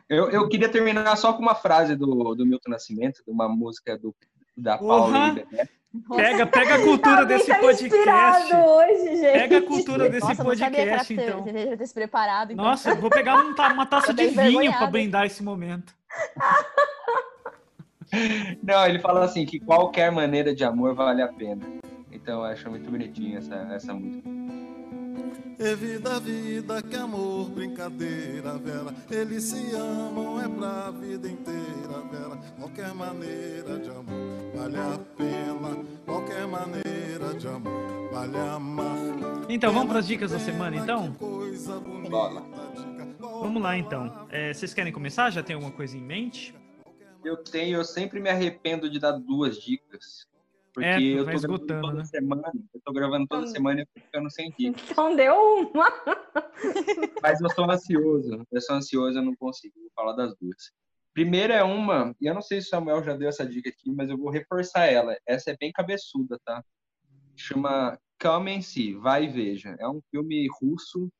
[0.08, 3.96] Eu, eu queria terminar só com uma frase do, do Milton Nascimento, de uma música
[3.96, 4.12] do
[4.58, 5.44] da Paula né?
[6.14, 8.54] Pega, pega a cultura desse tá podcast.
[8.54, 9.32] Hoje, gente.
[9.32, 11.42] Pega a cultura desse Nossa, podcast, ter, então.
[11.42, 12.52] Você ter se preparado.
[12.52, 12.64] Então.
[12.64, 15.94] Nossa, vou pegar um, uma taça de vinho para brindar esse momento.
[18.62, 21.62] Não, ele fala assim que qualquer maneira de amor vale a pena.
[22.12, 24.28] Então eu acho muito bonitinho essa, essa música.
[25.58, 28.94] É vida, vida, que amor, brincadeira, Vera.
[29.10, 32.36] Eles se amam, é pra vida inteira, Vera.
[32.58, 35.84] Qualquer maneira de amor vale a pena.
[36.04, 38.96] Qualquer maneira de amor vale amar.
[39.48, 41.16] Então, vamos para as dicas da semana, então?
[43.18, 44.28] Vamos lá, então.
[44.30, 45.30] É, vocês querem começar?
[45.30, 46.54] Já tem alguma coisa em mente?
[47.24, 50.26] Eu tenho, eu sempre me arrependo de dar duas dicas.
[50.80, 52.04] Porque é, eu tô esgotando, toda né?
[52.04, 52.52] semana.
[52.74, 54.80] Eu tô gravando toda Então- semana e eu tô ficando sem dica.
[54.90, 55.34] Então deu
[55.74, 55.88] uma.
[57.22, 58.44] Mas eu sou ansioso.
[58.50, 60.72] Eu sou ansioso, eu não consigo falar das duas.
[61.14, 63.90] Primeira é uma, e eu não sei se o Samuel já deu essa dica aqui,
[63.90, 65.16] mas eu vou reforçar ela.
[65.26, 66.62] Essa é bem cabeçuda, tá?
[67.36, 69.74] Chama Come and See, Vai e Veja.
[69.80, 71.10] É um filme russo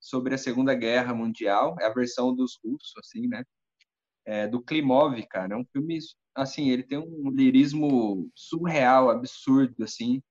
[0.00, 1.76] sobre a Segunda Guerra Mundial.
[1.80, 3.44] É a versão dos russos, assim, né?
[4.26, 5.54] É, do Klimov, cara.
[5.54, 5.98] É um filme,
[6.34, 10.22] assim, ele tem um lirismo surreal, absurdo, assim.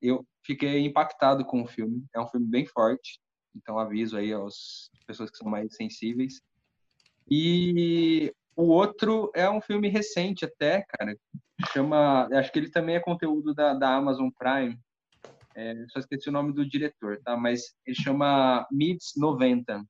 [0.00, 2.04] Eu fiquei impactado com o filme.
[2.14, 3.20] É um filme bem forte.
[3.54, 6.40] Então aviso aí às pessoas que são mais sensíveis.
[7.30, 11.16] E o outro é um filme recente até, cara.
[11.72, 14.78] Chama, acho que ele também é conteúdo da, da Amazon Prime.
[15.54, 17.34] É, só esqueci o nome do diretor, tá?
[17.36, 19.82] Mas ele chama Mids 90.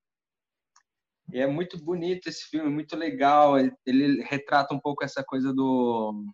[1.32, 3.58] E é muito bonito esse filme, muito legal.
[3.58, 6.24] Ele, ele retrata um pouco essa coisa do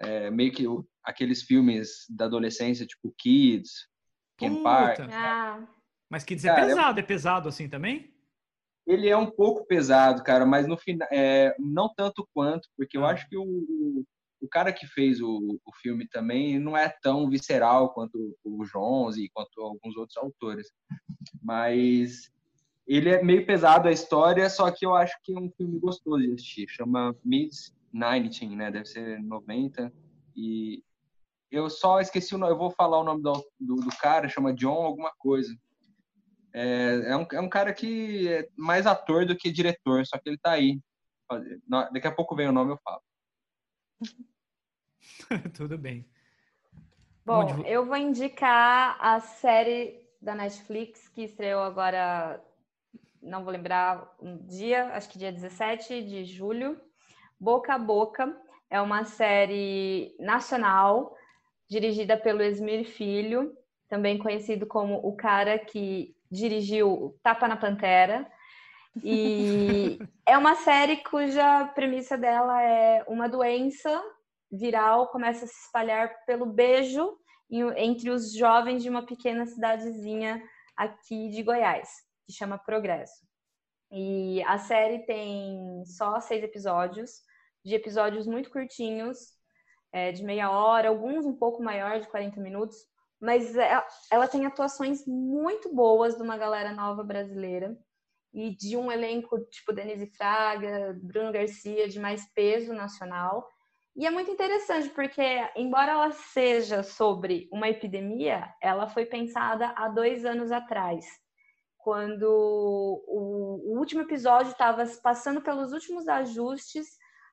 [0.00, 3.88] é, meio que o- aqueles filmes da adolescência, tipo Kids,
[4.36, 4.62] Ken.
[4.62, 5.00] Park.
[5.10, 5.66] Ah,
[6.10, 8.12] Mas Kids é Cara, eu- pesado, é pesado assim também?
[8.86, 13.04] Ele é um pouco pesado, cara, mas no final, é, não tanto quanto, porque eu
[13.04, 13.10] Ah.
[13.12, 14.04] acho que o, o,
[14.40, 19.16] o cara que fez o, o filme também não é tão visceral quanto o Jones
[19.16, 20.70] e quanto alguns outros autores.
[21.42, 22.30] Mas
[22.86, 26.22] ele é meio pesado a história, só que eu acho que é um filme gostoso
[26.22, 26.68] de assistir.
[26.68, 28.70] Chama Mids 90, né?
[28.70, 29.92] Deve ser 90.
[30.36, 30.82] E
[31.50, 34.54] eu só esqueci o nome, eu vou falar o nome do, do, do cara, chama
[34.54, 35.54] John alguma coisa.
[36.54, 40.28] É, é, um, é um cara que é mais ator do que diretor, só que
[40.28, 40.80] ele tá aí.
[41.92, 43.02] Daqui a pouco vem o nome eu falo.
[45.54, 46.08] Tudo bem.
[47.24, 52.40] Bom, eu vou indicar a série da Netflix que estreou agora,
[53.26, 56.80] não vou lembrar um dia, acho que dia 17 de julho.
[57.38, 58.34] Boca a Boca
[58.70, 61.14] é uma série nacional
[61.68, 63.52] dirigida pelo Esmir Filho,
[63.88, 68.26] também conhecido como o cara que dirigiu Tapa na Pantera.
[69.02, 74.02] E é uma série cuja premissa dela é uma doença
[74.50, 77.18] viral começa a se espalhar pelo beijo
[77.76, 80.42] entre os jovens de uma pequena cidadezinha
[80.76, 81.88] aqui de Goiás,
[82.26, 83.24] que chama Progresso.
[83.90, 87.22] E a série tem só seis episódios,
[87.64, 89.18] de episódios muito curtinhos,
[89.92, 92.76] é, de meia hora, alguns um pouco maior, de 40 minutos,
[93.20, 97.76] mas é- ela tem atuações muito boas de uma galera nova brasileira
[98.32, 103.48] e de um elenco tipo Denise Fraga, Bruno Garcia, de mais peso nacional.
[103.96, 105.22] E é muito interessante porque,
[105.56, 111.06] embora ela seja sobre uma epidemia, ela foi pensada há dois anos atrás,
[111.86, 116.84] quando o, o último episódio estava passando pelos últimos ajustes,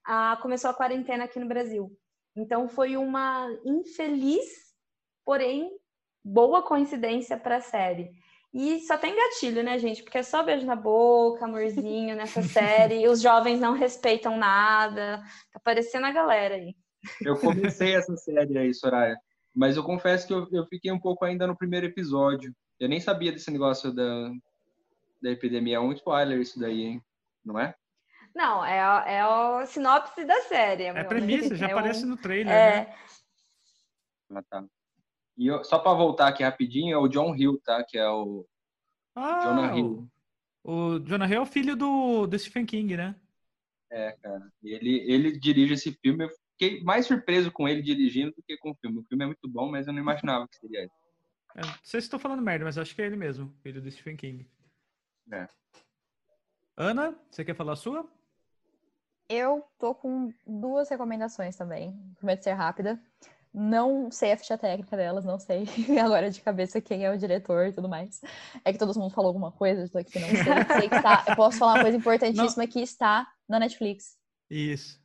[0.05, 1.91] a, começou a quarentena aqui no Brasil.
[2.38, 4.45] Então foi uma infeliz,
[5.25, 5.71] porém
[6.23, 8.11] boa coincidência para a série.
[8.53, 10.03] E só tem gatilho, né, gente?
[10.03, 13.01] Porque é só beijo na boca, amorzinho nessa série.
[13.01, 15.23] e os jovens não respeitam nada.
[15.51, 16.75] Tá parecendo a galera aí.
[17.25, 19.17] Eu comecei essa série aí, Soraya,
[19.51, 22.53] mas eu confesso que eu, eu fiquei um pouco ainda no primeiro episódio.
[22.84, 24.30] Eu nem sabia desse negócio da,
[25.22, 25.77] da epidemia.
[25.77, 27.03] É um spoiler isso daí, hein?
[27.45, 27.73] Não é?
[28.35, 30.84] Não, é, a- é a sinopse da série.
[30.84, 32.77] É a premissa, já É um- aparece no trailer, né?
[32.80, 32.95] É,
[34.35, 34.65] Ah, tá.
[35.38, 37.84] E eu- só para voltar aqui rapidinho, é o John Hill, tá?
[37.88, 38.45] Que é o.
[39.15, 40.10] Ah, Jonah o- Hill.
[40.64, 43.15] O Jonah Hill é o filho do, do Stephen King, né?
[43.91, 44.51] É, cara.
[44.61, 46.26] Ele, ele dirige esse filme.
[46.26, 48.99] Eu fiquei mais surpreso com ele dirigindo do que com o filme.
[48.99, 50.91] O filme é muito bom, mas eu não imaginava que seria ele.
[51.55, 53.91] É, não sei se estou falando merda, mas acho que é ele mesmo, filho do
[53.91, 54.47] Stephen King.
[55.31, 55.47] É.
[56.75, 58.07] Ana, você quer falar a sua?
[59.30, 61.97] Eu tô com duas recomendações também.
[62.17, 62.99] Prometo ser rápida.
[63.53, 65.65] Não sei a ficha técnica delas, não sei
[66.03, 68.19] agora de cabeça quem é o diretor e tudo mais.
[68.65, 70.80] É que todo mundo falou alguma coisa, eu tô aqui, não sei.
[70.80, 74.17] sei que tá, eu posso falar uma coisa importantíssima que está na Netflix.
[74.49, 74.99] Isso.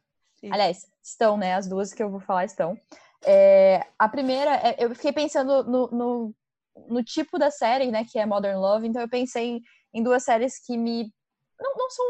[0.51, 1.55] Aliás, estão, né?
[1.55, 2.81] As duas que eu vou falar estão.
[3.25, 6.35] É, a primeira, é- eu fiquei pensando no, no,
[6.89, 8.05] no tipo da série, né?
[8.05, 8.87] Que é Modern Love.
[8.87, 9.63] Então eu pensei em,
[9.95, 11.13] em duas séries que me
[11.61, 12.05] não, não são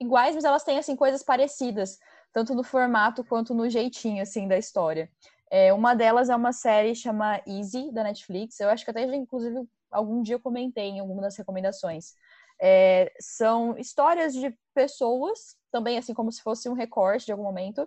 [0.00, 1.98] iguais, mas elas têm assim coisas parecidas,
[2.32, 5.10] tanto no formato quanto no jeitinho assim da história.
[5.50, 8.58] É, uma delas é uma série chama Easy da Netflix.
[8.60, 12.14] Eu acho que até inclusive algum dia eu comentei em alguma das recomendações.
[12.60, 17.86] É, são histórias de pessoas, também assim como se fosse um recorte de algum momento.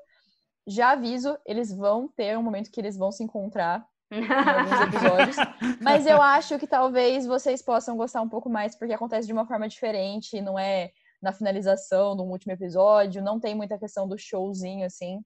[0.68, 5.36] Já aviso, eles vão ter um momento que eles vão se encontrar alguns episódios.
[5.82, 9.46] Mas eu acho que talvez vocês possam gostar um pouco mais, porque acontece de uma
[9.46, 10.92] forma diferente, não é
[11.22, 15.22] na finalização do último episódio, não tem muita questão do showzinho, assim.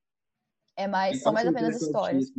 [0.77, 2.31] É mais, são mais apenas histórias.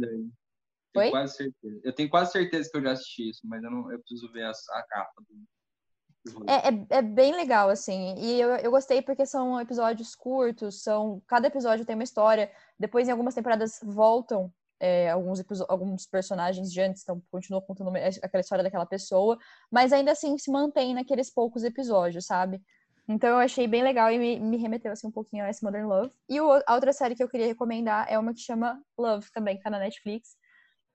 [0.93, 1.81] Tenho quase certeza.
[1.85, 4.45] Eu tenho quase certeza que eu já assisti isso, mas eu, não, eu preciso ver
[4.45, 6.51] as- a, capa do.
[6.51, 8.15] É, é, é bem legal, assim.
[8.19, 12.51] E eu, eu gostei porque são episódios curtos, são cada episódio tem uma história.
[12.79, 17.90] Depois, em algumas temporadas, voltam é, alguns, alguns personagens de antes, então continuam contando
[18.23, 19.39] aquela história daquela pessoa,
[19.70, 22.61] mas ainda assim se mantém naqueles poucos episódios, sabe?
[23.09, 25.86] Então eu achei bem legal e me, me remeteu assim um pouquinho a esse Modern
[25.86, 26.12] Love.
[26.28, 29.57] E o- a outra série que eu queria recomendar é uma que chama Love, também,
[29.57, 30.36] que tá na Netflix.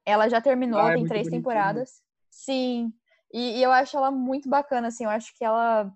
[0.05, 1.41] Ela já terminou, Ah, é tem muito três bonitinho.
[1.41, 2.01] temporadas.
[2.31, 2.93] Sim,
[3.33, 5.91] e, e eu acho ela muito bacana, assim, eu acho que ela.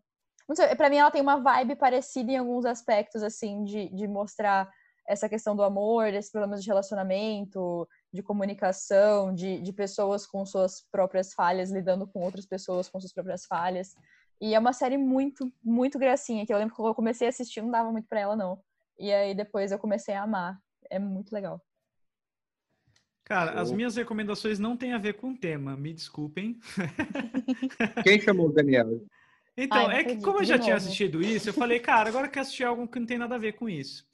[0.47, 4.07] Não sei, pra mim ela tem uma vibe parecida em alguns aspectos, assim, de, de
[4.07, 4.69] mostrar
[5.09, 10.85] essa questão do amor, desses problemas de relacionamento, de comunicação, de, de pessoas com suas
[10.91, 13.95] próprias falhas, lidando com outras pessoas com suas próprias falhas.
[14.39, 17.31] E é uma série muito, muito gracinha, que eu lembro que quando eu comecei a
[17.31, 18.61] assistir, não dava muito pra ela, não.
[18.99, 20.59] E aí depois eu comecei a amar.
[20.91, 21.59] É muito legal.
[23.23, 26.59] Cara, as minhas recomendações não têm a ver com o tema, me desculpem.
[28.03, 29.03] Quem chamou o Daniel?
[29.57, 32.31] Então, Ai, é que como eu já tinha assistido isso, eu falei, cara, agora eu
[32.31, 34.08] quero assistir algo que não tem nada a ver com isso.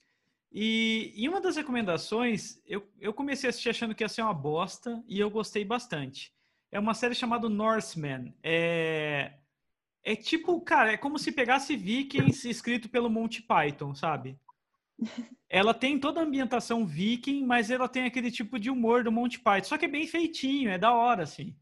[0.57, 4.33] E, e uma das recomendações, eu, eu comecei a assistir achando que ia ser uma
[4.33, 6.31] bosta e eu gostei bastante.
[6.71, 8.33] É uma série chamada Norseman.
[8.41, 9.33] É,
[10.01, 14.39] é tipo, cara, é como se pegasse Vikings escrito pelo Monty Python, sabe?
[15.49, 19.39] Ela tem toda a ambientação viking, mas ela tem aquele tipo de humor do Monty
[19.39, 19.67] Python.
[19.67, 21.55] Só que é bem feitinho, é da hora, assim.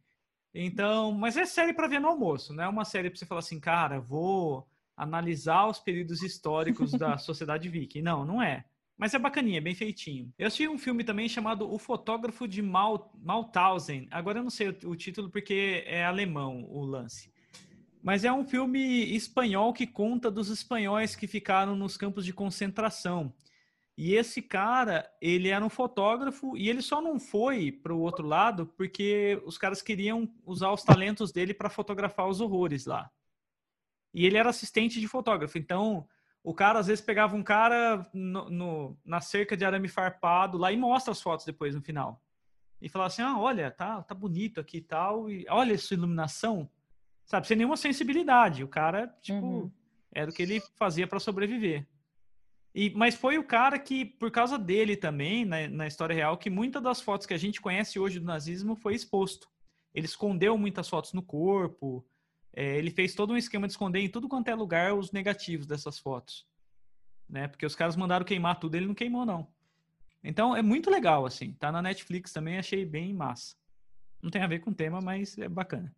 [0.53, 3.39] Então, mas é série para ver no almoço, não é uma série para você falar
[3.39, 8.01] assim, cara, vou analisar os períodos históricos da sociedade viking.
[8.01, 8.65] Não, não é.
[8.97, 10.31] Mas é bacaninha, bem feitinho.
[10.37, 14.07] Eu assisti um filme também chamado O Fotógrafo de Mal, Mauthausen.
[14.11, 17.33] Agora eu não sei o, o título porque é alemão o lance.
[18.01, 23.33] Mas é um filme espanhol que conta dos espanhóis que ficaram nos campos de concentração.
[23.97, 28.27] E esse cara, ele era um fotógrafo e ele só não foi para o outro
[28.27, 33.09] lado porque os caras queriam usar os talentos dele para fotografar os horrores lá.
[34.13, 35.57] E ele era assistente de fotógrafo.
[35.57, 36.07] Então,
[36.43, 40.71] o cara às vezes pegava um cara no, no- na cerca de arame farpado lá
[40.71, 42.21] e mostra as fotos depois no final.
[42.81, 45.29] E falava assim: ah, olha, tá, tá bonito aqui e tal.
[45.29, 46.69] E olha essa iluminação.
[47.25, 48.63] Sabe, sem nenhuma sensibilidade.
[48.63, 49.71] O cara, tipo, Uhum.
[50.13, 51.87] era o que ele fazia para sobreviver.
[52.75, 56.49] E, mas foi o cara que, por causa dele também, na, na história real, que
[56.49, 59.47] muitas das fotos que a gente conhece hoje do nazismo foi exposto.
[59.93, 62.03] Ele escondeu muitas fotos no corpo,
[62.55, 65.65] é, ele fez todo um esquema de esconder em tudo quanto é lugar os negativos
[65.65, 66.45] dessas fotos.
[67.27, 67.47] Né?
[67.47, 69.47] Porque os caras mandaram queimar tudo, ele não queimou, não.
[70.23, 71.53] Então é muito legal, assim.
[71.53, 73.55] Tá na Netflix também, achei bem massa.
[74.21, 75.93] Não tem a ver com o tema, mas é bacana.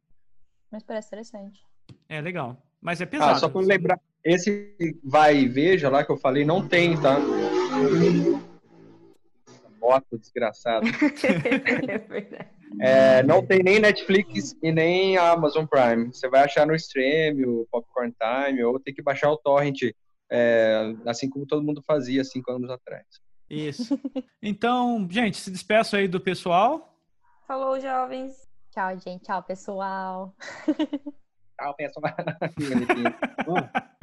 [0.71, 1.63] Mas parece interessante.
[2.09, 2.57] É legal.
[2.81, 3.31] Mas é pesado.
[3.31, 6.99] Ah, só pra eu lembrar, esse vai e veja lá que eu falei, não tem,
[6.99, 7.17] tá?
[9.79, 10.87] Moto desgraçado.
[10.87, 12.54] é verdade.
[12.79, 16.07] É, não tem nem Netflix e nem Amazon Prime.
[16.07, 19.81] Você vai achar no Stream, o Popcorn Time, ou tem que baixar o Torrent,
[20.29, 23.05] é, assim como todo mundo fazia cinco anos atrás.
[23.49, 23.99] Isso.
[24.41, 26.93] Então, gente, se despeço aí do pessoal.
[27.47, 28.47] Falou, jovens.
[28.71, 29.23] Tchau, gente.
[29.23, 30.35] Tchau, pessoal.
[31.57, 32.13] Tchau, pessoal.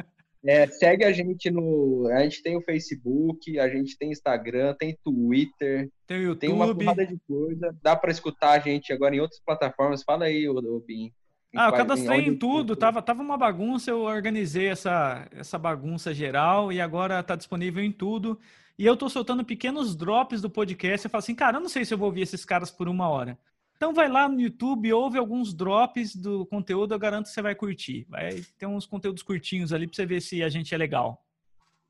[0.45, 2.09] É, segue a gente no.
[2.13, 6.67] A gente tem o Facebook, a gente tem Instagram, tem Twitter, Tem o tem uma
[6.67, 6.85] YouTube.
[6.85, 7.77] porrada de coisa.
[7.81, 10.03] Dá pra escutar a gente agora em outras plataformas.
[10.03, 10.47] Fala aí,
[10.87, 11.13] Bim.
[11.55, 16.13] Ah, eu cadastrei onde- em tudo, tava, tava uma bagunça, eu organizei essa, essa bagunça
[16.15, 18.39] geral e agora tá disponível em tudo.
[18.79, 21.05] E eu tô soltando pequenos drops do podcast.
[21.05, 23.09] Eu falo assim, cara, eu não sei se eu vou ouvir esses caras por uma
[23.09, 23.39] hora.
[23.83, 27.53] Então vai lá no YouTube, ouve alguns drops do conteúdo, eu garanto que você vai
[27.53, 28.07] curtir.
[28.09, 31.21] Vai ter uns conteúdos curtinhos ali para você ver se a gente é legal.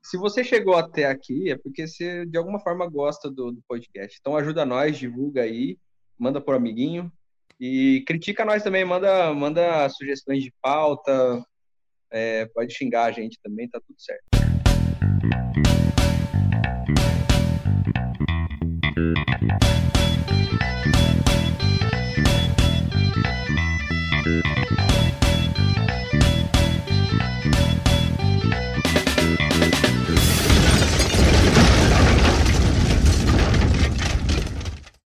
[0.01, 4.17] Se você chegou até aqui, é porque você de alguma forma gosta do, do podcast.
[4.19, 5.77] Então ajuda nós, divulga aí,
[6.17, 7.11] manda por amiguinho
[7.59, 11.45] e critica nós também, manda, manda sugestões de pauta,
[12.09, 14.23] é, pode xingar a gente também, tá tudo certo.
[18.97, 19.72] Música